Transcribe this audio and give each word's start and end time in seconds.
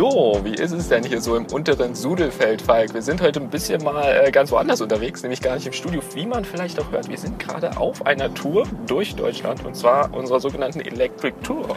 So, 0.00 0.40
wie 0.44 0.54
ist 0.54 0.72
es 0.72 0.88
denn 0.88 1.04
hier 1.04 1.20
so 1.20 1.36
im 1.36 1.44
unteren 1.44 1.94
Sudelfeld, 1.94 2.62
Falk? 2.62 2.94
Wir 2.94 3.02
sind 3.02 3.20
heute 3.20 3.38
ein 3.38 3.50
bisschen 3.50 3.84
mal 3.84 4.22
äh, 4.24 4.30
ganz 4.30 4.50
woanders 4.50 4.80
unterwegs, 4.80 5.22
nämlich 5.22 5.42
gar 5.42 5.56
nicht 5.56 5.66
im 5.66 5.74
Studio, 5.74 6.00
wie 6.14 6.24
man 6.24 6.46
vielleicht 6.46 6.80
auch 6.80 6.90
hört. 6.90 7.10
Wir 7.10 7.18
sind 7.18 7.38
gerade 7.38 7.76
auf 7.76 8.06
einer 8.06 8.32
Tour 8.32 8.66
durch 8.86 9.14
Deutschland 9.14 9.62
und 9.66 9.76
zwar 9.76 10.14
unserer 10.14 10.40
sogenannten 10.40 10.80
Electric 10.80 11.34
Tour. 11.42 11.76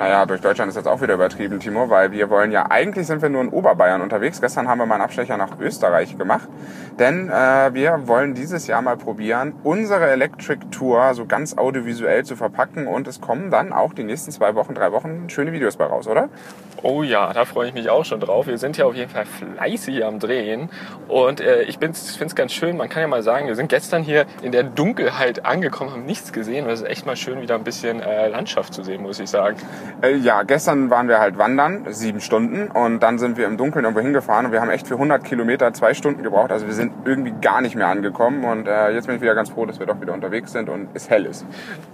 Naja, 0.00 0.24
durch 0.24 0.40
Deutschland 0.40 0.70
ist 0.70 0.76
jetzt 0.76 0.88
auch 0.88 1.02
wieder 1.02 1.12
übertrieben, 1.12 1.60
Timo, 1.60 1.90
weil 1.90 2.10
wir 2.10 2.30
wollen 2.30 2.52
ja, 2.52 2.70
eigentlich 2.70 3.06
sind 3.06 3.20
wir 3.20 3.28
nur 3.28 3.42
in 3.42 3.50
Oberbayern 3.50 4.00
unterwegs. 4.00 4.40
Gestern 4.40 4.66
haben 4.66 4.78
wir 4.78 4.86
mal 4.86 4.94
einen 4.94 5.04
Abstecher 5.04 5.36
nach 5.36 5.60
Österreich 5.60 6.16
gemacht, 6.16 6.48
denn 6.98 7.28
äh, 7.28 7.74
wir 7.74 8.08
wollen 8.08 8.32
dieses 8.32 8.66
Jahr 8.66 8.80
mal 8.80 8.96
probieren, 8.96 9.52
unsere 9.62 10.08
Electric 10.08 10.70
Tour 10.70 11.12
so 11.12 11.26
ganz 11.26 11.58
audiovisuell 11.58 12.24
zu 12.24 12.34
verpacken 12.34 12.86
und 12.86 13.08
es 13.08 13.20
kommen 13.20 13.50
dann 13.50 13.74
auch 13.74 13.92
die 13.92 14.04
nächsten 14.04 14.30
zwei 14.30 14.54
Wochen, 14.54 14.72
drei 14.72 14.90
Wochen 14.90 15.28
schöne 15.28 15.52
Videos 15.52 15.76
bei 15.76 15.84
raus, 15.84 16.08
oder? 16.08 16.30
Oh 16.82 17.02
ja, 17.02 17.34
da 17.34 17.44
freue 17.44 17.68
ich 17.68 17.74
mich 17.74 17.90
auch 17.90 18.06
schon 18.06 18.20
drauf. 18.20 18.46
Wir 18.46 18.56
sind 18.56 18.78
ja 18.78 18.86
auf 18.86 18.94
jeden 18.94 19.10
Fall 19.10 19.26
fleißig 19.26 20.02
am 20.02 20.18
Drehen 20.18 20.70
und 21.08 21.42
äh, 21.42 21.64
ich 21.64 21.76
finde 21.76 21.98
es 21.98 22.34
ganz 22.34 22.54
schön, 22.54 22.78
man 22.78 22.88
kann 22.88 23.02
ja 23.02 23.06
mal 23.06 23.22
sagen, 23.22 23.48
wir 23.48 23.54
sind 23.54 23.68
gestern 23.68 24.02
hier 24.02 24.24
in 24.40 24.52
der 24.52 24.62
Dunkelheit 24.62 25.44
angekommen, 25.44 25.90
haben 25.90 26.06
nichts 26.06 26.32
gesehen. 26.32 26.66
Es 26.70 26.80
ist 26.80 26.88
echt 26.88 27.04
mal 27.04 27.16
schön, 27.16 27.42
wieder 27.42 27.54
ein 27.54 27.64
bisschen 27.64 28.00
äh, 28.00 28.28
Landschaft 28.28 28.72
zu 28.72 28.82
sehen, 28.82 29.02
muss 29.02 29.20
ich 29.20 29.28
sagen. 29.28 29.58
Äh, 30.02 30.16
ja, 30.16 30.42
gestern 30.42 30.90
waren 30.90 31.08
wir 31.08 31.18
halt 31.18 31.38
wandern, 31.38 31.86
sieben 31.90 32.20
Stunden 32.20 32.70
und 32.70 33.00
dann 33.00 33.18
sind 33.18 33.36
wir 33.36 33.46
im 33.46 33.56
Dunkeln 33.56 33.84
irgendwo 33.84 34.02
hingefahren 34.02 34.46
und 34.46 34.52
wir 34.52 34.60
haben 34.60 34.70
echt 34.70 34.86
für 34.86 34.94
100 34.94 35.24
Kilometer 35.24 35.72
zwei 35.72 35.94
Stunden 35.94 36.22
gebraucht. 36.22 36.52
Also 36.52 36.66
wir 36.66 36.74
sind 36.74 36.92
irgendwie 37.04 37.32
gar 37.40 37.60
nicht 37.60 37.74
mehr 37.74 37.88
angekommen 37.88 38.44
und 38.44 38.66
äh, 38.66 38.90
jetzt 38.90 39.06
bin 39.06 39.16
ich 39.16 39.22
wieder 39.22 39.34
ganz 39.34 39.50
froh, 39.50 39.66
dass 39.66 39.78
wir 39.78 39.86
doch 39.86 40.00
wieder 40.00 40.12
unterwegs 40.12 40.52
sind 40.52 40.68
und 40.68 40.88
es 40.94 41.10
hell 41.10 41.26
ist. 41.26 41.44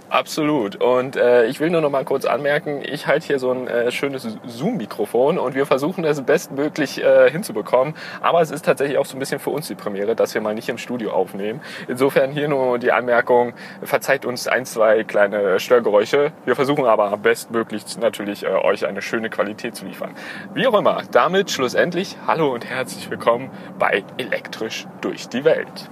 Absolut. 0.09 0.77
Und 0.77 1.15
äh, 1.15 1.45
ich 1.45 1.59
will 1.59 1.69
nur 1.69 1.81
noch 1.81 1.89
mal 1.89 2.05
kurz 2.05 2.25
anmerken, 2.25 2.81
ich 2.83 3.07
halte 3.07 3.27
hier 3.27 3.39
so 3.39 3.51
ein 3.51 3.67
äh, 3.67 3.91
schönes 3.91 4.37
Zoom-Mikrofon 4.45 5.37
und 5.37 5.55
wir 5.55 5.65
versuchen 5.65 6.03
das 6.03 6.21
bestmöglich 6.21 7.03
äh, 7.03 7.29
hinzubekommen. 7.29 7.93
Aber 8.21 8.41
es 8.41 8.51
ist 8.51 8.65
tatsächlich 8.65 8.97
auch 8.97 9.05
so 9.05 9.15
ein 9.15 9.19
bisschen 9.19 9.39
für 9.39 9.49
uns 9.49 9.67
die 9.67 9.75
Premiere, 9.75 10.15
dass 10.15 10.33
wir 10.33 10.41
mal 10.41 10.55
nicht 10.55 10.69
im 10.69 10.77
Studio 10.77 11.11
aufnehmen. 11.11 11.61
Insofern 11.87 12.31
hier 12.31 12.47
nur 12.47 12.79
die 12.79 12.91
Anmerkung, 12.91 13.53
verzeiht 13.83 14.25
uns 14.25 14.47
ein, 14.47 14.65
zwei 14.65 15.03
kleine 15.03 15.59
Störgeräusche. 15.59 16.31
Wir 16.45 16.55
versuchen 16.55 16.85
aber 16.85 17.15
bestmöglich 17.17 17.76
natürlich 17.99 18.43
äh, 18.43 18.47
euch 18.47 18.85
eine 18.85 19.01
schöne 19.01 19.29
Qualität 19.29 19.75
zu 19.75 19.85
liefern. 19.85 20.15
Wie 20.53 20.67
auch 20.67 20.77
immer, 20.77 21.03
damit 21.11 21.51
schlussendlich 21.51 22.17
hallo 22.25 22.53
und 22.53 22.65
herzlich 22.65 23.09
willkommen 23.09 23.49
bei 23.79 24.03
Elektrisch 24.17 24.87
durch 25.01 25.29
die 25.29 25.43
Welt. 25.43 25.89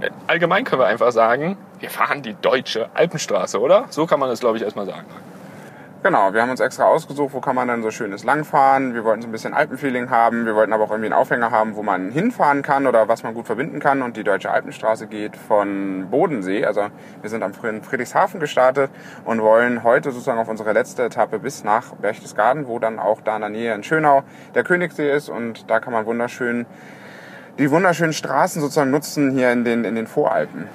Äh, 0.00 0.10
allgemein 0.26 0.64
können 0.64 0.80
wir 0.80 0.86
einfach 0.86 1.12
sagen, 1.12 1.56
wir 1.80 1.90
fahren 1.90 2.22
die 2.22 2.34
deutsche 2.34 2.88
Alpenstraße, 2.94 3.60
oder? 3.60 3.86
So 3.90 4.06
kann 4.06 4.20
man 4.20 4.30
es, 4.30 4.40
glaube 4.40 4.56
ich, 4.56 4.62
erstmal 4.62 4.86
sagen. 4.86 5.06
Genau, 6.04 6.34
wir 6.34 6.42
haben 6.42 6.50
uns 6.50 6.60
extra 6.60 6.84
ausgesucht, 6.84 7.32
wo 7.32 7.40
kann 7.40 7.56
man 7.56 7.66
dann 7.66 7.82
so 7.82 7.90
schönes 7.90 8.24
langfahren. 8.24 8.92
Wir 8.92 9.04
wollten 9.04 9.22
so 9.22 9.28
ein 9.28 9.32
bisschen 9.32 9.54
Alpenfeeling 9.54 10.10
haben. 10.10 10.44
Wir 10.44 10.54
wollten 10.54 10.74
aber 10.74 10.84
auch 10.84 10.90
irgendwie 10.90 11.06
einen 11.06 11.18
Aufhänger 11.18 11.50
haben, 11.50 11.76
wo 11.76 11.82
man 11.82 12.10
hinfahren 12.10 12.60
kann 12.60 12.86
oder 12.86 13.08
was 13.08 13.22
man 13.22 13.32
gut 13.32 13.46
verbinden 13.46 13.80
kann. 13.80 14.02
Und 14.02 14.18
die 14.18 14.22
Deutsche 14.22 14.50
Alpenstraße 14.50 15.06
geht 15.06 15.34
von 15.34 16.08
Bodensee. 16.10 16.66
Also 16.66 16.88
wir 17.22 17.30
sind 17.30 17.42
am 17.42 17.54
Friedrichshafen 17.54 18.38
gestartet 18.38 18.90
und 19.24 19.40
wollen 19.40 19.82
heute 19.82 20.12
sozusagen 20.12 20.38
auf 20.38 20.48
unsere 20.48 20.74
letzte 20.74 21.04
Etappe 21.04 21.38
bis 21.38 21.64
nach 21.64 21.94
Berchtesgaden, 21.94 22.68
wo 22.68 22.78
dann 22.78 22.98
auch 22.98 23.22
da 23.22 23.36
in 23.36 23.40
der 23.40 23.48
Nähe 23.48 23.74
in 23.74 23.82
Schönau 23.82 24.24
der 24.54 24.62
Königssee 24.62 25.10
ist. 25.10 25.30
Und 25.30 25.70
da 25.70 25.80
kann 25.80 25.94
man 25.94 26.04
wunderschön 26.04 26.66
die 27.58 27.70
wunderschönen 27.70 28.12
Straßen 28.12 28.60
sozusagen 28.60 28.90
nutzen 28.90 29.30
hier 29.30 29.52
in 29.52 29.64
den, 29.64 29.86
in 29.86 29.94
den 29.94 30.06
Voralpen. 30.06 30.68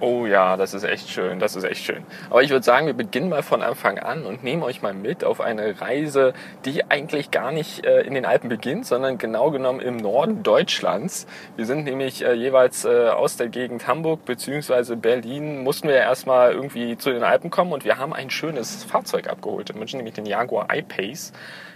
Oh 0.00 0.26
ja, 0.26 0.56
das 0.56 0.74
ist 0.74 0.82
echt 0.82 1.08
schön, 1.08 1.38
das 1.38 1.54
ist 1.54 1.64
echt 1.64 1.84
schön. 1.84 2.04
Aber 2.28 2.42
ich 2.42 2.50
würde 2.50 2.64
sagen, 2.64 2.86
wir 2.86 2.94
beginnen 2.94 3.28
mal 3.28 3.42
von 3.42 3.62
Anfang 3.62 3.98
an 3.98 4.26
und 4.26 4.42
nehmen 4.42 4.62
euch 4.62 4.82
mal 4.82 4.92
mit 4.92 5.24
auf 5.24 5.40
eine 5.40 5.80
Reise, 5.80 6.34
die 6.64 6.90
eigentlich 6.90 7.30
gar 7.30 7.52
nicht 7.52 7.86
äh, 7.86 8.00
in 8.02 8.12
den 8.14 8.26
Alpen 8.26 8.48
beginnt, 8.48 8.86
sondern 8.86 9.18
genau 9.18 9.50
genommen 9.50 9.80
im 9.80 9.96
Norden 9.96 10.42
Deutschlands. 10.42 11.26
Wir 11.56 11.64
sind 11.64 11.84
nämlich 11.84 12.24
äh, 12.24 12.34
jeweils 12.34 12.84
äh, 12.84 13.08
aus 13.08 13.36
der 13.36 13.48
Gegend 13.48 13.86
Hamburg 13.86 14.24
bzw. 14.24 14.96
Berlin, 14.96 15.62
mussten 15.62 15.88
wir 15.88 15.94
ja 15.94 16.02
erstmal 16.02 16.52
irgendwie 16.52 16.98
zu 16.98 17.10
den 17.10 17.22
Alpen 17.22 17.50
kommen 17.50 17.72
und 17.72 17.84
wir 17.84 17.96
haben 17.96 18.12
ein 18.12 18.30
schönes 18.30 18.84
Fahrzeug 18.84 19.28
abgeholt 19.28 19.70
in 19.70 19.78
München, 19.78 19.98
nämlich 19.98 20.14
den 20.14 20.26
Jaguar 20.26 20.68
I-Pace. 20.74 21.32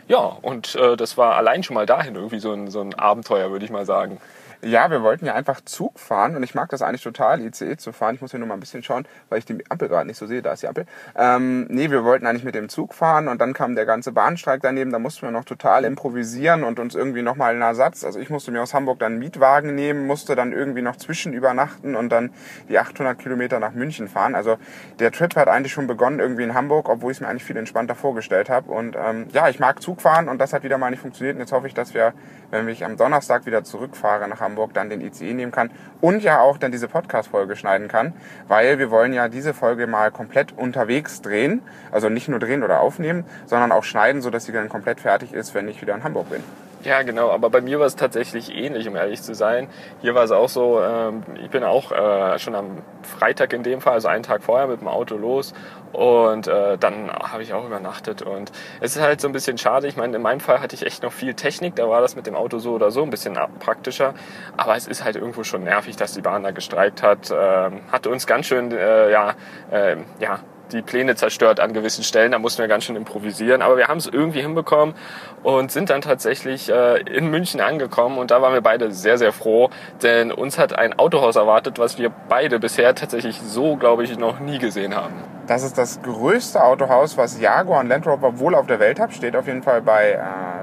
Ja, 0.08 0.38
und 0.40 0.74
das 0.74 1.18
war 1.18 1.36
allein 1.36 1.62
schon 1.62 1.74
mal 1.74 1.84
dahin 1.84 2.14
irgendwie 2.14 2.38
so 2.38 2.50
ein, 2.52 2.70
so 2.70 2.80
ein 2.80 2.94
Abenteuer, 2.94 3.50
würde 3.50 3.66
ich 3.66 3.70
mal 3.70 3.84
sagen. 3.84 4.18
Ja, 4.62 4.90
wir 4.90 5.04
wollten 5.04 5.24
ja 5.24 5.34
einfach 5.34 5.60
Zug 5.60 6.00
fahren 6.00 6.34
und 6.34 6.42
ich 6.42 6.52
mag 6.56 6.68
das 6.70 6.82
eigentlich 6.82 7.04
total, 7.04 7.40
ICE 7.40 7.76
zu 7.76 7.92
fahren. 7.92 8.16
Ich 8.16 8.20
muss 8.20 8.32
hier 8.32 8.40
nur 8.40 8.48
mal 8.48 8.54
ein 8.54 8.60
bisschen 8.60 8.82
schauen, 8.82 9.06
weil 9.28 9.38
ich 9.38 9.44
die 9.44 9.62
Ampel 9.70 9.88
gerade 9.88 10.08
nicht 10.08 10.16
so 10.16 10.26
sehe. 10.26 10.42
Da 10.42 10.52
ist 10.52 10.64
die 10.64 10.66
Ampel. 10.66 10.84
Ähm, 11.14 11.66
nee, 11.68 11.92
wir 11.92 12.02
wollten 12.02 12.26
eigentlich 12.26 12.42
mit 12.42 12.56
dem 12.56 12.68
Zug 12.68 12.92
fahren 12.92 13.28
und 13.28 13.40
dann 13.40 13.52
kam 13.52 13.76
der 13.76 13.86
ganze 13.86 14.10
Bahnstreik 14.10 14.60
daneben. 14.60 14.90
Da 14.90 14.98
mussten 14.98 15.22
wir 15.22 15.30
noch 15.30 15.44
total 15.44 15.84
improvisieren 15.84 16.64
und 16.64 16.80
uns 16.80 16.96
irgendwie 16.96 17.22
nochmal 17.22 17.52
einen 17.52 17.62
Ersatz. 17.62 18.02
Also 18.02 18.18
ich 18.18 18.30
musste 18.30 18.50
mir 18.50 18.60
aus 18.60 18.74
Hamburg 18.74 18.98
dann 18.98 19.12
einen 19.12 19.20
Mietwagen 19.20 19.76
nehmen, 19.76 20.08
musste 20.08 20.34
dann 20.34 20.52
irgendwie 20.52 20.82
noch 20.82 20.96
zwischen 20.96 21.34
übernachten 21.34 21.94
und 21.94 22.08
dann 22.08 22.30
die 22.68 22.80
800 22.80 23.16
Kilometer 23.16 23.60
nach 23.60 23.74
München 23.74 24.08
fahren. 24.08 24.34
Also 24.34 24.58
der 24.98 25.12
Trip 25.12 25.36
hat 25.36 25.46
eigentlich 25.46 25.72
schon 25.72 25.86
begonnen 25.86 26.18
irgendwie 26.18 26.42
in 26.42 26.54
Hamburg, 26.54 26.88
obwohl 26.88 27.12
ich 27.12 27.18
es 27.18 27.20
mir 27.20 27.28
eigentlich 27.28 27.44
viel 27.44 27.56
entspannter 27.56 27.94
vorgestellt 27.94 28.50
habe. 28.50 28.72
Und 28.72 28.96
ähm, 28.96 29.28
ja, 29.32 29.48
ich 29.48 29.60
mag 29.60 29.80
Zug 29.80 30.00
fahren 30.00 30.28
und 30.28 30.38
das 30.38 30.52
hat 30.52 30.64
wieder 30.64 30.78
mal 30.78 30.90
nicht 30.90 31.00
funktioniert. 31.00 31.36
Und 31.36 31.42
jetzt 31.42 31.52
hoffe 31.52 31.68
ich, 31.68 31.74
dass 31.74 31.94
wir, 31.94 32.12
wenn 32.50 32.66
ich 32.66 32.84
am 32.84 32.96
Donnerstag 32.96 33.46
wieder 33.46 33.62
zurückfahre 33.62 34.26
nach 34.26 34.40
Hamburg, 34.40 34.47
dann 34.72 34.90
den 34.90 35.00
ICE 35.00 35.34
nehmen 35.34 35.52
kann 35.52 35.70
und 36.00 36.22
ja 36.22 36.40
auch 36.40 36.58
dann 36.58 36.72
diese 36.72 36.88
Podcast-Folge 36.88 37.56
schneiden 37.56 37.88
kann, 37.88 38.12
weil 38.46 38.78
wir 38.78 38.90
wollen 38.90 39.12
ja 39.12 39.28
diese 39.28 39.54
Folge 39.54 39.86
mal 39.86 40.10
komplett 40.10 40.56
unterwegs 40.56 41.20
drehen, 41.22 41.62
also 41.90 42.08
nicht 42.08 42.28
nur 42.28 42.38
drehen 42.38 42.62
oder 42.62 42.80
aufnehmen, 42.80 43.24
sondern 43.46 43.72
auch 43.72 43.84
schneiden, 43.84 44.22
sodass 44.22 44.44
sie 44.44 44.52
dann 44.52 44.68
komplett 44.68 45.00
fertig 45.00 45.32
ist, 45.32 45.54
wenn 45.54 45.68
ich 45.68 45.80
wieder 45.80 45.94
in 45.94 46.04
Hamburg 46.04 46.30
bin. 46.30 46.42
Ja, 46.84 47.02
genau, 47.02 47.30
aber 47.30 47.50
bei 47.50 47.60
mir 47.60 47.80
war 47.80 47.86
es 47.86 47.96
tatsächlich 47.96 48.54
ähnlich, 48.54 48.86
um 48.86 48.94
ehrlich 48.94 49.20
zu 49.20 49.34
sein. 49.34 49.68
Hier 50.00 50.14
war 50.14 50.22
es 50.22 50.30
auch 50.30 50.48
so, 50.48 50.80
ähm, 50.80 51.24
ich 51.42 51.50
bin 51.50 51.64
auch 51.64 51.90
äh, 51.90 52.38
schon 52.38 52.54
am 52.54 52.82
Freitag 53.02 53.52
in 53.52 53.64
dem 53.64 53.80
Fall, 53.80 53.94
also 53.94 54.06
einen 54.06 54.22
Tag 54.22 54.44
vorher 54.44 54.68
mit 54.68 54.80
dem 54.80 54.86
Auto 54.86 55.16
los 55.16 55.54
und 55.92 56.46
äh, 56.46 56.78
dann 56.78 57.10
habe 57.10 57.42
ich 57.42 57.52
auch 57.52 57.64
übernachtet 57.66 58.22
und 58.22 58.52
es 58.80 58.94
ist 58.94 59.02
halt 59.02 59.20
so 59.20 59.26
ein 59.26 59.32
bisschen 59.32 59.58
schade. 59.58 59.88
Ich 59.88 59.96
meine, 59.96 60.14
in 60.14 60.22
meinem 60.22 60.38
Fall 60.38 60.60
hatte 60.60 60.76
ich 60.76 60.86
echt 60.86 61.02
noch 61.02 61.12
viel 61.12 61.34
Technik, 61.34 61.74
da 61.74 61.88
war 61.88 62.00
das 62.00 62.14
mit 62.14 62.28
dem 62.28 62.36
Auto 62.36 62.58
so 62.58 62.74
oder 62.74 62.92
so 62.92 63.02
ein 63.02 63.10
bisschen 63.10 63.36
praktischer, 63.58 64.14
aber 64.56 64.76
es 64.76 64.86
ist 64.86 65.02
halt 65.02 65.16
irgendwo 65.16 65.42
schon 65.42 65.64
nervig, 65.64 65.96
dass 65.96 66.12
die 66.12 66.22
Bahn 66.22 66.44
da 66.44 66.52
gestreikt 66.52 67.02
hat. 67.02 67.32
Ähm, 67.36 67.80
hatte 67.90 68.08
uns 68.08 68.24
ganz 68.28 68.46
schön, 68.46 68.70
äh, 68.70 69.10
ja, 69.10 69.34
äh, 69.72 69.96
ja, 70.20 70.38
die 70.72 70.82
Pläne 70.82 71.16
zerstört 71.16 71.60
an 71.60 71.72
gewissen 71.72 72.04
Stellen. 72.04 72.32
Da 72.32 72.38
mussten 72.38 72.60
wir 72.60 72.68
ganz 72.68 72.84
schön 72.84 72.96
improvisieren. 72.96 73.62
Aber 73.62 73.76
wir 73.76 73.88
haben 73.88 73.98
es 73.98 74.06
irgendwie 74.06 74.40
hinbekommen 74.40 74.94
und 75.42 75.70
sind 75.70 75.90
dann 75.90 76.00
tatsächlich 76.00 76.68
äh, 76.68 77.00
in 77.02 77.30
München 77.30 77.60
angekommen. 77.60 78.18
Und 78.18 78.30
da 78.30 78.42
waren 78.42 78.54
wir 78.54 78.60
beide 78.60 78.92
sehr, 78.92 79.18
sehr 79.18 79.32
froh, 79.32 79.70
denn 80.02 80.32
uns 80.32 80.58
hat 80.58 80.78
ein 80.78 80.98
Autohaus 80.98 81.36
erwartet, 81.36 81.78
was 81.78 81.98
wir 81.98 82.10
beide 82.10 82.58
bisher 82.58 82.94
tatsächlich 82.94 83.40
so, 83.40 83.76
glaube 83.76 84.04
ich, 84.04 84.18
noch 84.18 84.40
nie 84.40 84.58
gesehen 84.58 84.94
haben. 84.94 85.37
Das 85.48 85.62
ist 85.62 85.78
das 85.78 86.02
größte 86.02 86.62
Autohaus, 86.62 87.16
was 87.16 87.40
Jaguar 87.40 87.80
und 87.80 87.88
Land 87.88 88.06
Rover 88.06 88.38
wohl 88.38 88.54
auf 88.54 88.66
der 88.66 88.80
Welt 88.80 89.00
hat. 89.00 89.14
Steht 89.14 89.34
auf 89.34 89.46
jeden 89.46 89.62
Fall 89.62 89.80
bei, 89.80 90.10
äh, 90.10 90.18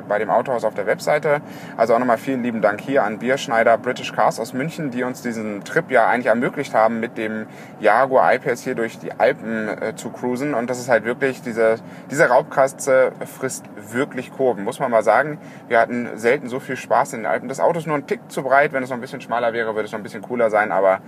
bei 0.08 0.20
dem 0.20 0.30
Autohaus 0.30 0.64
auf 0.64 0.76
der 0.76 0.86
Webseite. 0.86 1.42
Also 1.76 1.96
auch 1.96 2.00
nochmal 2.00 2.20
vielen 2.20 2.44
lieben 2.44 2.62
Dank 2.62 2.82
hier 2.82 3.04
an 3.04 3.18
Bierschneider 3.18 3.80
British 3.80 4.14
Cars 4.14 4.40
aus 4.40 4.54
München, 4.54 4.92
die 4.92 5.04
uns 5.04 5.24
diesen 5.24 5.64
Trip 5.64 5.90
ja 5.90 6.08
eigentlich 6.08 6.28
ermöglicht 6.28 6.76
haben, 6.76 7.00
mit 7.00 7.18
dem 7.18 7.48
Jaguar 7.80 8.36
I-Pace 8.36 8.62
hier 8.62 8.76
durch 8.76 9.00
die 9.00 9.12
Alpen 9.12 9.70
äh, 9.70 9.96
zu 9.96 10.12
cruisen. 10.12 10.54
Und 10.54 10.70
das 10.70 10.78
ist 10.80 10.88
halt 10.88 11.04
wirklich, 11.04 11.42
diese, 11.42 11.78
diese 12.12 12.30
Raubkatze 12.30 13.12
frisst 13.26 13.66
wirklich 13.92 14.32
Kurven, 14.32 14.64
muss 14.64 14.80
man 14.80 14.92
mal 14.92 15.02
sagen. 15.02 15.40
Wir 15.68 15.80
hatten 15.80 16.10
selten 16.14 16.48
so 16.48 16.60
viel 16.60 16.76
Spaß 16.76 17.14
in 17.14 17.22
den 17.22 17.26
Alpen. 17.26 17.50
Das 17.50 17.60
Auto 17.60 17.80
ist 17.80 17.88
nur 17.88 17.96
ein 17.96 18.06
Tick 18.06 18.20
zu 18.28 18.44
breit. 18.44 18.72
Wenn 18.72 18.84
es 18.84 18.92
noch 18.92 18.98
ein 18.98 19.02
bisschen 19.02 19.22
schmaler 19.22 19.52
wäre, 19.52 19.74
würde 19.74 19.88
es 19.88 19.92
noch 19.92 20.00
ein 20.00 20.04
bisschen 20.04 20.22
cooler 20.22 20.52
sein. 20.52 20.72
Aber 20.72 21.00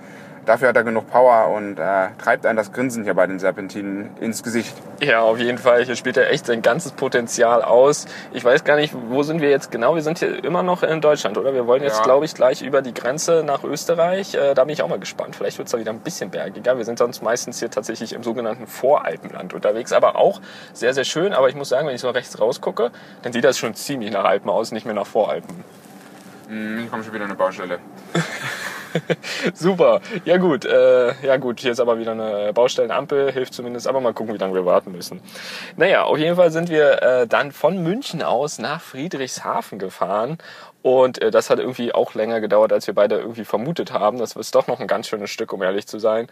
dafür 0.48 0.70
hat 0.70 0.76
er 0.76 0.84
genug 0.84 1.10
Power 1.12 1.54
und 1.56 1.78
äh, 1.78 2.08
treibt 2.18 2.46
einen 2.46 2.58
das 2.58 2.72
Grinsen 2.72 3.04
hier 3.04 3.14
bei 3.14 3.28
den 3.28 3.38
Serpentinen 3.38 4.10
ins 4.20 4.42
Gesicht. 4.42 4.74
Ja, 5.02 5.22
auf 5.22 5.38
jeden 5.38 5.58
Fall. 5.58 5.84
Hier 5.84 5.96
spielt 5.96 6.18
er 6.18 6.32
echt 6.32 6.46
sein 6.48 6.62
ganzes 6.62 6.94
Potenzial 6.94 7.62
aus. 7.62 8.08
Ich 8.32 8.44
weiß 8.44 8.64
gar 8.64 8.78
nicht, 8.78 8.96
wo 9.10 9.24
sind 9.24 9.42
wir 9.42 9.50
jetzt 9.50 9.72
genau? 9.72 9.96
Wir 9.96 10.02
sind 10.02 10.20
hier 10.20 10.44
immer 10.44 10.64
noch 10.64 10.84
in 10.84 11.02
Deutschland, 11.02 11.38
oder? 11.38 11.54
Wir 11.54 11.68
wollen 11.68 11.84
jetzt, 11.84 11.98
ja. 11.98 12.04
glaube 12.04 12.26
ich, 12.26 12.34
gleich 12.34 12.62
über 12.62 12.82
die 12.82 12.94
Grenze 12.94 13.44
nach 13.46 13.64
Österreich. 13.64 14.34
Äh, 14.34 14.54
da 14.54 14.64
bin 14.64 14.74
ich 14.74 14.82
auch 14.82 14.90
mal 14.90 15.00
gespannt. 15.00 15.36
Vielleicht 15.36 15.58
wird 15.58 15.68
es 15.68 15.74
da 15.74 15.80
wieder 15.80 15.92
ein 15.92 16.00
bisschen 16.00 16.32
bergiger. 16.32 16.78
Wir 16.78 16.86
sind 16.86 16.98
sonst 16.98 17.22
meistens 17.22 17.60
hier 17.60 17.70
tatsächlich 17.70 18.14
im 18.14 18.24
sogenannten 18.24 18.68
Voralpenland 18.68 19.54
unterwegs, 19.54 19.92
aber 19.92 20.16
auch 20.16 20.42
sehr, 20.74 20.94
sehr 20.94 21.04
schön. 21.04 21.34
Aber 21.34 21.50
ich 21.50 21.56
muss 21.56 21.70
sagen, 21.70 21.88
wenn 21.88 21.96
ich 21.96 22.02
so 22.02 22.10
rechts 22.10 22.40
rausgucke, 22.40 22.92
dann 23.22 23.34
sieht 23.34 23.44
das 23.44 23.58
schon 23.58 23.76
ziemlich 23.76 24.12
nach 24.12 24.24
Alpen 24.24 24.50
aus, 24.50 24.72
nicht 24.72 24.86
mehr 24.86 24.96
nach 24.96 25.08
Voralpen. 25.08 25.64
Hm, 26.48 26.86
ich 26.86 26.90
komme 26.90 27.04
schon 27.04 27.14
wieder 27.14 27.26
eine 27.26 27.36
Baustelle. 27.36 27.80
Super. 29.54 30.02
Ja 30.26 30.38
gut, 30.38 30.66
äh, 30.66 31.14
ja 31.26 31.38
gut, 31.38 31.60
hier 31.60 31.72
ist 31.72 31.80
aber 31.80 32.00
wieder 32.00 32.12
eine 32.14 32.54
Baustellenampel, 32.54 33.32
hilft 33.32 33.54
zumindest, 33.54 33.88
aber 33.88 34.02
mal 34.02 34.14
gucken, 34.14 34.34
wie 34.34 34.38
lange 34.38 34.54
wir 34.54 34.66
warten 34.66 34.92
müssen. 34.92 35.22
Naja, 35.76 36.04
auf 36.04 36.18
jeden 36.18 36.36
Fall 36.36 36.52
sind 36.52 36.70
wir 36.70 37.02
äh, 37.02 37.28
dann 37.28 37.52
von 37.52 37.82
München 37.84 38.22
aus 38.22 38.60
nach 38.60 38.82
Friedrichshafen 38.82 39.80
gefahren 39.80 40.38
Und 40.82 41.22
äh, 41.22 41.32
das 41.32 41.50
hat 41.50 41.60
irgendwie 41.60 41.94
auch 41.94 42.14
länger 42.14 42.40
gedauert, 42.40 42.72
als 42.72 42.88
wir 42.88 42.94
beide 42.94 43.18
irgendwie 43.18 43.46
vermutet 43.46 43.92
haben. 43.92 44.20
Das 44.20 44.36
ist 44.36 44.56
doch 44.56 44.68
noch 44.68 44.80
ein 44.80 44.88
ganz 44.88 45.08
schönes 45.08 45.30
Stück, 45.30 45.52
um 45.54 45.62
ehrlich 45.62 45.88
zu 45.88 46.00
sein. 46.00 46.28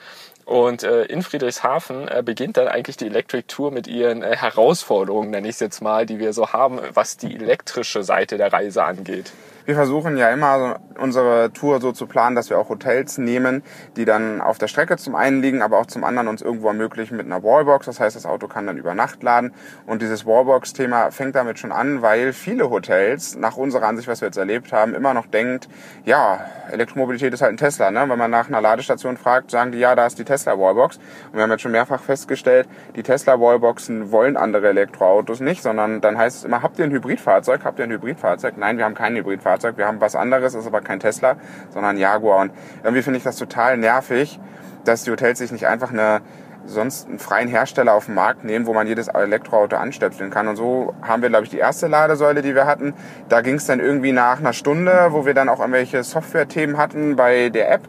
Und 0.46 0.84
äh, 0.84 1.04
in 1.06 1.22
Friedrichshafen 1.24 2.08
äh, 2.08 2.24
beginnt 2.24 2.58
dann 2.58 2.68
eigentlich 2.68 2.98
die 2.98 3.08
Electric 3.08 3.46
Tour 3.48 3.72
mit 3.72 3.88
ihren 3.88 4.24
äh, 4.24 4.36
Herausforderungen, 4.36 5.32
nenne 5.32 5.48
ich 5.48 5.56
es 5.56 5.60
jetzt 5.60 5.82
mal, 5.82 6.06
die 6.06 6.20
wir 6.20 6.34
so 6.34 6.54
haben, 6.54 6.80
was 6.94 7.18
die 7.18 7.36
elektrische 7.36 8.04
Seite 8.04 8.38
der 8.38 8.54
Reise 8.54 8.84
angeht 8.84 9.32
wir 9.66 9.76
versuchen 9.76 10.18
ja 10.18 10.30
immer 10.30 10.80
unsere 10.98 11.52
Tour 11.52 11.82
so 11.82 11.92
zu 11.92 12.08
planen, 12.08 12.36
dass 12.36 12.50
wir 12.50 12.58
auch 12.58 12.70
Hotels 12.70 13.18
nehmen, 13.18 13.64
die 13.96 14.06
dann 14.06 14.42
auf 14.42 14.58
der 14.58 14.68
Strecke 14.68 14.98
zum 14.98 15.16
einen 15.16 15.42
liegen, 15.42 15.62
aber 15.62 15.80
auch 15.80 15.88
zum 15.88 16.04
anderen 16.04 16.28
uns 16.28 16.42
irgendwo 16.42 16.68
ermöglichen 16.68 17.18
mit 17.18 17.26
einer 17.26 17.44
Wallbox. 17.44 17.86
Das 17.86 18.00
heißt, 18.00 18.16
das 18.16 18.26
Auto 18.26 18.48
kann 18.48 18.68
dann 18.68 18.78
über 18.78 18.94
Nacht 18.94 19.24
laden. 19.24 19.54
Und 19.86 20.02
dieses 20.02 20.26
Wallbox-Thema 20.26 21.12
fängt 21.12 21.36
damit 21.36 21.60
schon 21.60 21.72
an, 21.72 22.02
weil 22.02 22.34
viele 22.34 22.70
Hotels, 22.70 23.36
nach 23.36 23.58
unserer 23.58 23.88
Ansicht, 23.88 24.08
was 24.08 24.22
wir 24.22 24.28
jetzt 24.28 24.38
erlebt 24.38 24.72
haben, 24.72 24.94
immer 24.94 25.14
noch 25.14 25.26
denkt, 25.26 25.68
ja, 26.06 26.40
Elektromobilität 26.72 27.34
ist 27.34 27.42
halt 27.42 27.54
ein 27.54 27.58
Tesla. 27.58 27.92
Ne? 27.92 28.06
Wenn 28.08 28.18
man 28.18 28.32
nach 28.32 28.48
einer 28.48 28.62
Ladestation 28.62 29.18
fragt, 29.18 29.52
sagen 29.52 29.72
die, 29.72 29.80
ja, 29.80 29.96
da 29.96 30.06
ist 30.06 30.18
die 30.20 30.26
Tesla 30.26 30.58
Wallbox. 30.58 30.98
Und 30.98 31.34
wir 31.34 31.44
haben 31.44 31.52
jetzt 31.52 31.62
schon 31.62 31.72
mehrfach 31.72 32.02
festgestellt, 32.02 32.68
die 32.96 33.04
Tesla 33.04 33.40
Wallboxen 33.40 34.12
wollen 34.12 34.38
andere 34.38 34.70
Elektroautos 34.70 35.40
nicht, 35.40 35.62
sondern 35.62 36.02
dann 36.02 36.18
heißt 36.18 36.38
es 36.38 36.44
immer, 36.44 36.62
habt 36.62 36.80
ihr 36.80 36.86
ein 36.86 36.92
Hybridfahrzeug? 36.92 37.64
Habt 37.64 37.80
ihr 37.80 37.86
ein 37.86 37.92
Hybridfahrzeug? 37.92 38.58
Nein, 38.58 38.78
wir 38.78 38.86
haben 38.86 38.96
kein 38.96 39.16
Hybridfahrzeug. 39.16 39.55
Fahrzeug. 39.56 39.78
Wir 39.78 39.88
haben 39.88 40.02
was 40.02 40.16
anderes, 40.16 40.54
ist 40.54 40.68
aber 40.68 40.82
kein 40.82 41.00
Tesla, 41.00 41.38
sondern 41.70 41.98
Jaguar. 41.98 42.42
Und 42.42 42.52
irgendwie 42.84 43.02
finde 43.02 43.18
ich 43.18 43.24
das 43.24 43.38
total 43.38 43.78
nervig, 43.78 44.40
dass 44.84 45.04
die 45.04 45.12
Hotels 45.12 45.40
sich 45.40 45.52
nicht 45.52 45.68
einfach 45.68 45.92
eine 45.92 46.22
sonst 46.68 47.08
einen 47.08 47.20
freien 47.20 47.48
Hersteller 47.48 47.94
auf 47.94 48.06
dem 48.06 48.16
Markt 48.16 48.44
nehmen, 48.44 48.66
wo 48.66 48.74
man 48.74 48.88
jedes 48.88 49.08
Elektroauto 49.08 49.76
anstöpseln 49.76 50.32
kann. 50.32 50.48
Und 50.48 50.56
so 50.56 50.96
haben 51.04 51.22
wir, 51.22 51.30
glaube 51.30 51.44
ich, 51.44 51.52
die 51.52 51.60
erste 51.60 51.86
Ladesäule, 51.86 52.42
die 52.42 52.56
wir 52.56 52.66
hatten. 52.66 52.96
Da 53.30 53.42
ging 53.42 53.56
es 53.56 53.68
dann 53.68 53.80
irgendwie 53.80 54.12
nach 54.12 54.40
einer 54.40 54.52
Stunde, 54.52 55.10
wo 55.12 55.28
wir 55.28 55.36
dann 55.36 55.48
auch 55.48 55.60
irgendwelche 55.60 56.04
Software-Themen 56.04 56.80
hatten 56.80 57.16
bei 57.16 57.50
der 57.50 57.72
App. 57.72 57.82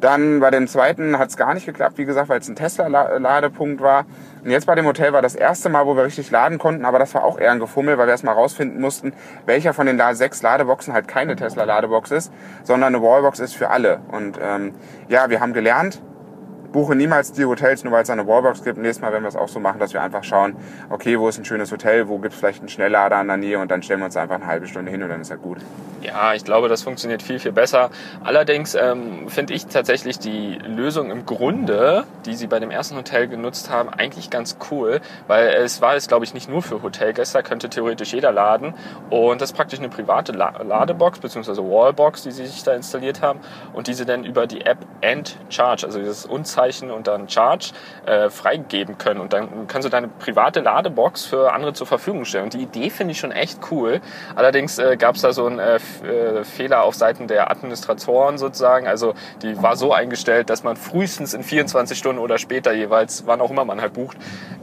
Dann 0.00 0.38
bei 0.38 0.52
dem 0.52 0.68
zweiten 0.68 1.18
hat 1.18 1.30
es 1.30 1.36
gar 1.36 1.52
nicht 1.52 1.66
geklappt, 1.66 1.98
wie 1.98 2.04
gesagt, 2.04 2.28
weil 2.28 2.38
es 2.38 2.48
ein 2.48 2.54
Tesla-Ladepunkt 2.54 3.80
war. 3.80 4.06
Und 4.44 4.50
jetzt 4.50 4.66
bei 4.66 4.74
dem 4.74 4.86
Hotel 4.86 5.12
war 5.12 5.22
das 5.22 5.36
erste 5.36 5.68
Mal, 5.68 5.86
wo 5.86 5.94
wir 5.94 6.04
richtig 6.04 6.30
laden 6.32 6.58
konnten, 6.58 6.84
aber 6.84 6.98
das 6.98 7.14
war 7.14 7.22
auch 7.22 7.38
eher 7.38 7.52
ein 7.52 7.60
Gefummel, 7.60 7.96
weil 7.96 8.06
wir 8.06 8.10
erstmal 8.10 8.34
rausfinden 8.34 8.80
mussten, 8.80 9.12
welcher 9.46 9.72
von 9.72 9.86
den 9.86 10.00
sechs 10.14 10.42
Ladeboxen 10.42 10.92
halt 10.92 11.06
keine 11.06 11.36
Tesla-Ladebox 11.36 12.10
ist, 12.10 12.32
sondern 12.64 12.94
eine 12.94 13.02
Wallbox 13.04 13.38
ist 13.38 13.54
für 13.54 13.70
alle. 13.70 14.00
Und 14.10 14.38
ähm, 14.42 14.74
ja, 15.08 15.30
wir 15.30 15.40
haben 15.40 15.52
gelernt, 15.52 16.02
buche 16.72 16.96
niemals 16.96 17.32
die 17.32 17.44
Hotels, 17.44 17.84
nur 17.84 17.92
weil 17.92 18.02
es 18.02 18.10
eine 18.10 18.26
Wallbox 18.26 18.64
gibt. 18.64 18.78
Nächstes 18.78 19.02
Mal 19.02 19.12
werden 19.12 19.24
wir 19.24 19.28
es 19.28 19.36
auch 19.36 19.48
so 19.48 19.60
machen, 19.60 19.78
dass 19.78 19.92
wir 19.92 20.02
einfach 20.02 20.24
schauen, 20.24 20.56
okay, 20.90 21.18
wo 21.18 21.28
ist 21.28 21.38
ein 21.38 21.44
schönes 21.44 21.70
Hotel, 21.70 22.08
wo 22.08 22.18
gibt 22.18 22.34
es 22.34 22.40
vielleicht 22.40 22.60
einen 22.60 22.68
Schnelllader 22.68 23.20
in 23.20 23.28
der 23.28 23.36
Nähe 23.36 23.58
und 23.58 23.70
dann 23.70 23.82
stellen 23.82 24.00
wir 24.00 24.06
uns 24.06 24.16
einfach 24.16 24.36
eine 24.36 24.46
halbe 24.46 24.66
Stunde 24.66 24.90
hin 24.90 25.02
und 25.02 25.10
dann 25.10 25.20
ist 25.20 25.30
ja 25.30 25.36
gut. 25.36 25.58
Ja, 26.00 26.34
ich 26.34 26.44
glaube, 26.44 26.68
das 26.68 26.82
funktioniert 26.82 27.22
viel, 27.22 27.38
viel 27.38 27.52
besser. 27.52 27.90
Allerdings 28.24 28.74
ähm, 28.74 29.28
finde 29.28 29.54
ich 29.54 29.66
tatsächlich 29.66 30.18
die 30.18 30.58
Lösung 30.66 31.10
im 31.10 31.26
Grunde, 31.26 32.04
die 32.26 32.34
sie 32.34 32.48
bei 32.48 32.58
dem 32.58 32.70
ersten 32.70 32.96
Hotel 32.96 33.28
genutzt 33.28 33.70
haben, 33.70 33.88
eigentlich 33.88 34.30
ganz 34.30 34.56
cool, 34.70 35.00
weil 35.28 35.48
es 35.48 35.80
war 35.80 35.94
jetzt, 35.94 36.08
glaube 36.08 36.24
ich, 36.24 36.34
nicht 36.34 36.48
nur 36.48 36.62
für 36.62 36.82
Hotelgäste, 36.82 37.42
könnte 37.42 37.68
theoretisch 37.68 38.12
jeder 38.12 38.32
laden 38.32 38.74
und 39.10 39.40
das 39.40 39.50
ist 39.50 39.56
praktisch 39.56 39.78
eine 39.78 39.90
private 39.90 40.32
Ladebox 40.32 41.20
bzw. 41.20 41.58
Wallbox, 41.58 42.22
die 42.22 42.32
sie 42.32 42.46
sich 42.46 42.62
da 42.64 42.72
installiert 42.72 43.22
haben 43.22 43.40
und 43.72 43.86
diese 43.86 44.04
dann 44.06 44.24
über 44.24 44.46
die 44.46 44.62
App 44.62 44.78
End 45.02 45.38
Charge, 45.50 45.86
also 45.86 45.98
dieses 45.98 46.26
Unzeichen 46.26 46.61
Abzeichen 46.62 46.90
und 46.90 47.06
dann 47.06 47.28
Charge 47.28 47.72
äh, 48.06 48.30
freigeben 48.30 48.98
können. 48.98 49.20
Und 49.20 49.32
dann 49.32 49.66
kannst 49.66 49.86
du 49.86 49.90
deine 49.90 50.08
private 50.08 50.60
Ladebox 50.60 51.24
für 51.26 51.52
andere 51.52 51.72
zur 51.72 51.86
Verfügung 51.86 52.24
stellen. 52.24 52.44
Und 52.44 52.54
die 52.54 52.62
Idee 52.62 52.90
finde 52.90 53.12
ich 53.12 53.18
schon 53.18 53.32
echt 53.32 53.58
cool. 53.70 54.00
Allerdings 54.34 54.78
äh, 54.78 54.96
gab 54.96 55.16
es 55.16 55.22
da 55.22 55.32
so 55.32 55.46
einen 55.46 55.58
äh, 55.58 55.76
äh, 55.76 56.44
Fehler 56.44 56.84
auf 56.84 56.94
Seiten 56.94 57.26
der 57.26 57.50
Administratoren 57.50 58.38
sozusagen. 58.38 58.86
Also 58.86 59.14
die 59.42 59.60
war 59.62 59.76
so 59.76 59.92
eingestellt, 59.92 60.50
dass 60.50 60.62
man 60.62 60.76
frühestens 60.76 61.34
in 61.34 61.42
24 61.42 61.98
Stunden 61.98 62.20
oder 62.20 62.38
später 62.38 62.72
jeweils, 62.72 63.26
wann 63.26 63.40
auch 63.40 63.50
immer 63.50 63.64
man 63.64 63.80
halt 63.80 63.94
bucht, 63.94 64.16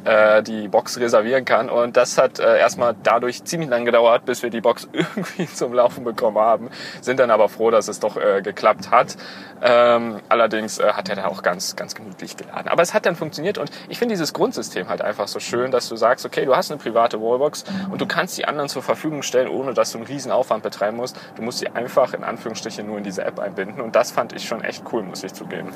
äh, 0.06 0.42
die 0.44 0.68
Box 0.68 1.00
reservieren 1.00 1.46
kann. 1.46 1.70
Und 1.70 1.98
das 1.98 2.18
hat 2.18 2.40
äh, 2.40 2.60
erstmal 2.60 2.96
dadurch 3.04 3.44
ziemlich 3.44 3.70
lang 3.70 3.86
gedauert, 3.86 4.26
bis 4.26 4.44
wir 4.44 4.50
die 4.50 4.62
Box 4.62 4.88
irgendwie 4.94 5.48
zum 5.48 5.74
Laufen 5.74 6.04
bekommen 6.04 6.38
haben. 6.38 6.70
Sind 7.02 7.20
dann 7.20 7.32
aber 7.32 7.50
froh, 7.50 7.72
dass 7.72 7.88
es 7.88 8.00
doch 8.00 8.20
geklappt 8.44 8.92
hat. 8.92 9.16
Ähm, 9.62 10.20
allerdings 10.30 10.82
hat 10.82 11.10
er 11.10 11.16
da 11.16 11.26
auch 11.26 11.42
ganz, 11.42 11.76
ganz 11.76 11.89
gemütlich 11.96 12.38
geladen. 12.38 12.68
Aber 12.70 12.82
es 12.82 12.94
hat 12.94 13.06
dann 13.06 13.16
funktioniert 13.16 13.58
und 13.58 13.72
ich 13.88 14.00
finde 14.00 14.14
dieses 14.14 14.34
Grundsystem 14.34 14.90
halt 14.90 15.02
einfach 15.02 15.28
so 15.28 15.40
schön, 15.40 15.72
dass 15.72 15.90
du 15.90 15.96
sagst, 15.96 16.26
okay, 16.26 16.46
du 16.46 16.56
hast 16.56 16.72
eine 16.72 16.80
private 16.80 17.22
Wallbox 17.22 17.64
und 17.92 18.02
du 18.02 18.06
kannst 18.06 18.38
die 18.38 18.46
anderen 18.46 18.70
zur 18.70 18.84
Verfügung 18.84 19.22
stellen, 19.22 19.50
ohne 19.50 19.74
dass 19.74 19.92
du 19.92 19.98
einen 19.98 20.08
riesen 20.08 20.32
Aufwand 20.32 20.64
betreiben 20.64 20.98
musst. 20.98 21.18
Du 21.36 21.42
musst 21.42 21.60
sie 21.60 21.70
einfach 21.70 22.14
in 22.14 22.24
Anführungsstrichen 22.24 22.86
nur 22.86 22.98
in 22.98 23.04
diese 23.04 23.24
App 23.24 23.40
einbinden 23.40 23.82
und 23.82 23.96
das 23.96 24.12
fand 24.12 24.34
ich 24.34 24.48
schon 24.48 24.64
echt 24.64 24.84
cool, 24.92 25.04
muss 25.04 25.24
ich 25.24 25.34
zugeben. 25.34 25.70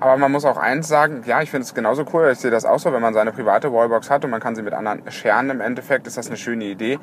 Aber 0.00 0.16
man 0.16 0.32
muss 0.32 0.46
auch 0.46 0.56
eins 0.56 0.88
sagen, 0.88 1.22
ja, 1.26 1.42
ich 1.42 1.50
finde 1.50 1.64
es 1.64 1.74
genauso 1.74 2.06
cool. 2.14 2.30
Ich 2.32 2.38
sehe 2.38 2.50
das 2.50 2.64
auch 2.64 2.78
so, 2.78 2.90
wenn 2.90 3.02
man 3.02 3.12
seine 3.12 3.32
private 3.32 3.70
Wallbox 3.70 4.08
hat 4.08 4.24
und 4.24 4.30
man 4.30 4.40
kann 4.40 4.54
sie 4.54 4.62
mit 4.62 4.72
anderen 4.72 5.02
scheren 5.10 5.50
im 5.50 5.60
Endeffekt, 5.60 6.06
ist 6.06 6.16
das 6.16 6.28
eine 6.28 6.38
schöne 6.38 6.64
Idee. 6.64 6.98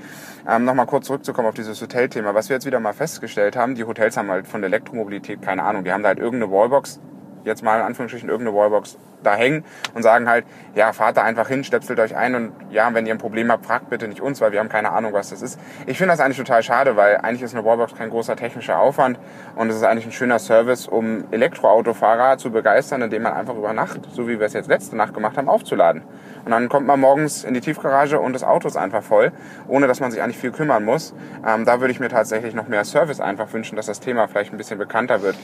Ähm, 0.50 0.65
Nochmal 0.65 0.88
kurz 0.88 1.06
zurückzukommen 1.06 1.48
auf 1.48 1.53
dieses 1.53 1.80
Hotelthema. 1.80 2.33
Was 2.33 2.50
wir 2.50 2.56
jetzt 2.56 2.65
wieder 2.65 2.80
mal 2.80 2.94
festgestellt 2.94 3.56
haben, 3.56 3.75
die 3.75 3.83
Hotels 3.83 4.18
haben 4.18 4.31
halt 4.31 4.48
von 4.48 4.63
Elektromobilität 4.63 5.44
keine 5.44 5.63
Ahnung. 5.63 5.83
Die 5.83 5.92
haben 5.92 6.01
da 6.01 6.10
halt 6.10 6.18
irgendeine 6.19 6.51
Wallbox, 6.51 7.00
jetzt 7.48 7.64
mal 7.64 7.80
in 7.80 7.86
Anführungsstrichen 7.86 8.30
irgendeine 8.30 8.56
Wallbox 8.56 8.98
da 9.24 9.36
hängen 9.36 9.64
und 9.94 10.04
sagen 10.04 10.30
halt, 10.30 10.46
ja, 10.76 10.94
fahrt 10.94 11.18
da 11.18 11.24
einfach 11.24 11.48
hin, 11.48 11.64
stöpselt 11.64 12.00
euch 12.00 12.16
ein 12.16 12.36
und 12.36 12.52
ja, 12.72 12.94
wenn 12.94 13.06
ihr 13.06 13.14
ein 13.14 13.18
Problem 13.18 13.52
habt, 13.52 13.66
fragt 13.66 13.90
bitte 13.90 14.08
nicht 14.08 14.22
uns, 14.22 14.42
weil 14.42 14.52
wir 14.52 14.60
haben 14.60 14.70
keine 14.70 14.92
Ahnung, 14.92 15.14
was 15.14 15.32
das 15.32 15.42
ist. 15.42 15.60
Ich 15.88 15.98
finde 15.98 16.14
das 16.14 16.20
eigentlich 16.20 16.38
total 16.38 16.62
schade, 16.62 16.96
weil 16.96 17.18
eigentlich 17.18 17.42
ist 17.42 17.56
eine 17.56 17.66
Wallbox 17.66 17.96
kein 17.96 18.10
großer 18.10 18.36
technischer 18.36 18.80
Aufwand 18.80 19.20
und 19.56 19.70
es 19.70 19.78
ist 19.78 19.84
eigentlich 19.84 20.06
ein 20.06 20.12
schöner 20.12 20.40
Service, 20.40 20.88
um 20.88 21.26
Elektroautofahrer 21.32 22.38
zu 22.38 22.52
begeistern, 22.52 23.02
indem 23.02 23.24
man 23.24 23.34
einfach 23.34 23.56
über 23.56 23.74
Nacht, 23.74 24.02
so 24.12 24.28
wie 24.28 24.40
wir 24.40 24.46
es 24.46 24.54
jetzt 24.54 24.70
letzte 24.70 24.96
Nacht 24.96 25.14
gemacht 25.14 25.38
haben, 25.38 25.50
aufzuladen. 25.50 26.04
Und 26.46 26.52
dann 26.52 26.70
kommt 26.70 26.88
man 26.88 27.00
morgens 27.00 27.44
in 27.44 27.54
die 27.54 27.62
Tiefgarage 27.62 28.20
und 28.20 28.34
das 28.34 28.44
Auto 28.44 28.68
ist 28.68 28.78
einfach 28.78 29.04
voll, 29.04 29.32
ohne 29.68 29.88
dass 29.88 30.00
man 30.00 30.12
sich 30.12 30.22
eigentlich 30.22 30.38
viel 30.38 30.52
kümmern 30.52 30.86
muss. 30.86 31.14
Ähm, 31.46 31.66
da 31.66 31.82
würde 31.82 31.92
ich 31.92 32.00
mir 32.00 32.10
tatsächlich 32.10 32.54
noch 32.54 32.68
mehr 32.68 32.86
Service 32.86 33.20
einfach 33.20 33.52
wünschen, 33.52 33.76
dass 33.76 33.88
das 33.88 34.00
Thema 34.00 34.28
vielleicht 34.28 34.54
ein 34.54 34.58
bisschen 34.58 34.78
bekannter 34.78 35.22
wird. 35.22 35.36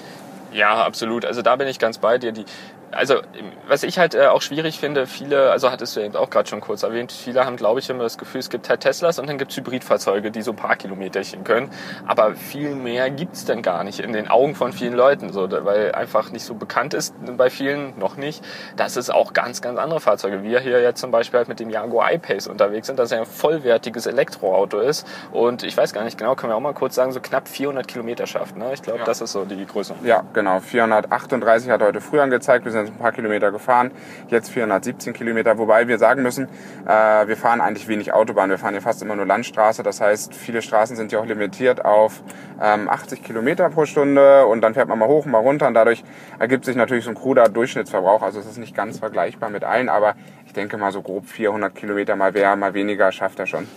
Ja, 0.54 0.86
absolut. 0.86 1.26
Also 1.26 1.42
da 1.42 1.56
bin 1.56 1.68
ich 1.68 1.80
ganz 1.80 1.98
bei 1.98 2.18
dir. 2.18 2.32
Die, 2.32 2.46
also 2.96 3.22
was 3.68 3.84
ich 3.84 3.98
halt 3.98 4.16
äh, 4.16 4.28
auch 4.28 4.42
schwierig 4.42 4.80
finde, 4.80 5.08
viele, 5.08 5.52
also 5.52 5.72
hattest 5.72 5.96
du 5.96 6.02
eben 6.02 6.16
auch 6.16 6.30
gerade 6.30 6.50
schon 6.50 6.62
kurz 6.62 6.84
erwähnt, 6.84 7.12
viele 7.12 7.46
haben, 7.46 7.56
glaube 7.56 7.80
ich, 7.80 7.90
immer 7.90 8.04
das 8.04 8.18
Gefühl, 8.18 8.40
es 8.40 8.50
gibt 8.50 8.70
halt 8.70 8.82
Teslas 8.82 9.20
und 9.20 9.28
dann 9.28 9.38
gibt 9.38 9.52
es 9.52 9.58
Hybridfahrzeuge, 9.58 10.32
die 10.32 10.42
so 10.42 10.52
ein 10.52 10.58
paar 10.58 10.76
Kilometerchen 10.76 11.44
können. 11.44 11.72
Aber 12.06 12.36
viel 12.36 12.76
mehr 12.76 13.10
gibt's 13.10 13.46
dann 13.46 13.62
gar 13.62 13.84
nicht 13.84 14.00
in 14.00 14.14
den 14.14 14.28
Augen 14.28 14.56
von 14.56 14.74
vielen 14.74 14.94
Leuten, 14.94 15.32
so, 15.32 15.50
weil 15.52 15.94
einfach 15.94 16.32
nicht 16.32 16.46
so 16.46 16.56
bekannt 16.56 16.94
ist 16.94 17.14
bei 17.38 17.50
vielen, 17.50 17.98
noch 17.98 18.18
nicht, 18.18 18.44
dass 18.76 18.96
es 18.96 19.10
auch 19.10 19.34
ganz, 19.34 19.62
ganz 19.62 19.80
andere 19.80 20.00
Fahrzeuge, 20.00 20.44
wir 20.44 20.60
hier 20.60 20.82
jetzt 20.82 21.00
zum 21.00 21.12
Beispiel 21.12 21.40
halt 21.40 21.48
mit 21.48 21.60
dem 21.60 21.70
Jaguar 21.70 22.12
I-Pace 22.14 22.48
unterwegs 22.48 22.88
sind, 22.88 23.00
dass 23.00 23.12
er 23.12 23.20
ein 23.20 23.26
vollwertiges 23.26 24.06
Elektroauto 24.06 24.80
ist 24.80 25.08
und 25.32 25.64
ich 25.64 25.76
weiß 25.76 25.94
gar 25.94 26.04
nicht 26.04 26.18
genau, 26.18 26.36
können 26.36 26.52
wir 26.52 26.58
auch 26.58 26.62
mal 26.62 26.74
kurz 26.74 26.96
sagen, 26.96 27.12
so 27.12 27.20
knapp 27.20 27.48
400 27.48 27.88
Kilometer 27.88 28.28
schafft. 28.28 28.58
Ne? 28.58 28.72
Ich 28.74 28.82
glaube, 28.82 29.00
ja. 29.00 29.06
das 29.06 29.22
ist 29.22 29.32
so 29.32 29.46
die 29.46 29.66
Größe. 29.66 29.96
Ja, 30.04 30.24
genau. 30.34 30.60
438 30.60 31.70
hat 31.70 31.82
heute 31.82 32.02
früh 32.02 32.20
angezeigt. 32.20 32.66
Wir 32.66 32.72
sind 32.72 32.83
ein 32.92 32.98
paar 32.98 33.12
Kilometer 33.12 33.52
gefahren, 33.52 33.92
jetzt 34.30 34.50
417 34.52 35.14
Kilometer, 35.14 35.58
wobei 35.58 35.88
wir 35.88 35.98
sagen 35.98 36.24
müssen, 36.24 36.48
äh, 36.86 37.28
wir 37.28 37.38
fahren 37.38 37.62
eigentlich 37.62 37.88
wenig 37.88 38.14
Autobahn, 38.14 38.50
wir 38.50 38.58
fahren 38.58 38.74
hier 38.74 38.82
fast 38.82 39.02
immer 39.02 39.16
nur 39.16 39.26
Landstraße, 39.26 39.84
das 39.84 40.02
heißt, 40.02 40.34
viele 40.34 40.62
Straßen 40.62 40.96
sind 40.96 41.12
ja 41.12 41.20
auch 41.20 41.26
limitiert 41.26 41.84
auf 41.86 42.24
ähm, 42.62 42.90
80 42.90 43.24
Kilometer 43.24 43.70
pro 43.70 43.86
Stunde 43.86 44.46
und 44.46 44.62
dann 44.62 44.74
fährt 44.74 44.90
man 44.90 45.00
mal 45.00 45.08
hoch, 45.08 45.26
mal 45.26 45.40
runter 45.40 45.68
und 45.68 45.74
dadurch 45.74 46.04
ergibt 46.40 46.66
sich 46.66 46.76
natürlich 46.76 47.04
so 47.04 47.12
ein 47.12 47.16
kruder 47.16 47.50
Durchschnittsverbrauch, 47.50 48.22
also 48.22 48.40
es 48.40 48.46
ist 48.46 48.58
nicht 48.58 48.76
ganz 48.76 49.00
vergleichbar 49.00 49.50
mit 49.50 49.64
allen, 49.64 49.90
aber 49.90 50.16
ich 50.46 50.54
denke 50.54 50.78
mal 50.78 50.92
so 50.92 51.02
grob 51.02 51.28
400 51.28 51.74
Kilometer 51.74 52.16
mal 52.16 52.32
mehr, 52.32 52.56
mal 52.56 52.74
weniger 52.74 53.12
schafft 53.12 53.40
er 53.40 53.48
schon. 53.48 53.68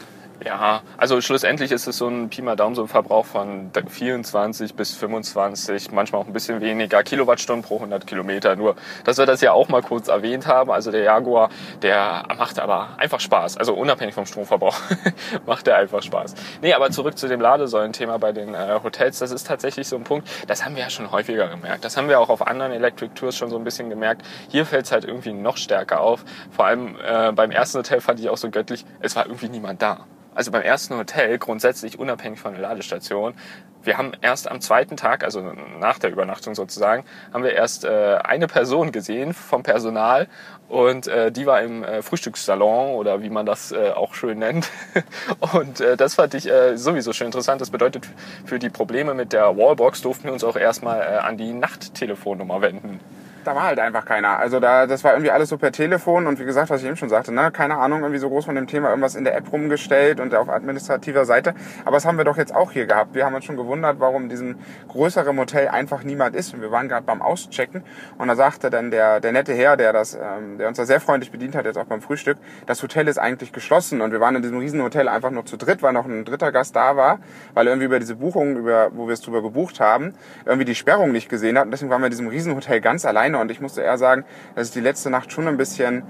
Ja, 0.46 0.82
also 0.96 1.20
schlussendlich 1.20 1.72
ist 1.72 1.88
es 1.88 1.96
so 1.96 2.06
ein 2.06 2.28
Pi 2.28 2.40
mal 2.40 2.54
Daumen, 2.54 2.76
so 2.76 2.82
ein 2.82 2.86
Verbrauch 2.86 3.26
von 3.26 3.72
24 3.88 4.76
bis 4.76 4.94
25, 4.94 5.90
manchmal 5.90 6.22
auch 6.22 6.28
ein 6.28 6.32
bisschen 6.32 6.60
weniger 6.60 7.02
Kilowattstunden 7.02 7.64
pro 7.64 7.74
100 7.74 8.06
Kilometer. 8.06 8.54
Nur, 8.54 8.76
dass 9.02 9.18
wir 9.18 9.26
das 9.26 9.40
ja 9.40 9.50
auch 9.50 9.68
mal 9.68 9.82
kurz 9.82 10.06
erwähnt 10.06 10.46
haben. 10.46 10.70
Also 10.70 10.92
der 10.92 11.02
Jaguar, 11.02 11.50
der 11.82 12.22
macht 12.38 12.60
aber 12.60 12.90
einfach 12.96 13.18
Spaß. 13.18 13.56
Also 13.56 13.74
unabhängig 13.74 14.14
vom 14.14 14.24
Stromverbrauch 14.24 14.76
macht 15.46 15.66
der 15.66 15.78
einfach 15.78 16.00
Spaß. 16.00 16.36
Nee, 16.62 16.74
aber 16.74 16.92
zurück 16.92 17.18
zu 17.18 17.26
dem 17.26 17.40
Ladesäulen-Thema 17.40 18.20
bei 18.20 18.30
den 18.30 18.54
äh, 18.54 18.78
Hotels. 18.84 19.18
Das 19.18 19.32
ist 19.32 19.48
tatsächlich 19.48 19.88
so 19.88 19.96
ein 19.96 20.04
Punkt, 20.04 20.28
das 20.46 20.64
haben 20.64 20.76
wir 20.76 20.84
ja 20.84 20.90
schon 20.90 21.10
häufiger 21.10 21.48
gemerkt. 21.48 21.84
Das 21.84 21.96
haben 21.96 22.08
wir 22.08 22.20
auch 22.20 22.28
auf 22.28 22.46
anderen 22.46 22.70
Electric 22.70 23.14
Tours 23.16 23.36
schon 23.36 23.50
so 23.50 23.58
ein 23.58 23.64
bisschen 23.64 23.90
gemerkt. 23.90 24.22
Hier 24.48 24.64
fällt 24.64 24.84
es 24.84 24.92
halt 24.92 25.04
irgendwie 25.04 25.32
noch 25.32 25.56
stärker 25.56 26.02
auf. 26.02 26.24
Vor 26.52 26.66
allem 26.66 26.94
äh, 27.04 27.32
beim 27.32 27.50
ersten 27.50 27.78
Hotel 27.78 28.00
fand 28.00 28.20
ich 28.20 28.30
auch 28.30 28.38
so 28.38 28.48
göttlich, 28.48 28.84
es 29.00 29.16
war 29.16 29.26
irgendwie 29.26 29.48
niemand 29.48 29.82
da. 29.82 30.06
Also 30.37 30.50
beim 30.50 30.62
ersten 30.62 30.97
Hotel 30.97 31.38
grundsätzlich 31.38 31.99
unabhängig 31.99 32.38
von 32.38 32.52
der 32.52 32.61
Ladestation. 32.61 33.35
Wir 33.83 33.97
haben 33.99 34.12
erst 34.21 34.50
am 34.50 34.61
zweiten 34.61 34.97
Tag, 34.97 35.25
also 35.25 35.40
nach 35.81 35.99
der 35.99 36.11
Übernachtung 36.11 36.55
sozusagen, 36.55 37.05
haben 37.33 37.45
wir 37.45 37.52
erst 37.52 37.85
äh, 37.85 38.19
eine 38.23 38.47
Person 38.47 38.93
gesehen 38.93 39.33
vom 39.33 39.62
Personal 39.62 40.26
und 40.69 41.07
äh, 41.07 41.33
die 41.33 41.47
war 41.47 41.62
im 41.62 41.85
äh, 41.85 42.02
Frühstückssalon 42.02 42.95
oder 42.95 43.23
wie 43.23 43.31
man 43.31 43.47
das 43.47 43.73
äh, 43.73 43.90
auch 43.90 44.14
schön 44.14 44.40
nennt. 44.40 44.69
und 45.55 45.81
äh, 45.81 45.97
das 45.97 46.16
fand 46.16 46.35
ich 46.35 46.50
äh, 46.50 46.76
sowieso 46.76 47.12
schon 47.12 47.28
interessant. 47.28 47.61
Das 47.61 47.71
bedeutet, 47.71 48.07
für 48.45 48.59
die 48.59 48.71
Probleme 48.71 49.14
mit 49.14 49.33
der 49.33 49.57
Wallbox 49.57 50.02
durften 50.02 50.25
wir 50.25 50.33
uns 50.33 50.45
auch 50.45 50.57
erstmal 50.57 51.00
äh, 51.00 51.19
an 51.19 51.38
die 51.38 51.52
Nachttelefonnummer 51.52 52.61
wenden 52.61 53.00
da 53.46 53.54
war 53.54 53.64
halt 53.64 53.78
einfach 53.78 54.04
keiner. 54.04 54.38
Also 54.38 54.58
da, 54.58 54.86
das 54.86 55.04
war 55.04 55.12
irgendwie 55.12 55.30
alles 55.30 55.48
so 55.48 55.58
per 55.58 55.70
Telefon 55.70 56.26
und 56.26 56.40
wie 56.40 56.44
gesagt, 56.44 56.70
was 56.70 56.80
ich 56.80 56.86
eben 56.86 56.96
schon 56.96 57.08
sagte, 57.08 57.32
ne, 57.32 57.50
keine 57.52 57.76
Ahnung, 57.76 58.00
irgendwie 58.00 58.18
so 58.18 58.28
groß 58.28 58.46
von 58.46 58.56
dem 58.56 58.66
Thema, 58.66 58.88
irgendwas 58.88 59.14
in 59.14 59.24
der 59.24 59.36
App 59.36 59.52
rumgestellt 59.52 60.18
und 60.18 60.34
auf 60.34 60.48
administrativer 60.48 61.24
Seite. 61.24 61.54
Aber 61.84 61.96
das 61.96 62.04
haben 62.04 62.18
wir 62.18 62.24
doch 62.24 62.36
jetzt 62.36 62.54
auch 62.54 62.72
hier 62.72 62.86
gehabt. 62.86 63.14
Wir 63.14 63.24
haben 63.24 63.34
uns 63.34 63.44
schon 63.44 63.56
gewundert, 63.56 64.00
warum 64.00 64.24
in 64.24 64.28
diesem 64.28 64.56
größeren 64.88 65.38
Hotel 65.38 65.68
einfach 65.68 66.02
niemand 66.02 66.34
ist. 66.34 66.54
Und 66.54 66.60
wir 66.60 66.72
waren 66.72 66.88
gerade 66.88 67.06
beim 67.06 67.22
Auschecken 67.22 67.84
und 68.18 68.28
da 68.28 68.34
sagte 68.34 68.70
dann 68.70 68.90
der, 68.90 69.20
der 69.20 69.32
nette 69.32 69.54
Herr, 69.54 69.76
der 69.76 69.92
das, 69.92 70.14
ähm, 70.14 70.58
der 70.58 70.68
uns 70.68 70.76
da 70.76 70.84
sehr 70.84 71.00
freundlich 71.00 71.30
bedient 71.30 71.54
hat, 71.54 71.66
jetzt 71.66 71.78
auch 71.78 71.84
beim 71.84 72.00
Frühstück, 72.00 72.38
das 72.66 72.82
Hotel 72.82 73.06
ist 73.06 73.18
eigentlich 73.18 73.52
geschlossen 73.52 74.00
und 74.00 74.10
wir 74.10 74.20
waren 74.20 74.34
in 74.34 74.42
diesem 74.42 74.58
riesen 74.58 74.82
Hotel 74.82 75.08
einfach 75.08 75.30
nur 75.30 75.46
zu 75.46 75.56
dritt, 75.56 75.82
weil 75.82 75.92
noch 75.92 76.06
ein 76.06 76.24
dritter 76.24 76.50
Gast 76.50 76.74
da 76.74 76.96
war, 76.96 77.20
weil 77.54 77.66
irgendwie 77.68 77.86
über 77.86 78.00
diese 78.00 78.16
Buchung, 78.16 78.56
über, 78.56 78.90
wo 78.92 79.06
wir 79.06 79.14
es 79.14 79.20
drüber 79.20 79.42
gebucht 79.42 79.78
haben, 79.78 80.14
irgendwie 80.44 80.64
die 80.64 80.74
Sperrung 80.74 81.12
nicht 81.12 81.28
gesehen 81.28 81.56
hat 81.58 81.66
und 81.66 81.70
deswegen 81.70 81.90
waren 81.90 82.00
wir 82.00 82.06
in 82.06 82.12
diesem 82.12 82.28
riesen 82.28 82.54
Hotel 82.54 82.80
ganz 82.80 83.04
alleine 83.04 83.36
alleine 83.37 83.40
und 83.40 83.50
ich 83.50 83.61
musste 83.61 83.83
eher 83.83 83.99
sagen, 83.99 84.25
dass 84.55 84.69
ich 84.69 84.75
die 84.75 84.81
letzte 84.81 85.11
Nacht 85.11 85.33
schon 85.33 85.49
ein 85.49 85.57
bisschen 85.57 86.02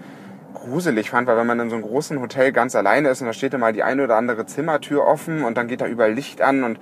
gruselig 0.54 1.10
fand, 1.10 1.28
weil 1.28 1.36
wenn 1.36 1.46
man 1.46 1.60
in 1.60 1.70
so 1.70 1.76
einem 1.76 1.84
großen 1.84 2.20
Hotel 2.20 2.52
ganz 2.52 2.74
alleine 2.74 3.10
ist 3.10 3.20
und 3.20 3.26
da 3.26 3.32
steht 3.32 3.56
mal 3.58 3.72
die 3.72 3.82
eine 3.82 4.04
oder 4.04 4.16
andere 4.16 4.46
Zimmertür 4.46 5.06
offen 5.06 5.44
und 5.44 5.56
dann 5.56 5.68
geht 5.68 5.80
da 5.80 5.86
überall 5.86 6.12
Licht 6.12 6.40
an 6.40 6.64
und 6.64 6.78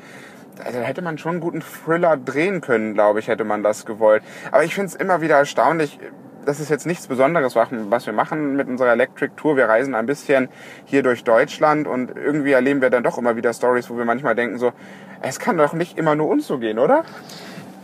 da 0.57 0.65
hätte 0.65 1.03
man 1.03 1.19
schon 1.19 1.33
einen 1.33 1.41
guten 1.41 1.63
Thriller 1.63 2.17
drehen 2.17 2.61
können, 2.61 2.95
glaube 2.95 3.19
ich, 3.19 3.27
hätte 3.27 3.43
man 3.43 3.65
das 3.65 3.85
gewollt. 3.85 4.23
Aber 4.53 4.63
ich 4.63 4.75
finde 4.75 4.87
es 4.87 4.95
immer 4.95 5.21
wieder 5.21 5.37
erstaunlich, 5.37 5.99
das 6.47 6.61
ist 6.61 6.71
jetzt 6.71 6.87
nichts 6.87 7.09
Besonderes, 7.09 7.57
was 7.57 8.07
wir 8.07 8.13
machen 8.13 8.55
mit 8.55 8.69
unserer 8.69 8.93
Electric 8.93 9.33
Tour. 9.35 9.57
Wir 9.57 9.69
reisen 9.69 9.97
ein 9.97 10.07
bisschen 10.07 10.49
hier 10.85 11.03
durch 11.03 11.25
Deutschland 11.25 11.89
und 11.89 12.15
irgendwie 12.15 12.53
erleben 12.53 12.83
wir 12.83 12.91
dann 12.91 13.03
doch 13.03 13.19
immer 13.19 13.35
wieder 13.35 13.53
Stories, 13.53 13.91
wo 13.91 13.97
wir 13.97 14.05
manchmal 14.05 14.37
denken 14.37 14.59
so, 14.59 14.73
es 15.23 15.41
kann 15.41 15.57
doch 15.57 15.73
nicht 15.73 15.99
immer 15.99 16.15
nur 16.15 16.29
uns 16.29 16.47
so 16.47 16.59
gehen, 16.59 16.79
oder? 16.79 17.05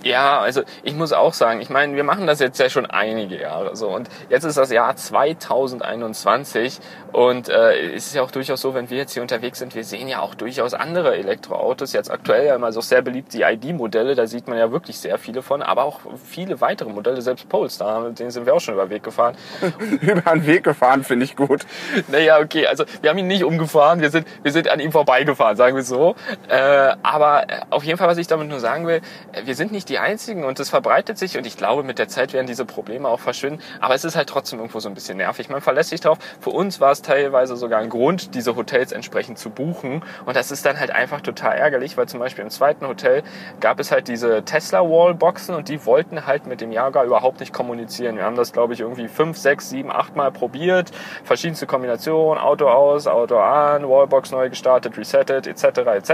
Ja, 0.03 0.41
also 0.41 0.63
ich 0.83 0.95
muss 0.95 1.13
auch 1.13 1.35
sagen, 1.35 1.61
ich 1.61 1.69
meine, 1.69 1.95
wir 1.95 2.05
machen 2.05 2.27
das 2.27 2.41
jetzt 2.41 2.59
ja 2.59 2.71
schon 2.71 2.87
einige 2.87 3.39
Jahre 3.39 3.77
so 3.77 3.89
und 3.89 4.09
jetzt 4.31 4.45
ist 4.45 4.57
das 4.57 4.71
Jahr 4.71 4.97
2021 4.97 6.81
und 7.13 7.49
äh, 7.49 7.95
es 7.95 8.07
ist 8.07 8.15
ja 8.15 8.23
auch 8.23 8.31
durchaus 8.31 8.63
so, 8.63 8.73
wenn 8.73 8.89
wir 8.89 8.97
jetzt 8.97 9.13
hier 9.13 9.21
unterwegs 9.21 9.59
sind, 9.59 9.75
wir 9.75 9.85
sehen 9.85 10.09
ja 10.09 10.21
auch 10.21 10.35
durchaus 10.35 10.75
andere 10.75 11.17
Elektroautos. 11.17 11.93
Jetzt 11.93 12.11
aktuell 12.11 12.47
ja 12.47 12.55
immer 12.55 12.73
so 12.73 12.81
sehr 12.81 13.03
beliebt 13.03 13.35
die 13.35 13.43
ID-Modelle, 13.43 14.15
da 14.15 14.27
sieht 14.27 14.49
man 14.49 14.57
ja 14.57 14.73
wirklich 14.73 14.99
sehr 14.99 15.19
viele 15.19 15.43
von, 15.43 15.61
aber 15.61 15.85
auch 15.85 16.01
viele 16.25 16.61
weitere 16.61 16.89
Modelle, 16.89 17.21
selbst 17.21 17.49
Polestar, 17.49 18.01
mit 18.01 18.19
denen 18.19 18.31
sind 18.31 18.47
wir 18.47 18.55
auch 18.55 18.61
schon 18.61 18.75
über 18.75 18.87
den 18.87 18.91
Weg 18.91 19.03
gefahren. 19.03 19.37
über 20.01 20.33
den 20.33 20.47
Weg 20.47 20.65
gefahren 20.65 21.05
finde 21.05 21.25
ich 21.25 21.37
gut. 21.37 21.67
Naja, 22.09 22.39
okay, 22.39 22.67
also 22.67 22.85
wir 23.03 23.11
haben 23.11 23.19
ihn 23.19 23.27
nicht 23.27 23.45
umgefahren, 23.45 24.01
wir 24.01 24.11
sind, 24.11 24.27
wir 24.43 24.53
sind 24.53 24.71
an 24.71 24.81
ihm 24.81 24.93
vorbeigefahren, 24.93 25.57
sagen 25.57 25.77
wir 25.77 25.83
so. 25.83 26.15
Äh, 26.49 26.95
aber 27.03 27.47
auf 27.69 27.85
jeden 27.85 27.99
Fall, 27.99 28.09
was 28.09 28.19
ich 28.19 28.29
damit 28.29 28.49
nur 28.49 28.61
sagen 28.61 28.87
will, 28.87 29.01
wir 29.45 29.55
sind 29.55 29.73
nicht 29.73 29.90
die 29.91 29.99
einzigen 29.99 30.45
und 30.45 30.59
es 30.61 30.71
verbreitet 30.71 31.19
sich 31.19 31.37
und 31.37 31.47
ich 31.47 31.57
glaube, 31.57 31.83
mit 31.83 31.99
der 31.99 32.09
Zeit 32.09 32.33
werden 32.33 32.47
diese 32.47 32.65
Probleme 32.65 33.09
auch 33.09 33.21
verschwinden. 33.21 33.61
Aber 33.81 33.95
es 33.95 34.05
ist 34.05 34.17
halt 34.17 34.29
trotzdem 34.29 34.59
irgendwo 34.61 34.81
so 34.81 34.89
ein 34.89 34.95
bisschen 34.95 35.19
nervig. 35.19 35.49
Man 35.49 35.61
verlässt 35.61 35.91
sich 35.91 36.01
drauf. 36.01 36.19
Für 36.41 36.51
uns 36.51 36.81
war 36.81 36.93
es 36.93 37.03
teilweise 37.03 37.57
sogar 37.57 37.81
ein 37.81 37.91
Grund, 37.91 38.35
diese 38.35 38.57
Hotels 38.57 38.93
entsprechend 38.93 39.39
zu 39.39 39.51
buchen. 39.51 40.03
Und 40.25 40.37
das 40.37 40.51
ist 40.51 40.65
dann 40.65 40.79
halt 40.79 40.91
einfach 40.91 41.21
total 41.21 41.57
ärgerlich, 41.57 41.97
weil 41.97 42.09
zum 42.09 42.21
Beispiel 42.21 42.45
im 42.45 42.51
zweiten 42.51 42.87
Hotel 42.87 43.23
gab 43.61 43.81
es 43.81 43.91
halt 43.91 44.09
diese 44.09 44.45
Tesla 44.45 44.81
Wallboxen 44.81 45.55
und 45.55 45.69
die 45.69 45.85
wollten 45.85 46.27
halt 46.27 46.47
mit 46.47 46.61
dem 46.61 46.73
Jager 46.73 47.05
überhaupt 47.05 47.41
nicht 47.41 47.53
kommunizieren. 47.53 48.17
Wir 48.17 48.25
haben 48.25 48.37
das, 48.37 48.53
glaube 48.53 48.75
ich, 48.75 48.81
irgendwie 48.81 49.09
fünf, 49.09 49.37
sechs, 49.37 49.69
sieben, 49.69 49.91
acht 49.91 50.17
Mal 50.17 50.31
probiert. 50.31 50.91
Verschiedenste 51.25 51.67
Kombinationen, 51.67 52.41
Auto 52.41 52.69
aus, 52.69 53.07
Auto 53.07 53.39
an, 53.39 53.89
Wallbox 53.89 54.31
neu 54.31 54.49
gestartet, 54.51 54.97
resettet, 54.97 55.47
etc. 55.47 55.65
etc. 55.65 56.11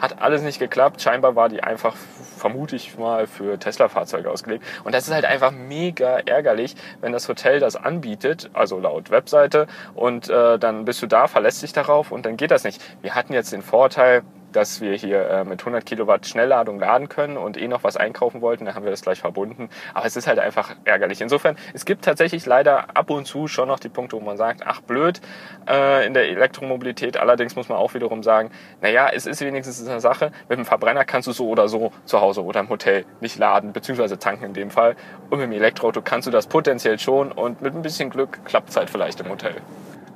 Hat 0.00 0.20
alles 0.20 0.42
nicht 0.42 0.58
geklappt. 0.58 1.00
Scheinbar 1.00 1.34
war 1.34 1.48
die 1.48 1.62
einfach, 1.62 1.94
vermute 2.36 2.76
ich 2.76 2.96
mal, 2.98 3.26
für 3.26 3.58
Tesla-Fahrzeuge 3.58 4.30
ausgelegt. 4.30 4.64
Und 4.84 4.94
das 4.94 5.08
ist 5.08 5.14
halt 5.14 5.24
einfach 5.24 5.50
mega 5.50 6.18
ärgerlich, 6.18 6.76
wenn 7.00 7.12
das 7.12 7.28
Hotel 7.28 7.60
das 7.60 7.76
anbietet, 7.76 8.50
also 8.52 8.78
laut 8.78 9.10
Webseite, 9.10 9.66
und 9.94 10.28
äh, 10.28 10.58
dann 10.58 10.84
bist 10.84 11.02
du 11.02 11.06
da, 11.06 11.26
verlässt 11.26 11.62
dich 11.62 11.72
darauf 11.72 12.12
und 12.12 12.26
dann 12.26 12.36
geht 12.36 12.50
das 12.50 12.64
nicht. 12.64 12.80
Wir 13.02 13.14
hatten 13.14 13.32
jetzt 13.32 13.52
den 13.52 13.62
Vorteil, 13.62 14.22
dass 14.56 14.80
wir 14.80 14.94
hier 14.94 15.28
äh, 15.28 15.44
mit 15.44 15.60
100 15.60 15.84
Kilowatt 15.84 16.26
Schnellladung 16.26 16.78
laden 16.78 17.08
können 17.08 17.36
und 17.36 17.60
eh 17.60 17.68
noch 17.68 17.84
was 17.84 17.96
einkaufen 17.96 18.40
wollten, 18.40 18.64
dann 18.64 18.74
haben 18.74 18.84
wir 18.84 18.90
das 18.90 19.02
gleich 19.02 19.20
verbunden. 19.20 19.68
Aber 19.92 20.06
es 20.06 20.16
ist 20.16 20.26
halt 20.26 20.38
einfach 20.38 20.74
ärgerlich. 20.84 21.20
Insofern, 21.20 21.56
es 21.74 21.84
gibt 21.84 22.04
tatsächlich 22.04 22.46
leider 22.46 22.96
ab 22.96 23.10
und 23.10 23.26
zu 23.26 23.48
schon 23.48 23.68
noch 23.68 23.78
die 23.78 23.90
Punkte, 23.90 24.16
wo 24.16 24.20
man 24.20 24.36
sagt, 24.38 24.62
ach 24.64 24.80
blöd, 24.80 25.20
äh, 25.68 26.06
in 26.06 26.14
der 26.14 26.28
Elektromobilität. 26.28 27.18
Allerdings 27.18 27.54
muss 27.54 27.68
man 27.68 27.76
auch 27.76 27.92
wiederum 27.92 28.22
sagen, 28.22 28.50
naja, 28.80 29.10
es 29.12 29.26
ist 29.26 29.42
wenigstens 29.42 29.86
eine 29.86 30.00
Sache, 30.00 30.32
mit 30.48 30.58
dem 30.58 30.64
Verbrenner 30.64 31.04
kannst 31.04 31.28
du 31.28 31.32
so 31.32 31.48
oder 31.48 31.68
so 31.68 31.92
zu 32.06 32.20
Hause 32.20 32.42
oder 32.42 32.60
im 32.60 32.70
Hotel 32.70 33.04
nicht 33.20 33.38
laden, 33.38 33.72
beziehungsweise 33.72 34.18
tanken 34.18 34.44
in 34.44 34.54
dem 34.54 34.70
Fall. 34.70 34.96
Und 35.28 35.38
mit 35.38 35.48
dem 35.48 35.52
Elektroauto 35.52 36.00
kannst 36.00 36.26
du 36.26 36.30
das 36.30 36.46
potenziell 36.46 36.98
schon 36.98 37.30
und 37.30 37.60
mit 37.60 37.74
ein 37.74 37.82
bisschen 37.82 38.08
Glück 38.08 38.44
klappt 38.46 38.70
es 38.70 38.76
halt 38.76 38.88
vielleicht 38.88 39.20
im 39.20 39.28
Hotel. 39.28 39.56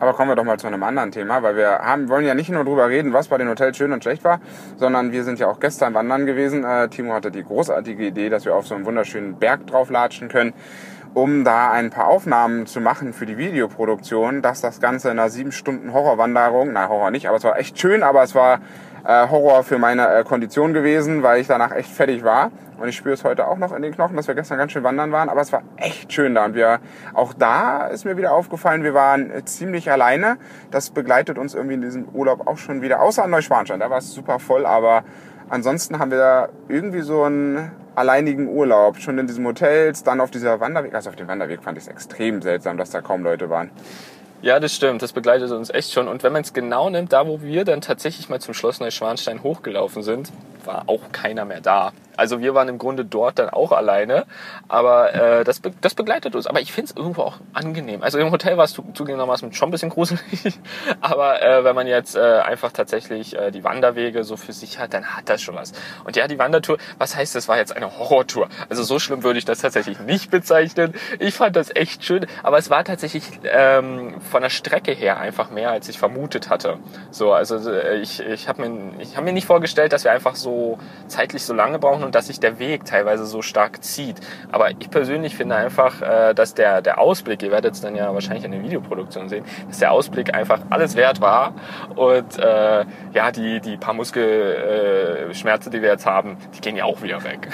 Aber 0.00 0.14
kommen 0.14 0.30
wir 0.30 0.35
doch 0.35 0.45
mal 0.45 0.59
zu 0.59 0.66
einem 0.66 0.83
anderen 0.83 1.12
Thema, 1.12 1.42
weil 1.42 1.57
wir 1.57 1.78
haben, 1.80 2.09
wollen 2.09 2.25
ja 2.25 2.35
nicht 2.35 2.49
nur 2.49 2.64
drüber 2.64 2.88
reden, 2.88 3.12
was 3.12 3.28
bei 3.28 3.37
den 3.37 3.49
Hotels 3.50 3.76
schön 3.76 3.92
und 3.92 4.02
schlecht 4.02 4.25
war, 4.25 4.40
sondern 4.76 5.12
wir 5.12 5.25
sind 5.25 5.38
ja 5.38 5.47
auch 5.47 5.61
gestern 5.61 5.92
wandern 5.92 6.25
gewesen. 6.25 6.64
Äh, 6.64 6.88
Timo 6.88 7.12
hatte 7.12 7.30
die 7.30 7.45
großartige 7.45 8.07
Idee, 8.07 8.30
dass 8.30 8.47
wir 8.47 8.54
auf 8.54 8.66
so 8.66 8.75
einen 8.75 8.87
wunderschönen 8.87 9.35
Berg 9.35 9.66
drauflatschen 9.66 10.28
können, 10.28 10.54
um 11.12 11.45
da 11.45 11.71
ein 11.71 11.90
paar 11.90 12.09
Aufnahmen 12.09 12.66
zu 12.66 12.80
machen 12.80 13.12
für 13.12 13.26
die 13.26 13.37
Videoproduktion, 13.37 14.40
dass 14.40 14.62
das 14.62 14.80
Ganze 14.80 15.11
in 15.11 15.19
einer 15.19 15.28
sieben 15.28 15.52
Stunden 15.52 15.92
Horrorwanderung, 15.92 16.73
nein, 16.73 16.88
Horror 16.88 17.11
nicht, 17.11 17.28
aber 17.28 17.37
es 17.37 17.45
war 17.45 17.59
echt 17.59 17.78
schön, 17.78 18.02
aber 18.02 18.23
es 18.23 18.35
war 18.35 18.61
äh, 19.04 19.28
Horror 19.28 19.62
für 19.62 19.78
meine 19.78 20.09
äh, 20.09 20.25
Kondition 20.25 20.73
gewesen, 20.73 21.23
weil 21.23 21.40
ich 21.40 21.47
danach 21.47 21.73
echt 21.73 21.90
fertig 21.90 22.25
war. 22.25 22.50
Und 22.80 22.88
ich 22.88 22.97
spüre 22.97 23.14
es 23.14 23.25
heute 23.25 23.47
auch 23.47 23.59
noch 23.59 23.73
in 23.73 23.83
den 23.83 23.92
Knochen, 23.92 24.16
dass 24.16 24.26
wir 24.26 24.35
gestern 24.35 24.57
ganz 24.57 24.73
schön 24.73 24.83
wandern 24.83 25.12
waren. 25.12 25.28
Aber 25.28 25.42
es 25.42 25.52
war 25.52 25.62
echt 25.76 26.12
schön 26.12 26.35
da. 26.35 26.47
Und 26.47 26.54
wir, 26.54 26.80
auch 27.12 27.35
da 27.35 27.87
ist 27.87 28.07
mir 28.07 28.16
wieder 28.16 28.33
aufgefallen, 28.33 28.83
wir 28.83 28.95
waren 28.95 29.30
ziemlich 29.45 29.90
alleine. 29.90 30.38
Das 30.71 30.90
begleitet 30.90 31.38
uns 31.38 31.54
irgendwie 31.54 31.75
in 31.75 31.83
diesem 31.83 32.09
Urlaub 32.09 32.47
auch 32.47 32.57
schon 32.57 32.80
wieder. 32.80 33.02
Außer 33.02 33.25
an 33.25 33.30
Neuschwanstein, 33.30 33.80
da 33.80 33.90
war 33.90 33.99
es 33.99 34.12
super 34.12 34.38
voll. 34.38 34.64
Aber 34.64 35.04
ansonsten 35.50 35.99
haben 35.99 36.11
wir 36.11 36.19
da 36.19 36.49
irgendwie 36.69 37.02
so 37.02 37.25
einen 37.25 37.71
alleinigen 37.95 38.49
Urlaub. 38.49 38.97
Schon 38.97 39.19
in 39.19 39.26
diesen 39.26 39.47
Hotels, 39.47 40.02
dann 40.02 40.21
auf 40.23 40.30
dieser 40.30 40.61
Wanderweg. 40.61 40.95
Also 40.95 41.11
auf 41.11 41.16
dem 41.16 41.28
Wanderweg 41.28 41.62
fand 41.62 41.76
ich 41.76 41.85
es 41.85 41.88
extrem 41.88 42.40
seltsam, 42.40 42.78
dass 42.78 42.90
da 42.90 43.02
kaum 43.02 43.23
Leute 43.23 43.50
waren. 43.50 43.71
Ja, 44.42 44.59
das 44.59 44.75
stimmt. 44.75 45.02
Das 45.02 45.12
begleitet 45.12 45.50
uns 45.50 45.68
echt 45.68 45.92
schon. 45.92 46.09
Und 46.09 46.23
wenn 46.23 46.32
man 46.32 46.42
es 46.42 46.52
genau 46.54 46.88
nimmt, 46.88 47.12
da 47.12 47.26
wo 47.26 47.42
wir 47.42 47.64
dann 47.64 47.82
tatsächlich 47.82 48.28
mal 48.28 48.40
zum 48.40 48.54
Schloss 48.54 48.80
Neuschwanstein 48.80 49.42
hochgelaufen 49.42 50.02
sind, 50.02 50.32
war 50.64 50.85
auch 50.87 51.12
keiner 51.12 51.44
mehr 51.44 51.61
da. 51.61 51.92
Also 52.21 52.41
wir 52.41 52.55
waren 52.55 52.69
im 52.69 52.77
Grunde 52.77 53.07
dort 53.07 53.39
dann 53.39 53.49
auch 53.49 53.73
alleine, 53.73 54.27
aber 54.69 55.15
äh, 55.15 55.43
das, 55.43 55.61
be 55.61 55.73
das 55.81 55.95
begleitet 55.95 56.35
uns. 56.35 56.47
Aber 56.47 56.61
ich 56.61 56.71
finde 56.71 56.91
es 56.91 56.97
irgendwo 56.97 57.23
auch 57.23 57.39
angenehm. 57.55 58.03
Also 58.03 58.19
im 58.19 58.31
Hotel 58.31 58.59
war 58.59 58.65
es 58.65 58.75
zugegebenermaßen 58.75 59.55
schon 59.55 59.71
ein 59.71 59.73
bisschen 59.73 59.89
gruselig, 59.89 60.21
aber 61.00 61.41
äh, 61.41 61.65
wenn 61.65 61.75
man 61.75 61.87
jetzt 61.87 62.17
äh, 62.17 62.21
einfach 62.21 62.73
tatsächlich 62.73 63.35
äh, 63.39 63.50
die 63.50 63.65
Wanderwege 63.65 64.23
so 64.23 64.37
für 64.37 64.53
sich 64.53 64.79
hat, 64.79 64.93
dann 64.93 65.17
hat 65.17 65.31
das 65.31 65.41
schon 65.41 65.55
was. 65.55 65.73
Und 66.05 66.15
ja, 66.17 66.29
die 66.29 66.39
Wandertour, 66.39 66.77
was 66.99 67.17
heißt, 67.17 67.35
das 67.35 67.49
war 67.49 67.57
jetzt 67.57 67.75
eine 67.75 67.99
Horrortour? 67.99 68.50
Also 68.69 68.83
so 68.83 68.99
schlimm 68.99 69.23
würde 69.23 69.39
ich 69.39 69.47
das 69.47 69.61
tatsächlich 69.61 69.99
nicht 70.00 70.31
bezeichnen. 70.31 70.93
Ich 71.21 71.35
fand 71.35 71.57
das 71.57 71.75
echt 71.75 72.05
schön, 72.05 72.27
aber 72.43 72.59
es 72.59 72.69
war 72.69 72.85
tatsächlich 72.85 73.25
ähm, 73.45 74.21
von 74.21 74.43
der 74.43 74.50
Strecke 74.50 74.93
her 74.93 75.19
einfach 75.19 75.50
mehr, 75.50 75.71
als 75.71 75.89
ich 75.89 75.99
vermutet 75.99 76.50
hatte. 76.50 76.77
So, 77.11 77.33
also 77.33 77.57
äh, 77.71 77.97
ich, 77.97 78.21
ich 78.21 78.47
habe 78.47 78.69
mir, 78.69 79.00
ich 79.00 79.17
hab 79.17 79.25
mir 79.25 79.33
nicht 79.33 79.47
vorgestellt, 79.47 79.95
dass 79.95 80.05
wir 80.05 80.12
einfach 80.12 80.37
so 80.37 80.79
zeitlich 81.07 81.45
so 81.45 81.55
lange 81.55 81.79
brauchen 81.79 82.10
und 82.11 82.17
dass 82.17 82.26
sich 82.26 82.40
der 82.40 82.59
Weg 82.59 82.87
teilweise 82.87 83.25
so 83.25 83.40
stark 83.40 83.85
zieht. 83.85 84.17
Aber 84.50 84.73
ich 84.73 84.90
persönlich 84.90 85.37
finde 85.37 85.55
einfach, 85.55 86.02
äh, 86.02 86.35
dass 86.35 86.55
der, 86.55 86.83
der 86.83 86.99
Ausblick, 86.99 87.40
ihr 87.45 87.52
werdet 87.52 87.75
es 87.75 87.83
dann 87.83 87.95
ja 87.95 88.12
wahrscheinlich 88.12 88.45
in 88.45 88.50
der 88.50 88.64
Videoproduktion 88.64 89.29
sehen, 89.29 89.45
dass 89.69 89.79
der 89.79 89.93
Ausblick 89.93 90.35
einfach 90.35 90.59
alles 90.71 90.97
wert 90.97 91.21
war 91.21 91.55
und 91.95 92.37
äh, 92.37 92.85
ja, 93.12 93.31
die, 93.31 93.61
die 93.61 93.76
paar 93.76 93.95
Muskelschmerzen, 93.95 95.71
die 95.71 95.83
wir 95.83 95.90
jetzt 95.90 96.05
haben, 96.05 96.37
die 96.57 96.61
gehen 96.61 96.75
ja 96.75 96.83
auch 96.83 97.00
wieder 97.00 97.23
weg. 97.23 97.47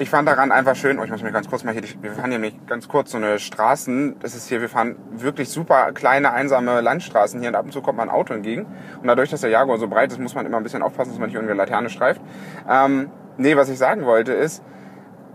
Ich 0.00 0.08
fand 0.08 0.26
daran 0.26 0.50
einfach 0.50 0.74
schön, 0.74 0.98
oh, 0.98 1.04
ich 1.04 1.10
muss 1.10 1.22
mir 1.22 1.30
ganz 1.30 1.48
kurz 1.48 1.62
mal 1.62 1.74
hier, 1.74 1.82
wir 2.00 2.12
fahren 2.12 2.30
hier 2.30 2.40
nämlich 2.40 2.66
ganz 2.66 2.88
kurz 2.88 3.10
so 3.10 3.18
eine 3.18 3.38
Straßen, 3.38 4.18
das 4.18 4.34
ist 4.34 4.48
hier, 4.48 4.60
wir 4.62 4.70
fahren 4.70 4.96
wirklich 5.12 5.50
super 5.50 5.92
kleine, 5.92 6.32
einsame 6.32 6.80
Landstraßen 6.80 7.38
hier 7.38 7.50
und 7.50 7.54
ab 7.54 7.66
und 7.66 7.72
zu 7.72 7.82
kommt 7.82 7.98
man 7.98 8.08
ein 8.08 8.14
Auto 8.14 8.32
entgegen. 8.32 8.66
Und 9.00 9.06
dadurch, 9.06 9.28
dass 9.28 9.42
der 9.42 9.50
Jaguar 9.50 9.76
so 9.76 9.88
breit 9.88 10.10
ist, 10.10 10.18
muss 10.18 10.34
man 10.34 10.46
immer 10.46 10.56
ein 10.56 10.62
bisschen 10.62 10.82
aufpassen, 10.82 11.10
dass 11.10 11.18
man 11.18 11.28
nicht 11.28 11.34
irgendeine 11.34 11.58
Laterne 11.58 11.90
streift. 11.90 12.22
Ähm, 12.66 13.10
nee, 13.40 13.56
was 13.56 13.68
ich 13.68 13.78
sagen 13.78 14.04
wollte 14.04 14.32
ist, 14.32 14.62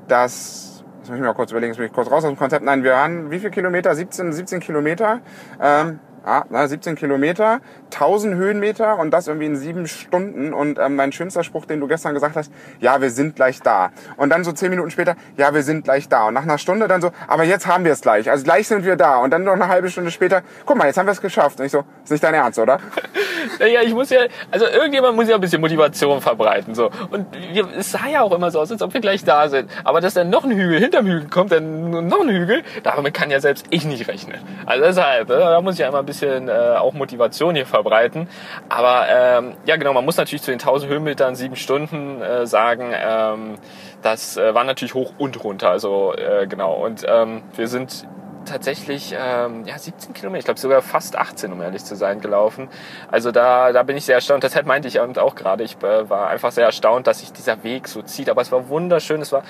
dass, 0.07 0.83
jetzt 1.00 1.09
muss 1.09 1.17
ich 1.17 1.24
mal 1.24 1.33
kurz 1.33 1.51
überlegen, 1.51 1.74
jetzt 1.74 1.77
bin 1.77 1.88
ich 1.88 1.93
kurz 1.93 2.09
raus 2.09 2.24
aus 2.24 2.29
dem 2.29 2.38
Konzept. 2.38 2.63
Nein, 2.63 2.83
wir 2.83 2.91
waren, 2.91 3.31
wie 3.31 3.39
viele 3.39 3.51
Kilometer? 3.51 3.93
17, 3.93 4.31
17 4.31 4.59
Kilometer. 4.59 5.19
Ähm, 5.62 6.00
Ja, 6.25 6.67
17 6.67 6.95
Kilometer, 6.95 7.59
1000 7.93 8.33
Höhenmeter 8.33 8.97
und 8.97 9.12
das 9.12 9.27
irgendwie 9.27 9.45
in 9.45 9.55
sieben 9.57 9.88
Stunden. 9.88 10.55
Und 10.55 10.79
ähm, 10.79 10.95
mein 10.95 11.12
schönster 11.12 11.43
Spruch, 11.43 11.67
den 11.67 11.79
du 11.79 11.88
gestern 11.88 12.15
gesagt 12.15 12.35
hast, 12.35 12.51
ja, 12.79 13.00
wir 13.00 13.12
sind 13.12 13.35
gleich 13.35 13.62
da. 13.62 13.91
Und 14.17 14.31
dann 14.31 14.43
so 14.43 14.51
zehn 14.51 14.71
Minuten 14.71 14.89
später, 14.89 15.15
ja, 15.38 15.53
wir 15.53 15.62
sind 15.62 15.83
gleich 15.83 16.09
da. 16.09 16.27
Und 16.27 16.33
nach 16.33 16.41
einer 16.41 16.57
Stunde 16.57 16.88
dann 16.88 17.00
so, 17.00 17.12
aber 17.27 17.43
jetzt 17.43 17.67
haben 17.67 17.85
wir 17.85 17.91
es 17.91 18.01
gleich. 18.01 18.27
Also 18.31 18.43
gleich 18.43 18.67
sind 18.67 18.85
wir 18.85 18.95
da. 18.95 19.17
Und 19.17 19.29
dann 19.29 19.43
noch 19.43 19.53
eine 19.53 19.67
halbe 19.67 19.91
Stunde 19.91 20.09
später, 20.09 20.41
guck 20.65 20.77
mal, 20.77 20.88
jetzt 20.88 20.97
haben 20.97 21.05
wir 21.05 21.12
es 21.12 21.21
geschafft. 21.21 21.59
Und 21.59 21.67
ich 21.67 21.71
so, 21.71 21.83
ist 22.03 22.09
nicht 22.09 22.24
dein 22.24 22.33
Ernst, 22.33 22.57
oder? 22.57 22.79
ja, 23.59 23.81
ich 23.81 23.93
muss 23.93 24.09
ja, 24.09 24.21
also 24.51 24.65
irgendjemand 24.65 25.15
muss 25.15 25.27
ja 25.27 25.35
ein 25.35 25.41
bisschen 25.41 25.61
Motivation 25.61 26.21
verbreiten. 26.21 26.75
so. 26.75 26.89
Und 27.09 27.27
wir, 27.53 27.67
es 27.77 27.91
sah 27.91 28.07
ja 28.07 28.21
auch 28.21 28.31
immer 28.31 28.51
so 28.51 28.59
aus, 28.59 28.71
als 28.71 28.81
ob 28.81 28.93
wir 28.93 29.01
gleich 29.01 29.23
da 29.23 29.49
sind. 29.49 29.69
Aber 29.83 30.01
dass 30.01 30.13
dann 30.13 30.29
noch 30.29 30.43
ein 30.43 30.51
Hügel 30.51 30.79
hinterm 30.79 31.05
Hügel 31.05 31.29
kommt, 31.29 31.51
dann 31.51 32.07
noch 32.07 32.21
ein 32.21 32.29
Hügel, 32.29 32.63
damit 32.83 33.13
kann 33.13 33.31
ja 33.31 33.39
selbst 33.39 33.67
ich 33.69 33.85
nicht 33.85 34.07
rechnen. 34.07 34.39
Also 34.65 34.83
deshalb, 34.83 35.29
äh, 35.29 35.39
da 35.39 35.61
muss 35.61 35.75
ich 35.75 35.79
ja 35.79 35.87
immer 35.87 35.99
ein 35.99 36.05
bisschen 36.05 36.49
äh, 36.49 36.51
auch 36.51 36.93
Motivation 36.93 37.55
hier 37.55 37.65
verbreiten. 37.65 38.27
Aber 38.69 39.05
ähm, 39.09 39.53
ja 39.65 39.75
genau, 39.75 39.93
man 39.93 40.05
muss 40.05 40.17
natürlich 40.17 40.43
zu 40.43 40.51
den 40.51 40.59
1000 40.59 40.91
Höhenmetern 40.91 41.35
sieben 41.35 41.55
Stunden 41.55 42.21
äh, 42.21 42.45
sagen, 42.45 42.91
ähm, 42.93 43.55
das 44.01 44.37
äh, 44.37 44.53
war 44.53 44.63
natürlich 44.63 44.93
hoch 44.93 45.13
und 45.17 45.43
runter. 45.43 45.69
Also 45.69 46.13
äh, 46.13 46.47
genau. 46.47 46.73
Und 46.85 47.05
ähm, 47.07 47.41
wir 47.55 47.67
sind 47.67 48.07
tatsächlich 48.45 49.15
ähm, 49.17 49.65
ja, 49.65 49.77
17 49.77 50.13
Kilometer, 50.13 50.39
ich 50.39 50.45
glaube 50.45 50.59
sogar 50.59 50.81
fast 50.81 51.17
18, 51.17 51.51
um 51.51 51.61
ehrlich 51.61 51.83
zu 51.83 51.95
sein, 51.95 52.21
gelaufen. 52.21 52.69
Also 53.11 53.31
da, 53.31 53.71
da 53.71 53.83
bin 53.83 53.97
ich 53.97 54.05
sehr 54.05 54.15
erstaunt. 54.15 54.43
Deshalb 54.43 54.65
meinte 54.65 54.87
ich 54.87 54.99
auch 54.99 55.35
gerade, 55.35 55.63
ich 55.63 55.77
äh, 55.83 56.09
war 56.09 56.29
einfach 56.29 56.51
sehr 56.51 56.65
erstaunt, 56.65 57.07
dass 57.07 57.19
sich 57.19 57.33
dieser 57.33 57.63
Weg 57.63 57.87
so 57.87 58.01
zieht. 58.01 58.29
Aber 58.29 58.41
es 58.41 58.51
war 58.51 58.69
wunderschön, 58.69 59.21
es 59.21 59.31
war 59.31 59.43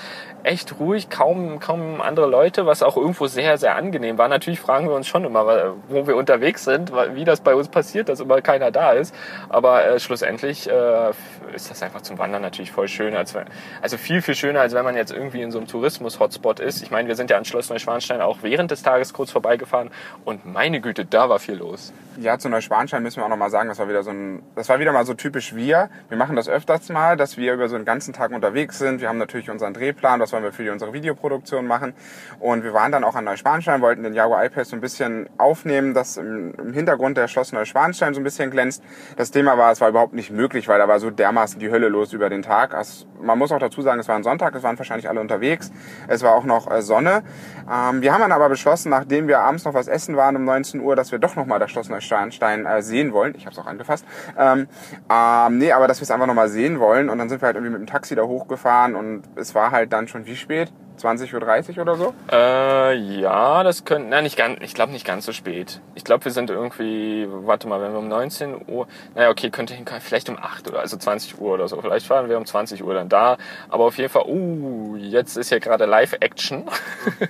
echt 0.44 0.80
ruhig, 0.80 1.10
kaum, 1.10 1.60
kaum 1.60 2.02
andere 2.02 2.28
Leute, 2.28 2.66
was 2.66 2.84
auch 2.84 2.98
irgendwo 2.98 3.28
sehr, 3.28 3.58
sehr 3.58 3.76
angenehm 3.76 4.18
war. 4.18 4.28
Natürlich 4.28 4.60
fragen 4.60 4.88
wir 4.88 4.96
uns 4.96 5.08
schon 5.08 5.26
immer, 5.26 5.76
wo 5.88 6.08
wir 6.08 6.16
unterwegs 6.16 6.64
sind, 6.64 6.92
wie 7.14 7.26
das 7.26 7.42
bei 7.42 7.56
uns 7.56 7.68
passiert, 7.68 8.10
dass 8.10 8.20
immer 8.20 8.42
keiner 8.42 8.72
da 8.72 8.92
ist. 8.92 9.14
Aber 9.50 9.86
äh, 9.86 10.00
schlussendlich 10.00 10.70
äh, 10.70 11.12
ist 11.54 11.70
das 11.70 11.84
einfach 11.84 12.02
zum 12.02 12.18
Wandern 12.18 12.42
natürlich 12.42 12.72
voll 12.72 12.88
schön. 12.88 13.16
Als, 13.16 13.36
also 13.82 13.98
viel, 13.98 14.22
viel 14.22 14.36
schöner, 14.36 14.62
als 14.62 14.74
wenn 14.74 14.86
man 14.86 14.96
jetzt 14.96 15.12
irgendwie 15.12 15.42
in 15.42 15.52
so 15.52 15.58
einem 15.58 15.68
Tourismus-Hotspot 15.68 16.60
ist. 16.60 16.82
Ich 16.82 16.92
meine, 16.92 17.08
wir 17.08 17.16
sind 17.16 17.30
ja 17.30 17.38
an 17.38 17.46
Schloss 17.46 17.70
Neuschwanstein 17.70 18.22
auch 18.22 18.38
während 18.42 18.72
des 18.72 18.85
Tages 18.86 19.14
kurz 19.14 19.32
vorbeigefahren 19.32 19.90
und 20.24 20.46
meine 20.46 20.80
Güte, 20.80 21.06
da 21.06 21.28
war 21.28 21.40
viel 21.40 21.56
los. 21.56 21.92
Ja, 22.18 22.40
zu 22.40 22.48
Neuschwanstein 22.48 23.04
müssen 23.04 23.18
wir 23.18 23.26
auch 23.26 23.30
nochmal 23.30 23.50
sagen, 23.50 23.68
das 23.68 23.78
war 23.80 23.90
wieder 23.90 24.04
so 24.04 24.12
ein, 24.12 24.42
das 24.56 24.70
war 24.70 24.80
wieder 24.80 24.94
mal 24.94 25.06
so 25.06 25.16
typisch 25.16 25.54
wir. 25.54 25.90
Wir 26.08 26.18
machen 26.18 26.38
das 26.38 26.48
öfters 26.48 26.88
mal, 26.90 27.18
dass 27.18 27.36
wir 27.36 27.54
über 27.54 27.68
so 27.68 27.76
einen 27.76 27.84
ganzen 27.84 28.14
Tag 28.14 28.32
unterwegs 28.32 28.78
sind. 28.78 29.02
Wir 29.02 29.10
haben 29.10 29.18
natürlich 29.18 29.50
unseren 29.50 29.74
Drehplan, 29.74 30.22
was 30.22 30.32
wollen 30.32 30.44
wir 30.44 30.54
für 30.54 30.72
unsere 30.72 30.94
Videoproduktion 30.94 31.68
machen. 31.68 31.94
Und 32.40 32.64
wir 32.64 32.74
waren 32.74 32.94
dann 32.94 33.04
auch 33.04 33.16
an 33.16 33.26
Neuschwanstein, 33.26 33.82
wollten 33.82 34.04
den 34.04 34.14
Jaguar 34.14 34.46
I-Pace 34.46 34.70
so 34.70 34.78
ein 34.78 34.82
bisschen 34.82 35.28
aufnehmen, 35.38 35.94
dass 35.94 36.16
im 36.16 36.74
Hintergrund 36.74 37.18
der 37.18 37.28
Schloss 37.28 37.52
Neuschwanstein 37.52 38.14
so 38.14 38.22
ein 38.22 38.24
bisschen 38.24 38.50
glänzt. 38.50 38.82
Das 39.18 39.32
Thema 39.32 39.58
war, 39.58 39.72
es 39.72 39.82
war 39.82 39.90
überhaupt 39.90 40.14
nicht 40.14 40.32
möglich, 40.32 40.70
weil 40.70 40.80
da 40.80 40.88
war 40.88 41.00
so 41.00 41.10
dermaßen 41.10 41.60
die 41.60 41.70
Hölle 41.70 41.90
los 41.90 42.14
über 42.14 42.30
den 42.30 42.44
Tag. 42.44 42.74
Also 42.74 43.08
man 43.22 43.38
muss 43.38 43.52
auch 43.52 43.60
dazu 43.60 43.82
sagen, 43.82 44.00
es 44.00 44.08
war 44.08 44.16
ein 44.16 44.24
Sonntag, 44.24 44.56
es 44.56 44.64
waren 44.64 44.78
wahrscheinlich 44.78 45.10
alle 45.10 45.20
unterwegs. 45.20 45.72
Es 46.08 46.22
war 46.24 46.34
auch 46.34 46.46
noch 46.46 46.72
äh, 46.72 46.82
Sonne. 46.82 47.24
Ähm, 47.70 48.02
wir 48.02 48.14
haben 48.14 48.22
dann 48.22 48.32
aber 48.32 48.48
beschlossen, 48.48 48.75
nachdem 48.84 49.30
wir 49.30 49.40
abends 49.40 49.64
noch 49.64 49.74
was 49.74 49.88
essen 49.88 50.18
waren 50.18 50.36
um 50.36 50.44
19 50.44 50.82
Uhr, 50.82 50.98
dass 50.98 51.14
wir 51.14 51.20
doch 51.20 51.38
nochmal 51.38 51.60
das 51.60 51.72
Schloss 51.72 51.88
Neuschwanstein 51.88 52.66
äh, 52.66 52.82
sehen 52.82 53.14
wollen. 53.14 53.34
Ich 53.36 53.46
habe 53.46 53.54
es 53.54 53.60
auch 53.60 53.68
angefasst. 53.68 54.06
Ähm, 54.38 54.68
ähm, 55.10 55.58
nee, 55.58 55.72
aber 55.72 55.88
dass 55.88 56.00
wir 56.00 56.04
es 56.04 56.12
einfach 56.12 56.28
nochmal 56.28 56.50
sehen 56.50 56.82
wollen. 56.82 57.10
Und 57.10 57.18
dann 57.18 57.30
sind 57.30 57.42
wir 57.42 57.46
halt 57.46 57.56
irgendwie 57.56 57.72
mit 57.72 57.80
dem 57.80 57.88
Taxi 57.88 58.16
da 58.16 58.24
hochgefahren 58.24 58.96
und 58.96 59.24
es 59.36 59.56
war 59.56 59.72
halt 59.72 59.94
dann 59.94 60.10
schon 60.10 60.26
wie 60.26 60.36
spät? 60.36 60.74
20.30 60.98 61.76
Uhr 61.76 61.82
oder 61.82 61.96
so? 61.96 62.14
Äh, 62.32 62.96
ja, 62.96 63.64
das 63.64 63.86
könnte, 63.86 64.10
nein, 64.10 64.24
nicht 64.24 64.38
ganz, 64.38 64.60
ich 64.62 64.74
glaube 64.74 64.92
nicht 64.92 65.06
ganz 65.06 65.26
so 65.26 65.34
spät. 65.34 65.82
Ich 65.96 66.04
glaube, 66.04 66.26
wir 66.26 66.32
sind 66.32 66.50
irgendwie, 66.50 67.28
warte 67.30 67.68
mal, 67.68 67.82
wenn 67.82 67.92
wir 67.92 68.00
um 68.00 68.08
19 68.08 68.66
Uhr, 68.68 68.88
naja, 69.14 69.30
okay, 69.30 69.50
könnte 69.50 69.74
hinkommen, 69.74 70.02
vielleicht 70.02 70.30
um 70.30 70.38
8 70.38 70.70
oder 70.70 70.80
also 70.80 70.98
20 70.98 71.40
Uhr 71.40 71.54
oder 71.54 71.68
so. 71.68 71.80
Vielleicht 71.82 72.08
fahren 72.08 72.30
wir 72.30 72.38
um 72.38 72.46
20 72.46 72.84
Uhr 72.84 72.94
dann 72.94 73.10
da. 73.10 73.38
Aber 73.70 73.86
auf 73.86 73.98
jeden 73.98 74.10
Fall, 74.10 74.26
uh, 74.28 74.96
jetzt 74.98 75.38
ist 75.38 75.50
ja 75.50 75.60
gerade 75.60 75.86
Live-Action. 75.86 76.66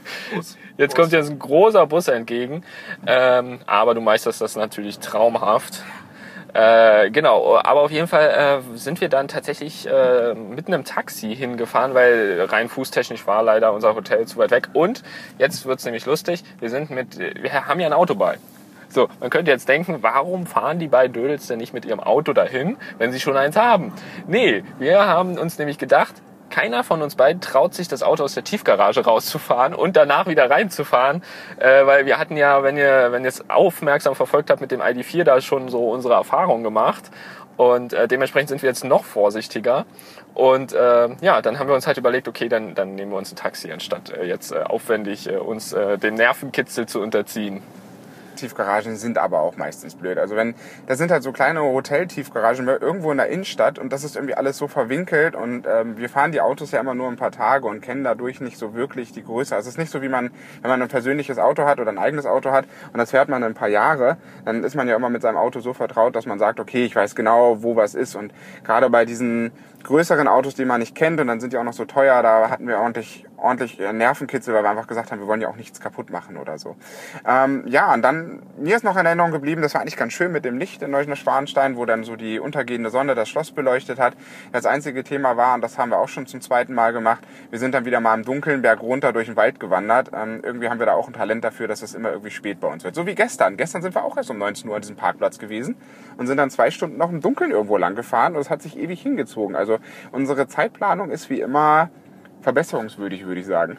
jetzt 0.78 0.96
kommt 0.96 1.12
jetzt 1.12 1.30
ein 1.30 1.40
großer 1.40 1.86
Bus 1.88 2.08
entgegen. 2.08 2.64
Ähm, 3.08 3.60
aber 3.66 3.94
du 3.94 4.02
meisterst 4.02 4.42
das 4.42 4.56
natürlich 4.56 5.00
traumhaft. 5.00 5.84
Äh, 6.56 7.12
genau, 7.12 7.58
aber 7.58 7.82
auf 7.82 7.92
jeden 7.92 8.08
Fall 8.08 8.62
äh, 8.74 8.78
sind 8.78 9.02
wir 9.02 9.10
dann 9.10 9.28
tatsächlich 9.28 9.86
äh, 9.88 10.34
mit 10.34 10.68
einem 10.68 10.86
Taxi 10.86 11.36
hingefahren, 11.36 11.94
weil 11.94 12.46
rein 12.50 12.70
fußtechnisch 12.70 13.28
war 13.28 13.44
leider 13.44 13.74
unser 13.74 13.94
Hotel 13.94 14.26
zu 14.26 14.38
weit 14.38 14.52
weg. 14.52 14.70
Und 14.72 15.04
jetzt 15.38 15.66
wird's 15.66 15.84
nämlich 15.84 16.06
lustig, 16.06 16.46
wir 16.62 16.70
sind 16.70 16.92
mit, 16.92 17.20
wir 17.20 17.68
haben 17.68 17.82
ja 17.82 17.88
ein 17.88 17.94
Auto 17.94 18.16
bei. 18.16 18.38
So, 18.88 19.10
man 19.20 19.30
könnte 19.30 19.52
jetzt 19.52 19.68
denken, 19.68 19.98
warum 20.00 20.46
fahren 20.48 20.80
die 20.80 20.88
beiden 20.88 21.12
Dödels 21.12 21.48
denn 21.48 21.58
nicht 21.58 21.74
mit 21.74 21.84
ihrem 21.84 22.00
Auto 22.00 22.32
dahin, 22.32 22.78
wenn 23.00 23.12
sie 23.12 23.20
schon 23.20 23.36
eins 23.36 23.58
haben? 23.58 23.92
Nee, 24.26 24.64
wir 24.80 25.06
haben 25.06 25.38
uns 25.38 25.60
nämlich 25.60 25.78
gedacht, 25.78 26.16
keiner 26.56 26.86
von 26.86 27.02
uns 27.02 27.16
beiden 27.16 27.42
traut 27.42 27.74
sich, 27.74 27.90
das 27.90 28.02
Auto 28.02 28.24
aus 28.24 28.34
der 28.34 28.46
Tiefgarage 28.46 29.02
rauszufahren 29.02 29.76
und 29.76 29.98
danach 29.98 30.26
wieder 30.26 30.50
reinzufahren, 30.50 31.22
äh, 31.58 31.86
weil 31.86 32.06
wir 32.06 32.18
hatten 32.18 32.38
ja, 32.38 32.64
wenn 32.64 32.78
ihr, 32.78 33.12
wenn 33.12 33.24
ihr 33.24 33.30
es 33.30 33.50
aufmerksam 33.50 34.16
verfolgt 34.16 34.50
habt 34.50 34.62
mit 34.62 34.72
dem 34.72 34.82
ID4, 34.82 35.26
da 35.26 35.42
schon 35.42 35.68
so 35.68 35.90
unsere 35.90 36.14
Erfahrungen 36.14 36.64
gemacht 36.64 37.12
und 37.58 37.92
äh, 37.92 38.08
dementsprechend 38.08 38.48
sind 38.48 38.62
wir 38.62 38.70
jetzt 38.70 38.86
noch 38.86 39.04
vorsichtiger. 39.04 39.86
Und 40.34 40.72
äh, 40.72 41.10
ja, 41.20 41.42
dann 41.42 41.60
haben 41.60 41.68
wir 41.68 41.76
uns 41.76 41.88
halt 41.88 41.98
überlegt, 41.98 42.30
okay, 42.30 42.48
dann, 42.48 42.74
dann 42.74 42.96
nehmen 42.96 43.12
wir 43.12 43.18
uns 43.18 43.34
ein 43.34 43.36
Taxi, 43.36 43.70
anstatt 43.74 44.12
äh, 44.12 44.24
jetzt 44.24 44.54
äh, 44.54 44.64
aufwendig 44.64 45.28
äh, 45.28 45.36
uns 45.36 45.74
äh, 45.74 45.98
dem 45.98 46.16
Nervenkitzel 46.16 46.86
zu 46.86 47.02
unterziehen. 47.02 47.64
Tiefgaragen 48.36 48.96
sind 48.96 49.18
aber 49.18 49.42
auch 49.42 49.58
meistens 49.58 49.96
blöd. 49.96 50.18
Also 50.18 50.36
wenn, 50.36 50.56
das 50.88 50.98
sind 50.98 51.12
halt 51.12 51.24
so 51.24 51.32
kleine 51.32 51.62
Hotel-Tiefgaragen 51.62 52.68
irgendwo 52.68 53.12
in 53.12 53.18
der 53.18 53.28
Innenstadt 53.28 53.80
und 53.80 53.92
das 53.92 54.04
ist 54.04 54.16
irgendwie 54.16 54.36
alles 54.36 54.58
so 54.58 54.68
verwinkelt 54.68 55.36
und 55.36 55.66
ähm, 55.68 55.98
wir 55.98 56.10
fahren 56.10 56.32
die 56.32 56.42
Autos 56.42 56.72
ja 56.72 56.80
immer 56.80 56.94
nur 56.94 57.08
ein 57.08 57.16
paar 57.16 57.32
Tage 57.32 57.68
und 57.68 57.82
kennen 57.82 58.04
dadurch 58.04 58.42
nicht 58.42 58.58
so 58.58 58.74
wirklich 58.74 59.12
die 59.12 59.24
Größe. 59.24 59.56
Also 59.56 59.68
es 59.68 59.76
ist 59.76 59.80
nicht 59.80 59.92
so 59.92 60.02
wie 60.02 60.10
man, 60.10 60.32
wenn 60.62 60.70
man 60.70 60.82
ein 60.82 60.88
persönliches 60.88 61.40
Auto 61.40 61.66
hat 61.66 61.80
oder 61.80 61.92
ein 61.92 61.98
eigenes 61.98 62.26
Auto 62.26 62.52
hat 62.52 62.66
und 62.94 63.00
das 63.00 63.12
fährt 63.12 63.30
man 63.30 63.44
ein 63.44 63.54
paar 63.54 63.70
Jahre, 63.70 64.18
dann 64.46 64.64
ist 64.64 64.76
man 64.76 64.88
ja 64.88 64.96
immer 64.96 65.10
mit 65.10 65.22
seinem 65.22 65.38
Auto 65.38 65.60
so 65.60 65.74
vertraut, 65.74 66.16
dass 66.16 66.26
man 66.26 66.40
sagt, 66.40 66.60
okay, 66.60 66.86
ich 66.86 66.96
weiß 66.96 67.16
genau, 67.16 67.64
wo 67.64 67.76
was 67.76 67.96
ist 67.96 68.16
und 68.16 68.34
gerade 68.64 68.90
bei 68.90 69.06
diesen 69.06 69.52
größeren 69.86 70.28
Autos, 70.28 70.56
die 70.56 70.66
man 70.66 70.80
nicht 70.80 70.96
kennt 70.96 71.22
und 71.22 71.28
dann 71.28 71.40
sind 71.40 71.54
die 71.54 71.58
auch 71.58 71.64
noch 71.64 71.74
so 71.74 71.86
teuer, 71.86 72.22
da 72.24 72.50
hatten 72.50 72.68
wir 72.68 72.80
ordentlich, 72.80 73.26
ordentlich 73.46 73.80
äh, 73.80 73.94
Nervenkitzel, 73.94 74.54
weil 74.54 74.64
wir 74.64 74.70
einfach 74.70 74.88
gesagt 74.88 75.12
haben, 75.12 75.20
wir 75.20 75.28
wollen 75.28 75.42
ja 75.42 75.48
auch 75.48 75.56
nichts 75.56 75.80
kaputt 75.80 76.10
machen 76.10 76.38
oder 76.38 76.58
so. 76.58 76.76
Ähm, 77.26 77.64
ja, 77.68 77.94
und 77.94 78.02
dann, 78.02 78.42
mir 78.58 78.76
ist 78.76 78.84
noch 78.84 78.98
in 78.98 79.06
Erinnerung 79.06 79.32
geblieben, 79.32 79.62
das 79.62 79.74
war 79.74 79.82
eigentlich 79.82 79.98
ganz 79.98 80.14
schön 80.14 80.32
mit 80.32 80.44
dem 80.46 80.58
Licht 80.58 80.82
in 80.82 80.92
Neuschwanstein, 80.92 81.78
wo 81.78 81.86
dann 81.86 82.04
so 82.04 82.16
die 82.16 82.40
untergehende 82.40 82.90
Sonne 82.90 83.16
das 83.16 83.30
Schloss 83.30 83.52
beleuchtet 83.52 84.00
hat. 84.00 84.16
Das 84.52 84.66
einzige 84.66 85.04
Thema 85.04 85.38
war, 85.38 85.56
und 85.56 85.62
das 85.62 85.78
haben 85.78 85.90
wir 85.90 86.00
auch 86.00 86.10
schon 86.10 86.26
zum 86.26 86.42
zweiten 86.42 86.74
Mal 86.74 86.92
gemacht, 86.92 87.24
wir 87.52 87.60
sind 87.60 87.74
dann 87.74 87.86
wieder 87.86 88.00
mal 88.00 88.16
im 88.16 88.26
dunklen 88.26 88.62
Berg 88.62 88.82
runter 88.82 89.14
durch 89.14 89.28
den 89.28 89.36
Wald 89.36 89.60
gewandert. 89.60 90.12
Ähm, 90.14 90.42
irgendwie 90.44 90.70
haben 90.70 90.80
wir 90.80 90.88
da 90.88 90.94
auch 90.94 91.08
ein 91.08 91.14
Talent 91.14 91.44
dafür, 91.44 91.68
dass 91.68 91.82
es 91.82 91.94
immer 91.94 92.10
irgendwie 92.10 92.32
spät 92.32 92.60
bei 92.60 92.68
uns 92.68 92.84
wird. 92.84 92.96
So 92.96 93.06
wie 93.06 93.16
gestern. 93.16 93.58
Gestern 93.58 93.82
sind 93.82 93.94
wir 93.94 94.04
auch 94.04 94.18
erst 94.18 94.32
um 94.32 94.38
19 94.38 94.70
Uhr 94.70 94.76
an 94.76 94.82
diesem 94.82 94.96
Parkplatz 94.96 95.38
gewesen 95.38 95.76
und 96.18 96.28
sind 96.28 96.38
dann 96.38 96.50
zwei 96.50 96.72
Stunden 96.72 96.98
noch 96.98 97.12
im 97.12 97.22
Dunkeln 97.22 97.52
irgendwo 97.52 97.78
lang 97.78 97.96
gefahren 97.96 98.36
und 98.36 98.42
es 98.42 98.50
hat 98.50 98.62
sich 98.62 98.78
ewig 98.78 99.02
hingezogen. 99.02 99.56
Also 99.56 99.78
unsere 100.12 100.48
Zeitplanung 100.48 101.12
ist 101.12 101.30
wie 101.30 101.42
immer 101.42 101.90
verbesserungswürdig, 102.42 103.26
würde 103.26 103.42
ich 103.42 103.48
sagen. 103.48 103.78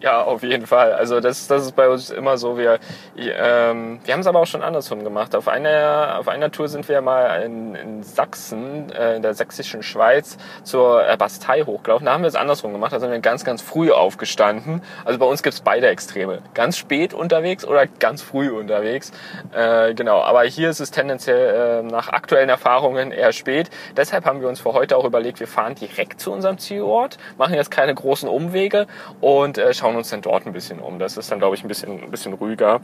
Ja, 0.00 0.22
auf 0.22 0.42
jeden 0.42 0.66
Fall. 0.66 0.92
Also 0.92 1.20
das, 1.20 1.46
das 1.46 1.64
ist 1.64 1.76
bei 1.76 1.88
uns 1.88 2.10
immer 2.10 2.36
so. 2.36 2.58
Wir, 2.58 2.78
ähm, 3.16 4.00
wir 4.04 4.12
haben 4.12 4.20
es 4.20 4.26
aber 4.26 4.40
auch 4.40 4.46
schon 4.46 4.62
andersrum 4.62 5.04
gemacht. 5.04 5.34
Auf 5.34 5.48
einer, 5.48 6.16
auf 6.18 6.28
einer 6.28 6.50
Tour 6.50 6.68
sind 6.68 6.88
wir 6.88 7.00
mal 7.00 7.42
in, 7.42 7.74
in 7.74 8.02
Sachsen, 8.02 8.90
äh, 8.92 9.16
in 9.16 9.22
der 9.22 9.34
sächsischen 9.34 9.82
Schweiz, 9.82 10.36
zur 10.64 11.06
äh, 11.08 11.16
Bastei 11.16 11.62
hochgelaufen. 11.62 12.06
Da 12.06 12.12
haben 12.12 12.22
wir 12.22 12.28
es 12.28 12.34
andersrum 12.34 12.72
gemacht. 12.72 12.92
Da 12.92 13.00
sind 13.00 13.10
wir 13.10 13.18
ganz, 13.20 13.44
ganz 13.44 13.62
früh 13.62 13.90
aufgestanden. 13.90 14.82
Also 15.04 15.18
bei 15.18 15.26
uns 15.26 15.42
gibt's 15.42 15.60
beide 15.60 15.88
Extreme. 15.88 16.40
Ganz 16.54 16.76
spät 16.76 17.14
unterwegs 17.14 17.64
oder 17.64 17.86
ganz 17.86 18.22
früh 18.22 18.50
unterwegs. 18.50 19.12
Äh, 19.52 19.94
genau. 19.94 20.20
Aber 20.20 20.42
hier 20.44 20.68
ist 20.68 20.80
es 20.80 20.90
tendenziell 20.90 21.80
äh, 21.80 21.82
nach 21.82 22.08
aktuellen 22.08 22.48
Erfahrungen 22.48 23.12
eher 23.12 23.32
spät. 23.32 23.70
Deshalb 23.96 24.26
haben 24.26 24.40
wir 24.40 24.48
uns 24.48 24.60
für 24.60 24.72
heute 24.72 24.96
auch 24.96 25.04
überlegt, 25.04 25.40
wir 25.40 25.48
fahren 25.48 25.74
direkt 25.74 26.20
zu 26.20 26.32
unserem 26.32 26.58
Zielort, 26.58 27.16
machen 27.38 27.54
jetzt 27.54 27.70
keine 27.70 27.94
großen 27.94 28.28
Umwege 28.28 28.86
und 29.20 29.58
äh, 29.58 29.72
schauen 29.72 29.85
schauen 29.86 29.96
uns 29.96 30.10
dann 30.10 30.20
dort 30.20 30.46
ein 30.46 30.52
bisschen 30.52 30.80
um. 30.80 30.98
Das 30.98 31.16
ist 31.16 31.30
dann, 31.30 31.38
glaube 31.38 31.54
ich, 31.54 31.62
ein 31.62 31.68
bisschen, 31.68 32.02
ein 32.02 32.10
bisschen 32.10 32.32
ruhiger. 32.32 32.80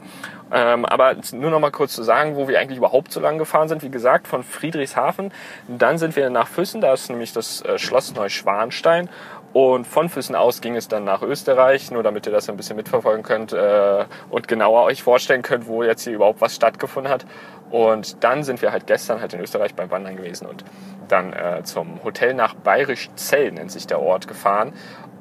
Ähm, 0.53 0.85
aber 0.85 1.15
nur 1.33 1.51
noch 1.51 1.59
mal 1.59 1.71
kurz 1.71 1.93
zu 1.93 2.03
sagen, 2.03 2.37
wo 2.37 2.47
wir 2.47 2.59
eigentlich 2.59 2.77
überhaupt 2.77 3.11
so 3.11 3.19
lang 3.19 3.37
gefahren 3.37 3.67
sind. 3.67 3.83
Wie 3.83 3.91
gesagt, 3.91 4.25
von 4.25 4.41
Friedrichshafen. 4.43 5.33
Dann 5.67 5.97
sind 5.97 6.15
wir 6.15 6.29
nach 6.29 6.47
Füssen. 6.47 6.79
Da 6.79 6.93
ist 6.93 7.09
nämlich 7.09 7.33
das 7.33 7.61
äh, 7.63 7.77
Schloss 7.77 8.15
Neuschwanstein. 8.15 9.09
Und 9.51 9.85
von 9.85 10.09
Füssen 10.09 10.33
aus 10.33 10.61
ging 10.61 10.75
es 10.75 10.87
dann 10.87 11.03
nach 11.03 11.21
Österreich, 11.21 11.91
nur 11.91 12.01
damit 12.01 12.25
ihr 12.25 12.31
das 12.31 12.49
ein 12.49 12.57
bisschen 12.57 12.75
mitverfolgen 12.75 13.21
könnt 13.21 13.53
äh, 13.53 14.05
und 14.31 14.47
genauer 14.47 14.83
euch 14.83 15.03
vorstellen 15.03 15.43
könnt, 15.43 15.67
wo 15.67 15.83
jetzt 15.83 16.05
hier 16.05 16.13
überhaupt 16.13 16.41
was 16.41 16.55
stattgefunden 16.55 17.11
hat. 17.11 17.25
Und 17.69 18.23
dann 18.23 18.43
sind 18.43 18.63
wir 18.63 18.71
halt 18.71 18.87
gestern 18.87 19.21
halt 19.21 19.33
in 19.33 19.41
Österreich 19.41 19.75
beim 19.75 19.91
Wandern 19.91 20.15
gewesen 20.15 20.47
und 20.47 20.63
dann 21.07 21.33
äh, 21.33 21.61
zum 21.63 22.03
Hotel 22.03 22.33
nach 22.33 22.55
Bayerisch 22.55 23.09
Zell, 23.15 23.51
nennt 23.51 23.71
sich 23.71 23.85
der 23.85 23.99
Ort, 23.99 24.27
gefahren. 24.27 24.73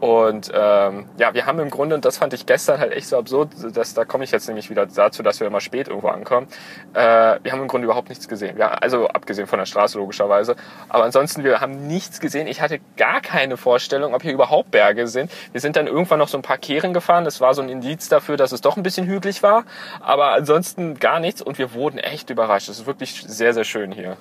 Und 0.03 0.51
ähm, 0.53 1.07
ja, 1.17 1.33
wir 1.33 1.47
haben 1.47 1.61
im 1.61 1.71
Grunde, 1.71 1.95
und 1.95 2.05
das 2.05 2.19
fand 2.19 2.35
ich 2.35 2.45
gestern 2.45 2.81
halt 2.81 2.93
echt 2.93 3.07
so 3.07 3.17
absurd, 3.17 3.51
dass 3.73 3.95
da 3.95 4.05
komme 4.05 4.25
ich 4.25 4.33
jetzt 4.33 4.49
nämlich 4.49 4.69
wieder 4.69 4.85
dazu, 4.85 5.23
dass 5.23 5.39
wir 5.39 5.47
immer 5.47 5.61
spät 5.61 5.87
irgendwo 5.87 6.09
ankommen. 6.09 6.49
Äh, 6.93 7.39
wir 7.41 7.53
haben 7.53 7.61
im 7.61 7.69
Grunde 7.69 7.85
überhaupt 7.85 8.09
nichts 8.09 8.27
gesehen. 8.27 8.59
Ja, 8.59 8.71
also 8.73 9.07
abgesehen 9.07 9.47
von 9.47 9.61
der 9.61 9.67
Straße 9.67 9.99
logischerweise. 9.99 10.57
Aber 10.89 11.05
ansonsten, 11.05 11.45
wir 11.45 11.61
haben 11.61 11.87
nichts 11.87 12.19
gesehen. 12.19 12.49
Ich 12.49 12.61
hatte 12.61 12.81
gar 12.97 13.21
keine 13.21 13.57
Vorstellung, 13.57 14.13
ob 14.13 14.23
hier 14.23 14.33
überhaupt 14.33 14.73
Berge 14.73 15.07
sind. 15.07 15.31
Wir 15.53 15.61
sind 15.61 15.77
dann 15.77 15.87
irgendwann 15.87 16.19
noch 16.19 16.27
so 16.27 16.37
ein 16.37 16.43
paar 16.43 16.59
Kehren 16.59 16.93
gefahren. 16.93 17.25
Das 17.25 17.41
war 17.41 17.55
so 17.55 17.63
ein 17.63 17.69
Indiz 17.69 18.09
dafür, 18.09 18.37
dass 18.37 18.51
es 18.51 18.61
doch 18.61 18.77
ein 18.77 18.83
bisschen 18.83 19.07
hügelig 19.07 19.45
war. 19.45 19.63
Aber 20.01 20.33
ansonsten 20.33 20.99
gar 20.99 21.21
nichts 21.21 21.41
und 21.41 21.59
wir 21.59 21.75
wurden 21.75 21.99
echt 21.99 22.29
überrascht. 22.29 22.69
Es 22.69 22.81
ist 22.81 22.87
wirklich 22.87 23.23
sehr, 23.25 23.55
sehr 23.55 23.63
schön 23.63 23.93
hier 23.93 24.17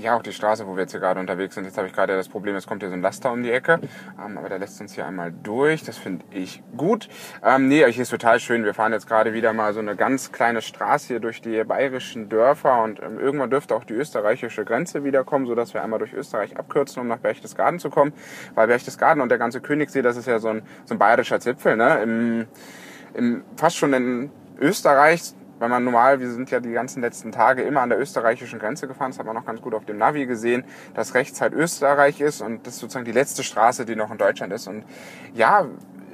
ja, 0.00 0.16
auch 0.16 0.22
die 0.22 0.32
Straße, 0.32 0.66
wo 0.66 0.76
wir 0.76 0.82
jetzt 0.82 0.92
hier 0.92 1.00
gerade 1.00 1.20
unterwegs 1.20 1.54
sind. 1.54 1.64
Jetzt 1.64 1.76
habe 1.76 1.86
ich 1.86 1.92
gerade 1.92 2.16
das 2.16 2.28
Problem, 2.28 2.54
es 2.54 2.66
kommt 2.66 2.82
hier 2.82 2.88
so 2.88 2.94
ein 2.94 3.02
Laster 3.02 3.32
um 3.32 3.42
die 3.42 3.50
Ecke. 3.50 3.80
Ähm, 4.24 4.38
aber 4.38 4.48
der 4.48 4.58
lässt 4.58 4.80
uns 4.80 4.94
hier 4.94 5.06
einmal 5.06 5.32
durch. 5.32 5.84
Das 5.84 5.98
finde 5.98 6.24
ich 6.30 6.62
gut. 6.76 7.08
Ähm, 7.42 7.68
nee, 7.68 7.84
hier 7.90 8.02
ist 8.02 8.10
total 8.10 8.40
schön. 8.40 8.64
Wir 8.64 8.74
fahren 8.74 8.92
jetzt 8.92 9.06
gerade 9.06 9.32
wieder 9.32 9.52
mal 9.52 9.72
so 9.72 9.80
eine 9.80 9.96
ganz 9.96 10.32
kleine 10.32 10.62
Straße 10.62 11.08
hier 11.08 11.20
durch 11.20 11.40
die 11.40 11.64
bayerischen 11.64 12.28
Dörfer 12.28 12.82
und 12.82 13.02
ähm, 13.02 13.18
irgendwann 13.18 13.50
dürfte 13.50 13.74
auch 13.74 13.84
die 13.84 13.94
österreichische 13.94 14.64
Grenze 14.64 15.04
wiederkommen, 15.04 15.46
sodass 15.46 15.74
wir 15.74 15.82
einmal 15.82 15.98
durch 15.98 16.12
Österreich 16.12 16.56
abkürzen, 16.56 17.02
um 17.02 17.08
nach 17.08 17.18
Berchtesgaden 17.18 17.78
zu 17.78 17.90
kommen. 17.90 18.12
Weil 18.54 18.68
Berchtesgaden 18.68 19.22
und 19.22 19.28
der 19.28 19.38
ganze 19.38 19.60
Königssee, 19.60 20.02
das 20.02 20.16
ist 20.16 20.26
ja 20.26 20.38
so 20.38 20.48
ein, 20.48 20.62
so 20.84 20.94
ein 20.94 20.98
bayerischer 20.98 21.40
Zipfel, 21.40 21.76
ne? 21.76 22.02
Im, 22.02 22.46
im, 23.14 23.42
fast 23.56 23.76
schon 23.76 23.92
in 23.92 24.30
Österreich 24.60 25.34
weil 25.58 25.68
man 25.68 25.84
normal, 25.84 26.20
wir 26.20 26.30
sind 26.30 26.50
ja 26.50 26.60
die 26.60 26.72
ganzen 26.72 27.00
letzten 27.00 27.32
Tage 27.32 27.62
immer 27.62 27.80
an 27.80 27.88
der 27.88 28.00
österreichischen 28.00 28.58
Grenze 28.58 28.88
gefahren, 28.88 29.10
das 29.10 29.18
hat 29.18 29.26
man 29.26 29.34
noch 29.34 29.46
ganz 29.46 29.60
gut 29.60 29.74
auf 29.74 29.84
dem 29.84 29.98
Navi 29.98 30.26
gesehen, 30.26 30.64
dass 30.94 31.14
rechts 31.14 31.40
halt 31.40 31.52
Österreich 31.52 32.20
ist 32.20 32.40
und 32.40 32.66
das 32.66 32.74
ist 32.74 32.80
sozusagen 32.80 33.04
die 33.04 33.12
letzte 33.12 33.42
Straße, 33.42 33.84
die 33.84 33.96
noch 33.96 34.10
in 34.10 34.18
Deutschland 34.18 34.52
ist. 34.52 34.66
Und 34.68 34.84
ja, 35.34 35.66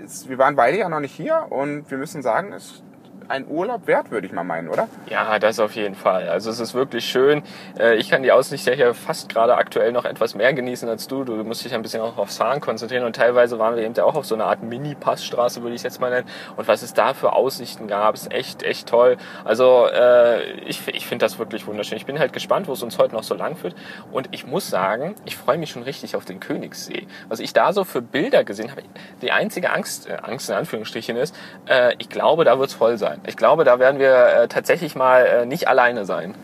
es, 0.04 0.28
wir 0.28 0.38
waren 0.38 0.56
beide 0.56 0.78
ja 0.78 0.88
noch 0.88 1.00
nicht 1.00 1.14
hier 1.14 1.46
und 1.50 1.90
wir 1.90 1.98
müssen 1.98 2.22
sagen, 2.22 2.52
es 2.52 2.82
ein 3.28 3.46
Urlaub 3.48 3.86
wert, 3.86 4.10
würde 4.10 4.26
ich 4.26 4.32
mal 4.32 4.44
meinen, 4.44 4.68
oder? 4.68 4.88
Ja, 5.08 5.38
das 5.38 5.58
auf 5.58 5.74
jeden 5.74 5.94
Fall. 5.94 6.28
Also 6.28 6.50
es 6.50 6.60
ist 6.60 6.74
wirklich 6.74 7.04
schön. 7.04 7.42
Äh, 7.78 7.96
ich 7.96 8.10
kann 8.10 8.22
die 8.22 8.32
Aussicht 8.32 8.66
ja 8.66 8.72
hier 8.72 8.94
fast 8.94 9.28
gerade 9.28 9.56
aktuell 9.56 9.92
noch 9.92 10.04
etwas 10.04 10.34
mehr 10.34 10.52
genießen 10.52 10.88
als 10.88 11.08
du. 11.08 11.24
Du 11.24 11.34
musst 11.44 11.64
dich 11.64 11.74
ein 11.74 11.82
bisschen 11.82 12.00
auch 12.00 12.18
aufs 12.18 12.38
Fahren 12.38 12.60
konzentrieren 12.60 13.04
und 13.04 13.16
teilweise 13.16 13.58
waren 13.58 13.76
wir 13.76 13.82
eben 13.82 13.98
auch 14.00 14.14
auf 14.14 14.26
so 14.26 14.34
einer 14.34 14.46
Art 14.46 14.62
Mini-Passstraße, 14.62 15.62
würde 15.62 15.74
ich 15.74 15.82
jetzt 15.82 16.00
mal 16.00 16.10
nennen. 16.10 16.28
Und 16.56 16.68
was 16.68 16.82
es 16.82 16.94
da 16.94 17.14
für 17.14 17.32
Aussichten 17.32 17.86
gab, 17.86 18.14
ist 18.14 18.32
echt, 18.32 18.62
echt 18.62 18.88
toll. 18.88 19.16
Also 19.44 19.86
äh, 19.86 20.52
ich, 20.60 20.86
ich 20.88 21.06
finde 21.06 21.24
das 21.24 21.38
wirklich 21.38 21.66
wunderschön. 21.66 21.96
Ich 21.96 22.06
bin 22.06 22.18
halt 22.18 22.32
gespannt, 22.32 22.68
wo 22.68 22.72
es 22.72 22.82
uns 22.82 22.98
heute 22.98 23.14
noch 23.14 23.22
so 23.22 23.34
lang 23.34 23.56
führt. 23.56 23.74
Und 24.12 24.28
ich 24.32 24.46
muss 24.46 24.68
sagen, 24.68 25.14
ich 25.24 25.36
freue 25.36 25.58
mich 25.58 25.70
schon 25.70 25.82
richtig 25.82 26.16
auf 26.16 26.24
den 26.24 26.40
Königssee. 26.40 27.06
Was 27.28 27.40
ich 27.40 27.52
da 27.52 27.72
so 27.72 27.84
für 27.84 28.02
Bilder 28.02 28.44
gesehen 28.44 28.70
habe, 28.70 28.82
die 29.22 29.32
einzige 29.32 29.72
Angst, 29.72 30.08
äh, 30.08 30.16
Angst 30.22 30.48
in 30.48 30.56
Anführungsstrichen 30.56 31.16
ist, 31.16 31.34
äh, 31.66 31.94
ich 31.98 32.08
glaube, 32.08 32.44
da 32.44 32.58
wird 32.58 32.68
es 32.68 32.74
voll 32.74 32.98
sein 32.98 33.13
sein. 33.14 33.20
Ich 33.26 33.36
glaube, 33.36 33.64
da 33.64 33.78
werden 33.78 33.98
wir 33.98 34.26
äh, 34.26 34.48
tatsächlich 34.48 34.94
mal 34.94 35.26
äh, 35.26 35.46
nicht 35.46 35.68
alleine 35.68 36.04
sein. 36.04 36.34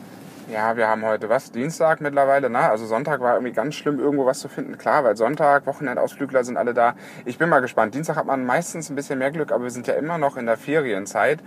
Ja, 0.52 0.76
wir 0.76 0.88
haben 0.88 1.04
heute 1.04 1.28
was? 1.28 1.52
Dienstag 1.52 2.00
mittlerweile, 2.00 2.50
ne? 2.50 2.58
Also 2.58 2.84
Sonntag 2.84 3.20
war 3.20 3.34
irgendwie 3.34 3.52
ganz 3.52 3.76
schlimm, 3.76 4.00
irgendwo 4.00 4.26
was 4.26 4.40
zu 4.40 4.48
finden. 4.48 4.76
Klar, 4.78 5.04
weil 5.04 5.16
Sonntag, 5.16 5.64
Wochenendausflügler 5.64 6.42
sind 6.42 6.56
alle 6.56 6.74
da. 6.74 6.94
Ich 7.24 7.38
bin 7.38 7.48
mal 7.48 7.60
gespannt. 7.60 7.94
Dienstag 7.94 8.16
hat 8.16 8.26
man 8.26 8.44
meistens 8.44 8.90
ein 8.90 8.96
bisschen 8.96 9.20
mehr 9.20 9.30
Glück, 9.30 9.52
aber 9.52 9.62
wir 9.62 9.70
sind 9.70 9.86
ja 9.86 9.94
immer 9.94 10.18
noch 10.18 10.36
in 10.36 10.46
der 10.46 10.56
Ferienzeit. 10.56 11.38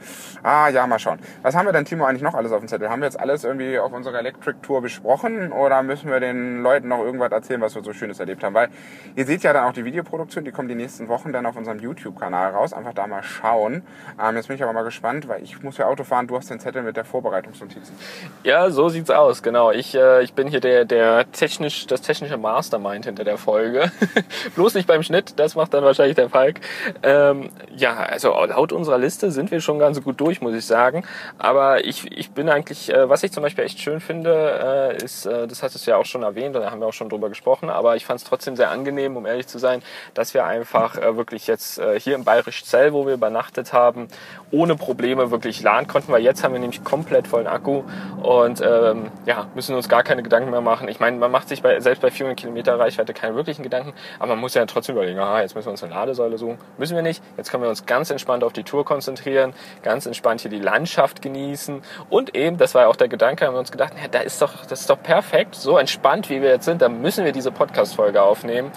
Ah, 0.42 0.70
ja, 0.70 0.88
mal 0.88 1.00
schauen. 1.00 1.20
Was 1.42 1.54
haben 1.54 1.66
wir 1.66 1.74
denn, 1.74 1.84
Timo, 1.84 2.06
eigentlich 2.06 2.22
noch 2.22 2.34
alles 2.34 2.54
auf 2.54 2.60
dem 2.60 2.70
Zettel? 2.70 2.90
Haben 2.90 3.02
wir 3.02 3.08
jetzt 3.08 3.20
alles 3.20 3.44
irgendwie 3.44 3.78
auf 3.78 3.92
unserer 3.92 4.20
Electric 4.20 4.60
Tour 4.62 4.82
besprochen 4.82 5.52
oder 5.52 5.84
müssen 5.84 6.10
wir 6.10 6.22
den 6.22 6.62
Leuten 6.64 6.88
noch 6.88 7.00
irgendwas 7.00 7.34
erzählen, 7.34 7.60
was 7.60 7.76
wir 7.76 7.84
so 7.84 7.92
Schönes 7.92 8.22
erlebt 8.22 8.42
haben? 8.42 8.54
Weil 8.54 8.70
ihr 9.16 9.26
seht 9.26 9.44
ja 9.44 9.52
dann 9.52 9.66
auch 9.66 9.74
die 9.74 9.84
Videoproduktion, 9.84 10.46
die 10.46 10.52
kommt 10.52 10.72
die 10.72 10.76
nächsten 10.76 11.10
Wochen 11.10 11.34
dann 11.34 11.46
auf 11.46 11.58
unserem 11.58 11.80
YouTube-Kanal 11.80 12.52
raus. 12.52 12.72
Einfach 12.72 12.94
da 12.94 13.06
mal 13.08 13.24
schauen. 13.24 13.84
Ähm, 14.18 14.38
jetzt 14.38 14.48
bin 14.48 14.56
ich 14.56 14.64
aber 14.64 14.72
mal 14.72 14.84
gespannt, 14.84 15.28
weil 15.28 15.44
ich 15.44 15.62
muss 15.62 15.78
ja 15.78 15.88
Auto 15.88 16.06
fahren. 16.06 16.28
Du 16.28 16.38
hast 16.38 16.50
den 16.50 16.62
Zettel 16.62 16.84
mit 16.84 16.96
der 16.96 17.04
Vorbereitungsnotizen. 17.04 17.98
Ja, 18.44 18.70
so 18.70 18.93
sieht's 18.94 19.10
aus, 19.10 19.44
genau. 19.44 19.72
Ich, 19.72 19.94
äh, 19.94 20.24
ich 20.24 20.34
bin 20.34 20.48
hier 20.48 20.62
der, 20.62 20.86
der 20.86 21.30
technisch, 21.32 21.86
das 21.88 22.02
technische 22.02 22.38
Mastermind 22.38 23.06
hinter 23.06 23.24
der 23.24 23.38
Folge. 23.38 23.92
Bloß 24.56 24.76
nicht 24.76 24.88
beim 24.88 25.04
Schnitt, 25.04 25.34
das 25.38 25.56
macht 25.56 25.74
dann 25.74 25.84
wahrscheinlich 25.84 26.16
der 26.16 26.30
Falk. 26.30 26.62
Ähm, 27.04 27.50
ja, 27.76 27.96
also 27.96 28.30
laut 28.46 28.72
unserer 28.72 28.98
Liste 28.98 29.32
sind 29.32 29.52
wir 29.52 29.60
schon 29.60 29.80
ganz 29.80 30.02
gut 30.02 30.20
durch, 30.22 30.42
muss 30.42 30.56
ich 30.56 30.66
sagen. 30.66 31.04
Aber 31.38 31.84
ich, 31.86 32.10
ich 32.18 32.32
bin 32.32 32.48
eigentlich, 32.50 32.94
äh, 32.94 33.10
was 33.10 33.24
ich 33.24 33.32
zum 33.32 33.44
Beispiel 33.44 33.66
echt 33.66 33.80
schön 33.80 34.00
finde, 34.00 34.96
äh, 35.00 35.04
ist, 35.04 35.26
äh, 35.26 35.48
das 35.48 35.64
hattest 35.64 35.86
du 35.86 35.92
ja 35.92 35.98
auch 35.98 36.06
schon 36.06 36.24
erwähnt, 36.24 36.56
da 36.56 36.72
haben 36.72 36.80
wir 36.80 36.88
auch 36.88 36.94
schon 36.94 37.10
drüber 37.10 37.30
gesprochen, 37.30 37.70
aber 37.70 37.96
ich 37.96 38.06
fand 38.06 38.22
es 38.22 38.26
trotzdem 38.26 38.56
sehr 38.56 38.72
angenehm, 38.72 39.18
um 39.18 39.26
ehrlich 39.26 39.48
zu 39.48 39.58
sein, 39.58 39.82
dass 40.14 40.34
wir 40.34 40.46
einfach 40.46 40.98
äh, 40.98 41.18
wirklich 41.18 41.48
jetzt 41.48 41.80
äh, 41.80 42.00
hier 42.00 42.16
im 42.16 42.24
Bayerisch 42.24 42.64
Zell, 42.64 42.94
wo 42.94 43.06
wir 43.06 43.16
übernachtet 43.16 43.74
haben, 43.74 44.08
ohne 44.52 44.76
Probleme 44.76 45.32
wirklich 45.32 45.62
laden 45.62 45.88
konnten, 45.88 46.12
weil 46.12 46.24
jetzt 46.24 46.44
haben 46.44 46.54
wir 46.54 46.60
nämlich 46.60 46.84
komplett 46.84 47.28
vollen 47.28 47.48
Akku 47.48 47.84
und 48.22 48.62
ähm, 48.84 49.12
ja, 49.26 49.48
müssen 49.56 49.76
uns 49.76 49.90
gar 49.90 50.04
keine 50.04 50.24
Gedanken 50.24 50.52
mehr 50.52 50.62
machen. 50.62 50.88
Ich 50.88 51.00
meine, 51.00 51.18
man 51.18 51.32
macht 51.32 51.50
sich 51.50 51.62
bei, 51.62 51.80
selbst 51.80 52.02
bei 52.02 52.12
400 52.12 52.38
Kilometer 52.38 52.78
Reichweite 52.78 53.14
keine 53.14 53.36
wirklichen 53.36 53.64
Gedanken, 53.64 53.94
aber 54.20 54.30
man 54.30 54.40
muss 54.40 54.54
ja 54.54 54.66
trotzdem 54.66 54.96
überlegen, 54.96 55.20
aha, 55.20 55.42
jetzt 55.42 55.56
müssen 55.56 55.68
wir 55.68 55.72
uns 55.72 55.84
eine 55.84 55.94
Ladesäule 55.94 56.38
suchen. 56.38 56.58
Müssen 56.78 56.96
wir 56.96 57.04
nicht. 57.04 57.24
Jetzt 57.38 57.52
können 57.52 57.64
wir 57.64 57.70
uns 57.70 57.86
ganz 57.86 58.10
entspannt 58.10 58.44
auf 58.44 58.54
die 58.54 58.64
Tour 58.64 58.86
konzentrieren, 58.86 59.54
ganz 59.82 60.06
entspannt 60.06 60.42
hier 60.42 60.52
die 60.52 60.60
Landschaft 60.60 61.22
genießen 61.22 61.82
und 62.10 62.36
eben, 62.36 62.58
das 62.58 62.76
war 62.76 62.84
ja 62.84 62.88
auch 62.88 62.96
der 62.96 63.08
Gedanke, 63.08 63.46
haben 63.46 63.56
wir 63.56 63.60
uns 63.60 63.72
gedacht, 63.72 63.94
ja, 64.02 64.08
da 64.10 64.20
ist 64.20 64.42
doch, 64.42 64.66
das 64.66 64.82
ist 64.82 64.90
doch 64.90 65.02
perfekt, 65.02 65.56
so 65.56 65.78
entspannt 65.78 66.30
wie 66.30 66.42
wir 66.42 66.50
jetzt 66.50 66.66
sind, 66.66 66.82
da 66.82 66.90
müssen 66.90 67.26
wir 67.26 67.32
diese 67.32 67.52
Podcast-Folge 67.52 68.22
aufnehmen. 68.22 68.72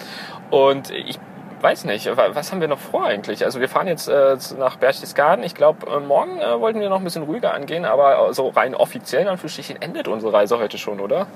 Und 0.50 0.90
ich 0.90 1.18
weiß 1.60 1.84
nicht, 1.84 2.06
was 2.16 2.52
haben 2.52 2.60
wir 2.60 2.68
noch 2.68 2.78
vor 2.78 3.06
eigentlich? 3.06 3.44
Also 3.44 3.60
wir 3.60 3.68
fahren 3.68 3.86
jetzt 3.86 4.08
äh, 4.08 4.36
nach 4.58 4.76
Berchtesgaden. 4.76 5.44
Ich 5.44 5.54
glaube, 5.54 5.86
äh, 5.90 6.00
morgen 6.00 6.38
äh, 6.38 6.60
wollten 6.60 6.80
wir 6.80 6.88
noch 6.88 6.98
ein 6.98 7.04
bisschen 7.04 7.22
ruhiger 7.24 7.54
angehen, 7.54 7.84
aber 7.84 8.32
so 8.34 8.48
rein 8.48 8.74
offiziell 8.74 9.22
in 9.22 9.28
Anführungsstrichen 9.28 9.80
endet 9.80 10.08
unsere 10.08 10.32
Reise 10.32 10.58
heute 10.58 10.78
schon, 10.78 11.00
oder? 11.00 11.26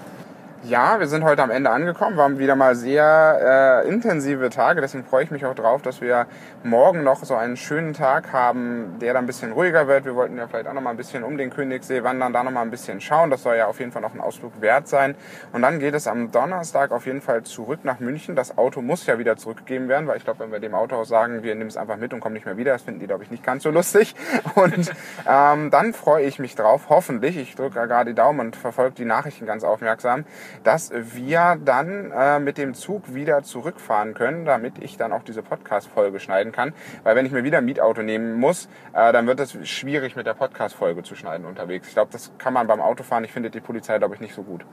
Ja, 0.63 1.01
wir 1.01 1.07
sind 1.07 1.25
heute 1.25 1.43
am 1.43 1.51
Ende 1.51 1.71
angekommen. 1.71 2.17
Wir 2.17 2.23
haben 2.23 2.39
wieder 2.39 2.55
mal 2.55 2.75
sehr 2.75 3.83
äh, 3.83 3.89
intensive 3.89 4.51
Tage. 4.51 4.83
Deswegen 4.83 5.07
freue 5.07 5.25
ich 5.25 5.31
mich 5.31 5.47
auch 5.47 5.55
drauf, 5.55 5.81
dass 5.81 6.03
wir 6.03 6.27
morgen 6.63 7.03
noch 7.03 7.25
so 7.25 7.35
einen 7.35 7.57
schönen 7.57 7.95
Tag 7.95 8.35
haben, 8.35 8.99
der 9.01 9.15
dann 9.15 9.25
ein 9.25 9.27
bisschen 9.27 9.53
ruhiger 9.53 9.89
wird. 9.89 10.05
Wir 10.05 10.15
wollten 10.15 10.37
ja 10.37 10.47
vielleicht 10.49 10.67
auch 10.67 10.75
noch 10.75 10.83
mal 10.83 10.91
ein 10.91 10.99
bisschen 10.99 11.25
um 11.25 11.39
den 11.39 11.49
Königssee 11.49 12.05
wandern, 12.05 12.35
da 12.35 12.43
noch 12.43 12.51
mal 12.51 12.61
ein 12.61 12.71
bisschen 12.71 13.01
schauen. 13.01 13.31
Das 13.31 13.43
soll 13.43 13.57
ja 13.57 13.69
auf 13.69 13.79
jeden 13.79 13.91
Fall 13.91 14.03
noch 14.03 14.13
ein 14.13 14.21
Ausflug 14.21 14.61
wert 14.61 14.87
sein. 14.87 15.15
Und 15.55 15.63
dann 15.63 15.79
geht 15.79 15.95
es 15.95 16.07
am 16.07 16.31
Donnerstag 16.31 16.91
auf 16.91 17.07
jeden 17.07 17.23
Fall 17.23 17.43
zurück 17.43 17.81
nach 17.85 17.99
München. 17.99 18.37
Das 18.37 18.59
Auto 18.59 18.83
muss 18.83 19.07
ja 19.07 19.19
wieder 19.19 19.39
zurückgegeben 19.39 19.89
werden, 19.89 20.09
weil 20.09 20.19
ich 20.19 20.25
glaube, 20.25 20.41
wenn 20.41 20.53
wir 20.53 20.61
dem 20.61 20.75
Autohaus 20.75 21.09
sagen, 21.09 21.43
wir 21.43 21.55
nehmen 21.55 21.71
es 21.71 21.79
einfach 21.79 21.97
mit 21.97 22.13
und 22.13 22.21
kommen 22.21 22.35
nicht 22.35 22.45
mehr 22.45 22.59
wieder, 22.59 22.73
das 22.73 22.83
finden 22.83 23.01
die, 23.01 23.07
glaube 23.07 23.25
ich, 23.25 23.31
nicht 23.31 23.43
ganz 23.43 23.63
so 23.63 23.71
lustig. 23.71 24.15
Und 24.57 24.93
ähm, 25.27 25.71
dann 25.71 25.95
freue 25.95 26.27
ich 26.27 26.39
mich 26.39 26.55
drauf, 26.55 26.91
hoffentlich. 26.91 27.39
Ich 27.39 27.55
drücke 27.55 27.87
gerade 27.87 28.11
die 28.11 28.15
Daumen 28.15 28.41
und 28.41 28.57
verfolge 28.57 28.97
die 28.97 29.05
Nachrichten 29.05 29.47
ganz 29.47 29.65
aufmerksam 29.65 30.25
dass 30.63 30.93
wir 30.95 31.59
dann 31.65 32.11
äh, 32.11 32.39
mit 32.39 32.59
dem 32.59 32.75
Zug 32.75 33.15
wieder 33.15 33.43
zurückfahren 33.43 34.15
können, 34.15 34.45
damit 34.45 34.75
ich 34.81 34.97
dann 34.97 35.13
auch 35.13 35.23
diese 35.23 35.43
Podcast-Folge 35.43 36.21
schneiden 36.21 36.53
kann. 36.53 36.73
Weil 37.03 37.17
wenn 37.17 37.27
ich 37.27 37.33
mir 37.33 37.45
wieder 37.45 37.59
ein 37.59 37.65
Mietauto 37.65 38.03
nehmen 38.03 38.35
muss, 38.35 38.69
äh, 38.93 39.13
dann 39.13 39.27
wird 39.27 39.41
es 39.41 39.57
schwierig 39.69 40.17
mit 40.17 40.27
der 40.27 40.35
Podcast-Folge 40.35 41.03
zu 41.03 41.15
schneiden 41.15 41.47
unterwegs. 41.47 41.89
Ich 41.89 41.95
glaube, 41.95 42.13
das 42.13 42.33
kann 42.39 42.53
man 42.53 42.67
beim 42.67 42.81
Autofahren, 42.81 43.25
ich 43.25 43.33
finde 43.33 43.51
die 43.51 43.61
Polizei, 43.61 43.99
glaube 43.99 44.15
ich, 44.15 44.21
nicht 44.21 44.35
so 44.35 44.43
gut. 44.43 44.65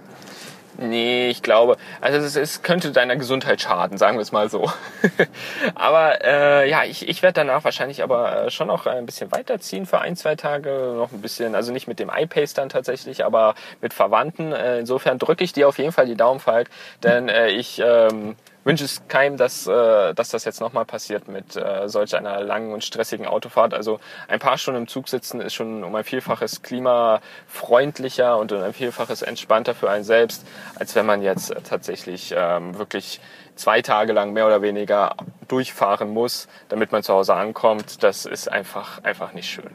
Nee, 0.80 1.30
ich 1.30 1.42
glaube, 1.42 1.78
also 2.02 2.20
es, 2.20 2.36
es 2.36 2.62
könnte 2.62 2.92
deiner 2.92 3.16
Gesundheit 3.16 3.60
schaden, 3.60 3.98
sagen 3.98 4.18
wir 4.18 4.22
es 4.22 4.32
mal 4.32 4.48
so. 4.48 4.72
aber 5.76 6.24
äh, 6.24 6.70
ja, 6.70 6.84
ich, 6.84 7.08
ich 7.08 7.24
werde 7.24 7.34
danach 7.34 7.64
wahrscheinlich 7.64 8.04
aber 8.04 8.46
äh, 8.46 8.52
schon 8.52 8.68
noch 8.68 8.86
ein 8.86 9.08
bisschen 9.08 9.32
weiterziehen 9.32 9.88
für 9.88 10.00
ein, 10.00 10.16
zwei 10.16 10.36
Tage, 10.36 10.94
noch 10.96 11.12
ein 11.12 11.22
bisschen, 11.22 11.56
also 11.56 11.72
nicht 11.72 11.88
mit 11.88 11.98
dem 11.98 12.12
iPace 12.16 12.54
dann 12.54 12.70
tatsächlich, 12.70 13.26
aber 13.26 13.56
mit 13.82 13.94
Verwandten. 13.94 14.52
Äh, 14.52 14.80
insofern 14.80 15.18
drücke 15.18 15.44
ich 15.44 15.52
dir 15.52 15.67
auf 15.68 15.78
jeden 15.78 15.92
Fall 15.92 16.06
die 16.06 16.16
Daumen, 16.16 16.40
Falk, 16.40 16.70
denn 17.04 17.30
äh, 17.30 17.50
ich 17.50 17.82
ähm, 17.84 18.36
wünsche 18.68 18.84
es 18.84 19.08
keinem, 19.08 19.38
dass, 19.38 19.66
äh, 19.66 20.14
dass 20.14 20.30
das 20.30 20.44
jetzt 20.44 20.60
nochmal 20.60 20.84
passiert 20.84 21.30
mit 21.30 21.56
äh, 21.56 21.88
solch 21.88 22.16
einer 22.16 22.42
langen 22.42 22.74
und 22.74 22.84
stressigen 22.84 23.26
Autofahrt. 23.26 23.74
Also 23.74 24.00
ein 24.28 24.40
paar 24.40 24.58
Stunden 24.58 24.82
im 24.82 24.88
Zug 24.88 25.08
sitzen 25.08 25.40
ist 25.40 25.54
schon 25.54 25.86
um 25.86 25.96
ein 25.96 26.04
Vielfaches 26.04 26.62
klimafreundlicher 26.64 28.38
und 28.38 28.52
um 28.52 28.62
ein 28.62 28.74
Vielfaches 28.74 29.22
entspannter 29.22 29.74
für 29.74 29.90
einen 29.90 30.04
selbst, 30.04 30.46
als 30.76 30.96
wenn 30.96 31.06
man 31.06 31.22
jetzt 31.22 31.56
tatsächlich 31.64 32.34
ähm, 32.36 32.78
wirklich 32.78 33.22
zwei 33.58 33.82
Tage 33.82 34.14
lang 34.14 34.34
mehr 34.34 34.48
oder 34.48 34.62
weniger 34.62 35.16
durchfahren 35.48 36.10
muss, 36.10 36.48
damit 36.70 36.92
man 36.92 37.04
zu 37.04 37.14
Hause 37.14 37.34
ankommt. 37.34 38.04
Das 38.04 38.26
ist 38.26 38.52
einfach, 38.52 39.04
einfach 39.04 39.34
nicht 39.34 39.50
schön. 39.50 39.70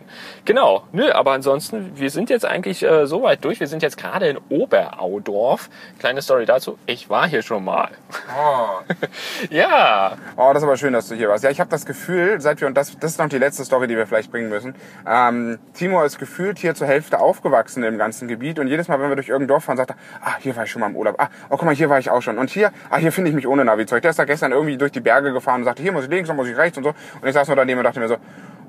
Genau, 0.44 0.84
nö, 0.92 1.10
aber 1.10 1.32
ansonsten, 1.32 1.92
wir 1.98 2.10
sind 2.10 2.30
jetzt 2.30 2.44
eigentlich 2.44 2.82
äh, 2.82 3.06
so 3.06 3.22
weit 3.22 3.44
durch. 3.44 3.60
Wir 3.60 3.66
sind 3.66 3.82
jetzt 3.82 3.96
gerade 3.96 4.28
in 4.28 4.38
Oberaudorf. 4.48 5.70
Kleine 5.98 6.22
Story 6.22 6.46
dazu, 6.46 6.78
ich 6.86 7.08
war 7.08 7.28
hier 7.28 7.42
schon 7.42 7.64
mal. 7.64 7.90
Oh. 8.38 8.80
ja. 9.50 10.16
Oh, 10.36 10.50
das 10.52 10.62
ist 10.62 10.68
aber 10.68 10.76
schön, 10.76 10.92
dass 10.92 11.08
du 11.08 11.14
hier 11.14 11.28
warst. 11.28 11.44
Ja, 11.44 11.50
ich 11.50 11.60
habe 11.60 11.70
das 11.70 11.86
Gefühl, 11.86 12.40
seit 12.40 12.60
wir, 12.60 12.68
und 12.68 12.76
das, 12.76 12.98
das 12.98 13.12
ist 13.12 13.18
noch 13.18 13.28
die 13.28 13.38
letzte 13.38 13.64
Story, 13.64 13.86
die 13.88 13.96
wir 13.96 14.06
vielleicht 14.06 14.30
bringen 14.30 14.48
müssen, 14.48 14.74
ähm, 15.06 15.58
Timo 15.74 16.02
ist 16.04 16.18
gefühlt 16.18 16.58
hier 16.58 16.74
zur 16.74 16.86
Hälfte 16.86 17.18
aufgewachsen 17.18 17.82
im 17.82 17.98
ganzen 17.98 18.28
Gebiet 18.28 18.58
und 18.58 18.68
jedes 18.68 18.88
Mal, 18.88 19.00
wenn 19.00 19.08
wir 19.08 19.16
durch 19.16 19.28
irgendein 19.28 19.48
Dorf 19.48 19.64
fahren, 19.64 19.76
sagt 19.76 19.90
er, 19.90 19.96
ah, 20.20 20.36
hier 20.38 20.54
war 20.56 20.64
ich 20.64 20.70
schon 20.70 20.80
mal 20.80 20.88
im 20.88 20.96
Urlaub. 20.96 21.16
Ah, 21.18 21.28
oh, 21.48 21.56
guck 21.56 21.64
mal, 21.64 21.74
hier 21.74 21.88
war 21.88 21.98
ich 21.98 22.10
auch 22.10 22.22
schon. 22.22 22.38
Und 22.38 22.50
hier, 22.50 22.72
ah, 22.90 22.98
hier 22.98 23.12
finde 23.12 23.30
ich 23.30 23.34
mich 23.34 23.46
ohne 23.46 23.64
Navi-Zeug. 23.72 24.02
Der 24.02 24.10
ist 24.10 24.18
da 24.18 24.24
gestern 24.24 24.52
irgendwie 24.52 24.76
durch 24.76 24.92
die 24.92 25.00
Berge 25.00 25.32
gefahren 25.32 25.60
und 25.60 25.64
sagte, 25.64 25.82
hier 25.82 25.92
muss 25.92 26.04
ich 26.04 26.10
links, 26.10 26.28
dann 26.28 26.36
muss 26.36 26.48
ich 26.48 26.56
rechts 26.56 26.78
und 26.78 26.84
so. 26.84 26.90
Und 26.90 27.28
ich 27.28 27.34
saß 27.34 27.48
nur 27.48 27.56
daneben 27.56 27.78
und 27.78 27.84
dachte 27.84 28.00
mir 28.00 28.08
so, 28.08 28.16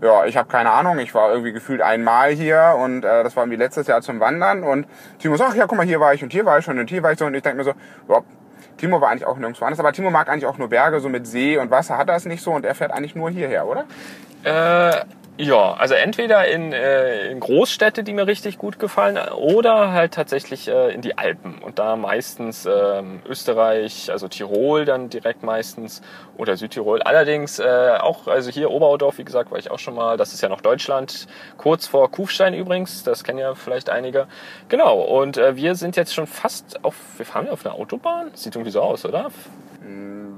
ja, 0.02 0.26
ich 0.26 0.36
habe 0.36 0.50
keine 0.50 0.72
Ahnung, 0.72 1.00
ich 1.00 1.14
war 1.16 1.32
irgendwie 1.32 1.54
gefühlt 1.54 1.82
einmal 1.82 2.32
hier 2.32 2.76
und 2.78 3.06
äh, 3.06 3.24
das 3.24 3.36
war 3.36 3.44
irgendwie 3.44 3.58
letztes 3.58 3.88
Jahr 3.88 4.02
zum 4.02 4.20
Wandern 4.20 4.64
und 4.64 4.86
Timo 5.20 5.38
sagt, 5.38 5.52
ach 5.54 5.56
ja, 5.56 5.66
guck 5.66 5.78
mal, 5.78 5.86
hier 5.86 6.00
war 6.00 6.14
ich 6.14 6.24
und 6.24 6.32
hier 6.32 6.46
war 6.46 6.60
ich 6.60 6.66
schon 6.66 6.78
und 6.78 6.90
hier 6.90 7.02
war 7.04 7.14
ich 7.14 7.20
so 7.20 7.26
und 7.26 7.34
ich 7.36 7.42
denke 7.42 7.60
mir 7.60 7.64
so, 7.64 7.74
ja, 8.10 8.20
Timo 8.78 9.00
war 9.00 9.10
eigentlich 9.10 9.26
auch 9.26 9.38
nirgendwo 9.38 9.64
anders, 9.64 9.80
aber 9.80 9.94
Timo 9.94 10.10
mag 10.10 10.28
eigentlich 10.28 10.46
auch 10.46 10.58
nur 10.58 10.68
Berge, 10.68 11.00
so 11.00 11.08
mit 11.08 11.26
See 11.26 11.58
und 11.58 11.72
Wasser 11.72 11.98
hat 11.98 12.10
er 12.10 12.16
es 12.16 12.26
nicht 12.26 12.44
so 12.44 12.52
und 12.52 12.66
er 12.66 12.76
fährt 12.76 12.92
eigentlich 12.92 13.16
nur 13.16 13.30
hierher, 13.30 13.66
oder? 13.66 13.86
Äh, 14.44 15.06
ja, 15.38 15.74
also 15.74 15.96
entweder 15.96 16.48
in, 16.48 16.74
äh, 16.74 17.28
in 17.30 17.40
Großstädte, 17.40 18.04
die 18.04 18.14
mir 18.14 18.28
richtig 18.28 18.60
gut 18.60 18.78
gefallen, 18.78 19.18
oder 19.18 19.92
halt 19.92 20.14
tatsächlich 20.14 20.68
äh, 20.68 20.94
in 20.94 21.02
die 21.02 21.18
Alpen. 21.18 21.58
Und 21.58 21.80
da 21.80 21.96
meistens 21.96 22.68
ähm, 22.68 23.20
Österreich, 23.28 24.12
also 24.12 24.28
Tirol 24.28 24.86
dann 24.86 25.10
direkt 25.10 25.42
meistens 25.42 26.04
oder 26.38 26.56
Südtirol. 26.56 27.02
Allerdings 27.02 27.58
äh, 27.58 27.98
auch, 28.00 28.28
also 28.28 28.52
hier 28.52 28.70
Oberaudorf, 28.70 29.18
wie 29.18 29.26
gesagt, 29.26 29.50
war 29.50 29.58
ich 29.58 29.72
auch 29.72 29.80
schon 29.80 29.96
mal. 29.96 30.18
Das 30.18 30.36
ist 30.36 30.42
ja 30.42 30.50
noch 30.50 30.62
Deutschland, 30.62 31.28
kurz 31.58 31.88
vor 31.88 32.12
Kufstein 32.12 32.54
übrigens. 32.54 33.04
Das 33.04 33.24
kennen 33.24 33.40
ja 33.40 33.56
vielleicht 33.56 33.90
einige. 33.90 34.28
Genau, 34.70 35.02
und 35.02 35.38
äh, 35.38 35.56
wir 35.56 35.74
sind 35.74 35.96
jetzt 35.96 36.14
schon 36.14 36.28
fast 36.28 36.86
auf, 36.86 36.96
wir 37.18 37.26
fahren 37.26 37.48
ja 37.48 37.54
auf 37.54 37.66
einer 37.66 37.74
Autobahn. 37.74 38.30
Sieht 38.36 38.56
irgendwie 38.56 38.72
so 38.72 38.82
aus, 38.82 39.04
oder? 39.04 39.32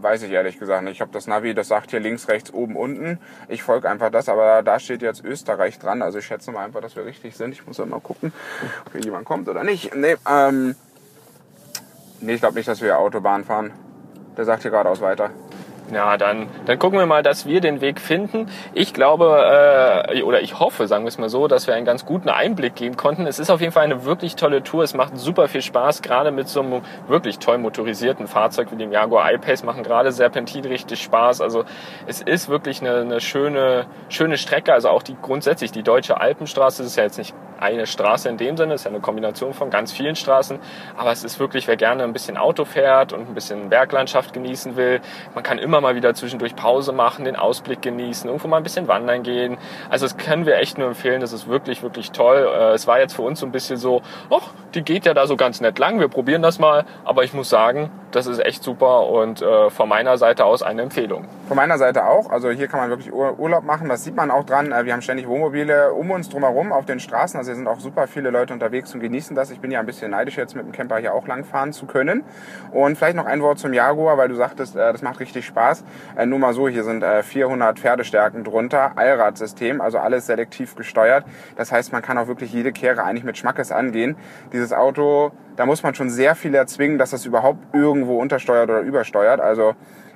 Weiß 0.06 0.22
ich 0.22 0.32
ehrlich 0.32 0.60
gesagt 0.60 0.84
nicht. 0.84 0.94
Ich 0.94 1.02
habe 1.02 1.10
das 1.12 1.26
Navi, 1.26 1.56
das 1.56 1.70
sagt 1.70 1.90
hier 1.90 2.00
links, 2.00 2.28
rechts, 2.28 2.54
oben, 2.54 2.76
unten. 2.76 3.18
Ich 3.48 3.64
folge 3.64 3.90
einfach 3.90 4.12
das, 4.12 4.30
aber 4.30 4.62
da 4.62 4.78
steht 4.78 5.02
jetzt 5.02 5.26
Österreich 5.26 5.80
dran. 5.80 6.04
Also 6.04 6.20
ich 6.20 6.28
schätze 6.28 6.52
mal 6.52 6.64
einfach, 6.64 6.80
dass 6.80 6.96
wir 6.96 7.06
richtig 7.06 7.36
sind. 7.36 7.54
Ich 7.54 7.66
muss 7.66 7.80
ja 7.80 7.88
mal 7.88 8.00
gucken, 8.00 8.32
ob 8.86 8.92
hier 8.92 9.02
jemand 9.02 9.26
kommt 9.26 9.50
oder 9.50 9.64
nicht. 9.64 9.96
Nee, 9.96 10.16
ähm, 10.30 10.76
nee 12.22 12.36
ich 12.36 12.40
glaube 12.40 12.54
nicht, 12.54 12.68
dass 12.68 12.84
wir 12.84 13.00
Autobahn 13.00 13.46
fahren. 13.46 13.72
Der 14.38 14.46
sagt 14.46 14.62
hier 14.62 14.70
geradeaus 14.70 15.02
weiter. 15.02 15.32
Ja, 15.94 16.18
dann, 16.18 16.48
dann 16.66 16.80
gucken 16.80 16.98
wir 16.98 17.06
mal, 17.06 17.22
dass 17.22 17.46
wir 17.46 17.62
den 17.62 17.80
Weg 17.80 18.02
finden. 18.02 18.48
Ich 18.74 18.94
glaube, 18.94 20.06
äh, 20.10 20.24
oder 20.24 20.42
ich 20.42 20.60
hoffe, 20.60 20.88
sagen 20.88 21.04
wir 21.04 21.10
es 21.10 21.20
mal 21.20 21.30
so, 21.30 21.48
dass 21.48 21.68
wir 21.68 21.76
einen 21.76 21.86
ganz 21.86 22.06
guten 22.06 22.30
Einblick 22.30 22.76
geben 22.76 22.98
konnten. 22.98 23.28
Es 23.28 23.38
ist 23.38 23.52
auf 23.52 23.62
jeden 23.62 23.72
Fall 23.72 23.84
eine 23.84 24.04
wirklich 24.04 24.36
tolle 24.36 24.64
Tour. 24.64 24.84
Es 24.84 24.96
macht 24.96 25.18
super 25.18 25.48
viel 25.48 25.62
Spaß, 25.62 26.02
gerade 26.02 26.32
mit 26.32 26.48
so 26.48 26.62
einem 26.62 26.82
wirklich 27.08 27.38
toll 27.38 27.60
motorisierten 27.60 28.28
Fahrzeug 28.28 28.72
wie 28.72 28.78
dem 28.78 28.92
Jaguar 28.92 29.32
I-Pace 29.32 29.64
machen 29.64 29.84
gerade 29.84 30.12
Serpentin 30.12 30.66
richtig 30.66 31.04
Spaß. 31.04 31.42
Also 31.42 31.66
es 32.08 32.22
ist 32.22 32.50
wirklich 32.50 32.82
eine, 32.82 33.02
eine 33.02 33.22
schöne, 33.22 33.86
schöne 34.10 34.38
Strecke. 34.38 34.74
Also 34.74 34.90
auch 34.90 35.04
die 35.04 35.16
grundsätzlich 35.22 35.72
die 35.72 35.84
deutsche 35.84 36.20
Alpenstraße 36.20 36.82
ist 36.82 36.96
ja 36.96 37.04
jetzt 37.04 37.20
nicht 37.20 37.36
eine 37.60 37.88
Straße 37.88 38.30
in 38.30 38.38
dem 38.38 38.58
Sinne, 38.58 38.74
es 38.74 38.82
ist 38.82 38.86
ja 38.86 38.92
eine 38.92 39.00
Kombination 39.00 39.54
von 39.54 39.70
ganz 39.70 39.92
vielen 39.92 40.16
Straßen. 40.16 40.60
Aber 40.98 41.12
es 41.12 41.24
ist 41.24 41.40
wirklich, 41.40 41.68
wer 41.68 41.78
gerne 41.78 42.04
ein 42.04 42.14
bisschen 42.14 42.38
Auto 42.38 42.66
fährt 42.66 43.14
und 43.14 43.30
ein 43.30 43.34
bisschen 43.34 43.70
Berglandschaft 43.70 44.34
genießen 44.34 44.76
will, 44.76 45.02
man 45.34 45.44
kann 45.44 45.58
immer 45.58 45.75
mal 45.82 45.96
wieder 45.96 46.14
zwischendurch 46.14 46.56
Pause 46.56 46.92
machen, 46.92 47.26
den 47.26 47.36
Ausblick 47.36 47.82
genießen, 47.82 48.28
irgendwo 48.28 48.48
mal 48.48 48.58
ein 48.58 48.64
bisschen 48.64 48.88
wandern 48.88 49.24
gehen. 49.24 49.58
Also 49.90 50.06
das 50.06 50.18
können 50.18 50.46
wir 50.46 50.58
echt 50.58 50.78
nur 50.78 50.88
empfehlen. 50.88 51.22
Das 51.22 51.34
ist 51.34 51.48
wirklich, 51.48 51.84
wirklich 51.84 52.12
toll. 52.12 52.48
Äh, 52.52 52.74
es 52.74 52.88
war 52.88 53.00
jetzt 53.00 53.16
für 53.16 53.22
uns 53.22 53.40
so 53.40 53.46
ein 53.46 53.52
bisschen 53.52 53.78
so, 53.78 54.02
ach, 54.30 54.50
die 54.74 54.82
geht 54.82 55.06
ja 55.06 55.14
da 55.14 55.28
so 55.28 55.36
ganz 55.36 55.62
nett 55.62 55.80
lang. 55.80 56.00
Wir 56.00 56.08
probieren 56.08 56.42
das 56.42 56.60
mal. 56.60 56.86
Aber 57.04 57.24
ich 57.24 57.34
muss 57.34 57.50
sagen, 57.50 57.90
das 58.12 58.28
ist 58.28 58.44
echt 58.44 58.64
super 58.64 59.08
und 59.08 59.42
äh, 59.42 59.70
von 59.70 59.90
meiner 59.90 60.18
Seite 60.18 60.46
aus 60.46 60.64
eine 60.64 60.82
Empfehlung. 60.82 61.26
Von 61.48 61.58
meiner 61.58 61.78
Seite 61.78 62.08
auch. 62.08 62.32
Also 62.32 62.50
hier 62.50 62.68
kann 62.68 62.80
man 62.80 62.90
wirklich 62.90 63.14
Urlaub 63.14 63.64
machen. 63.66 63.88
Das 63.88 64.04
sieht 64.04 64.16
man 64.16 64.32
auch 64.32 64.46
dran. 64.46 64.72
Äh, 64.72 64.86
wir 64.86 64.94
haben 64.94 65.04
ständig 65.04 65.28
Wohnmobile 65.28 65.94
um 65.94 66.10
uns 66.10 66.28
drumherum 66.28 66.72
auf 66.72 66.86
den 66.86 67.00
Straßen. 67.00 67.38
Also 67.38 67.52
hier 67.52 67.56
sind 67.56 67.68
auch 67.68 67.80
super 67.80 68.08
viele 68.08 68.32
Leute 68.32 68.52
unterwegs 68.52 68.96
und 68.96 69.00
genießen 69.00 69.36
das. 69.36 69.52
Ich 69.52 69.60
bin 69.60 69.70
ja 69.70 69.80
ein 69.80 69.86
bisschen 69.86 70.10
neidisch 70.10 70.38
jetzt 70.38 70.56
mit 70.56 70.66
dem 70.66 70.72
Camper 70.72 70.98
hier 70.98 71.14
auch 71.14 71.28
langfahren 71.28 71.72
zu 71.72 71.86
können. 71.86 72.24
Und 72.72 72.98
vielleicht 72.98 73.16
noch 73.16 73.28
ein 73.28 73.44
Wort 73.44 73.60
zum 73.60 73.74
Jaguar, 73.74 74.18
weil 74.18 74.28
du 74.28 74.34
sagtest, 74.34 74.76
äh, 74.76 74.92
das 74.92 75.04
macht 75.04 75.20
richtig 75.20 75.46
Spaß. 75.46 75.84
Äh, 76.16 76.26
nur 76.26 76.40
mal 76.40 76.54
so, 76.54 76.68
hier 76.68 76.84
sind 76.84 77.06
400 77.06 77.78
Pferdestärken 77.78 78.44
drunter, 78.44 78.94
Allradsystem, 78.96 79.82
also 79.82 80.00
alles 80.00 80.26
selektiv 80.26 80.76
gesteuert. 80.76 81.26
Das 81.58 81.72
heißt, 81.72 81.92
man 81.92 82.02
kann 82.02 82.18
auch 82.18 82.28
wirklich 82.28 82.54
jede 82.54 82.72
Kehre 82.72 83.04
eigentlich 83.04 83.24
mit 83.24 83.38
Schmackes 83.38 83.72
angehen. 83.72 84.16
Dieses 84.52 84.74
Auto, 84.74 85.32
da 85.58 85.68
muss 85.68 85.84
man 85.84 85.94
schon 85.94 86.10
sehr 86.10 86.34
viel 86.34 86.56
erzwingen, 86.56 86.98
dass 86.98 87.12
das 87.12 87.26
überhaupt 87.26 87.60
irgendwo 87.74 88.20
untersteuert 88.20 88.70
oder 88.70 88.80
übersteuert. 88.80 89.40
Also 89.40 89.76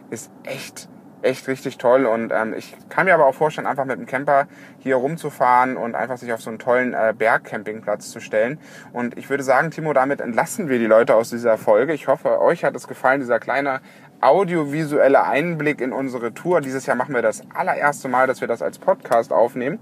ist 0.09 0.31
echt 0.43 0.89
echt 1.21 1.47
richtig 1.47 1.77
toll. 1.77 2.05
Und 2.05 2.31
ähm, 2.31 2.53
ich 2.53 2.75
kann 2.89 3.05
mir 3.05 3.13
aber 3.13 3.25
auch 3.25 3.35
vorstellen, 3.35 3.67
einfach 3.67 3.85
mit 3.85 3.97
dem 3.97 4.05
Camper 4.05 4.47
hier 4.79 4.95
rumzufahren 4.95 5.77
und 5.77 5.95
einfach 5.95 6.17
sich 6.17 6.31
auf 6.33 6.41
so 6.41 6.49
einen 6.49 6.59
tollen 6.59 6.93
äh, 6.93 7.13
Bergcampingplatz 7.17 8.11
zu 8.11 8.19
stellen. 8.19 8.59
Und 8.93 9.17
ich 9.17 9.29
würde 9.29 9.43
sagen, 9.43 9.71
Timo, 9.71 9.93
damit 9.93 10.21
entlassen 10.21 10.69
wir 10.69 10.79
die 10.79 10.85
Leute 10.85 11.15
aus 11.15 11.29
dieser 11.29 11.57
Folge. 11.57 11.93
Ich 11.93 12.07
hoffe, 12.07 12.39
euch 12.41 12.63
hat 12.63 12.75
es 12.75 12.87
gefallen, 12.87 13.19
dieser 13.19 13.39
kleine 13.39 13.81
audiovisuelle 14.21 15.23
Einblick 15.23 15.81
in 15.81 15.93
unsere 15.93 16.33
Tour. 16.33 16.61
Dieses 16.61 16.85
Jahr 16.85 16.95
machen 16.95 17.15
wir 17.15 17.21
das 17.21 17.43
allererste 17.53 18.09
Mal, 18.09 18.27
dass 18.27 18.41
wir 18.41 18.47
das 18.47 18.61
als 18.61 18.77
Podcast 18.77 19.31
aufnehmen. 19.31 19.79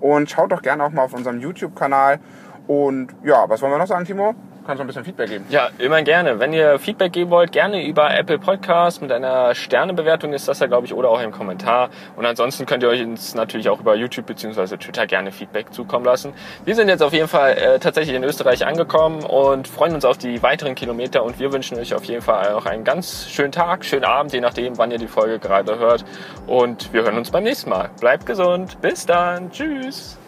Und 0.00 0.30
schaut 0.30 0.52
doch 0.52 0.62
gerne 0.62 0.84
auch 0.84 0.90
mal 0.90 1.02
auf 1.02 1.14
unserem 1.14 1.40
YouTube-Kanal. 1.40 2.20
Und 2.66 3.14
ja, 3.24 3.48
was 3.48 3.62
wollen 3.62 3.72
wir 3.72 3.78
noch 3.78 3.86
sagen, 3.86 4.04
Timo? 4.04 4.34
Kannst 4.68 4.80
du 4.80 4.84
ein 4.84 4.86
bisschen 4.86 5.04
Feedback 5.04 5.30
geben. 5.30 5.46
Ja, 5.48 5.70
immer 5.78 6.02
gerne. 6.02 6.40
Wenn 6.40 6.52
ihr 6.52 6.78
Feedback 6.78 7.14
geben 7.14 7.30
wollt, 7.30 7.52
gerne 7.52 7.86
über 7.86 8.14
Apple 8.14 8.38
Podcast 8.38 9.00
mit 9.00 9.10
einer 9.10 9.54
Sternebewertung 9.54 10.34
ist 10.34 10.46
das 10.46 10.60
ja, 10.60 10.66
glaube 10.66 10.84
ich, 10.84 10.92
oder 10.92 11.08
auch 11.08 11.22
im 11.22 11.30
Kommentar. 11.30 11.88
Und 12.16 12.26
ansonsten 12.26 12.66
könnt 12.66 12.82
ihr 12.82 12.90
euch 12.90 13.00
uns 13.00 13.34
natürlich 13.34 13.70
auch 13.70 13.80
über 13.80 13.94
YouTube 13.94 14.26
bzw. 14.26 14.76
Twitter 14.76 15.06
gerne 15.06 15.32
Feedback 15.32 15.72
zukommen 15.72 16.04
lassen. 16.04 16.34
Wir 16.66 16.74
sind 16.74 16.88
jetzt 16.88 17.02
auf 17.02 17.14
jeden 17.14 17.28
Fall 17.28 17.52
äh, 17.52 17.78
tatsächlich 17.78 18.14
in 18.14 18.22
Österreich 18.22 18.66
angekommen 18.66 19.22
und 19.22 19.68
freuen 19.68 19.94
uns 19.94 20.04
auf 20.04 20.18
die 20.18 20.42
weiteren 20.42 20.74
Kilometer 20.74 21.24
und 21.24 21.38
wir 21.38 21.50
wünschen 21.50 21.78
euch 21.78 21.94
auf 21.94 22.04
jeden 22.04 22.20
Fall 22.20 22.52
auch 22.52 22.66
einen 22.66 22.84
ganz 22.84 23.26
schönen 23.30 23.52
Tag, 23.52 23.86
schönen 23.86 24.04
Abend, 24.04 24.34
je 24.34 24.40
nachdem, 24.42 24.76
wann 24.76 24.90
ihr 24.90 24.98
die 24.98 25.08
Folge 25.08 25.38
gerade 25.38 25.78
hört. 25.78 26.04
Und 26.46 26.92
wir 26.92 27.04
hören 27.04 27.16
uns 27.16 27.30
beim 27.30 27.44
nächsten 27.44 27.70
Mal. 27.70 27.88
Bleibt 28.00 28.26
gesund. 28.26 28.78
Bis 28.82 29.06
dann. 29.06 29.50
Tschüss. 29.50 30.18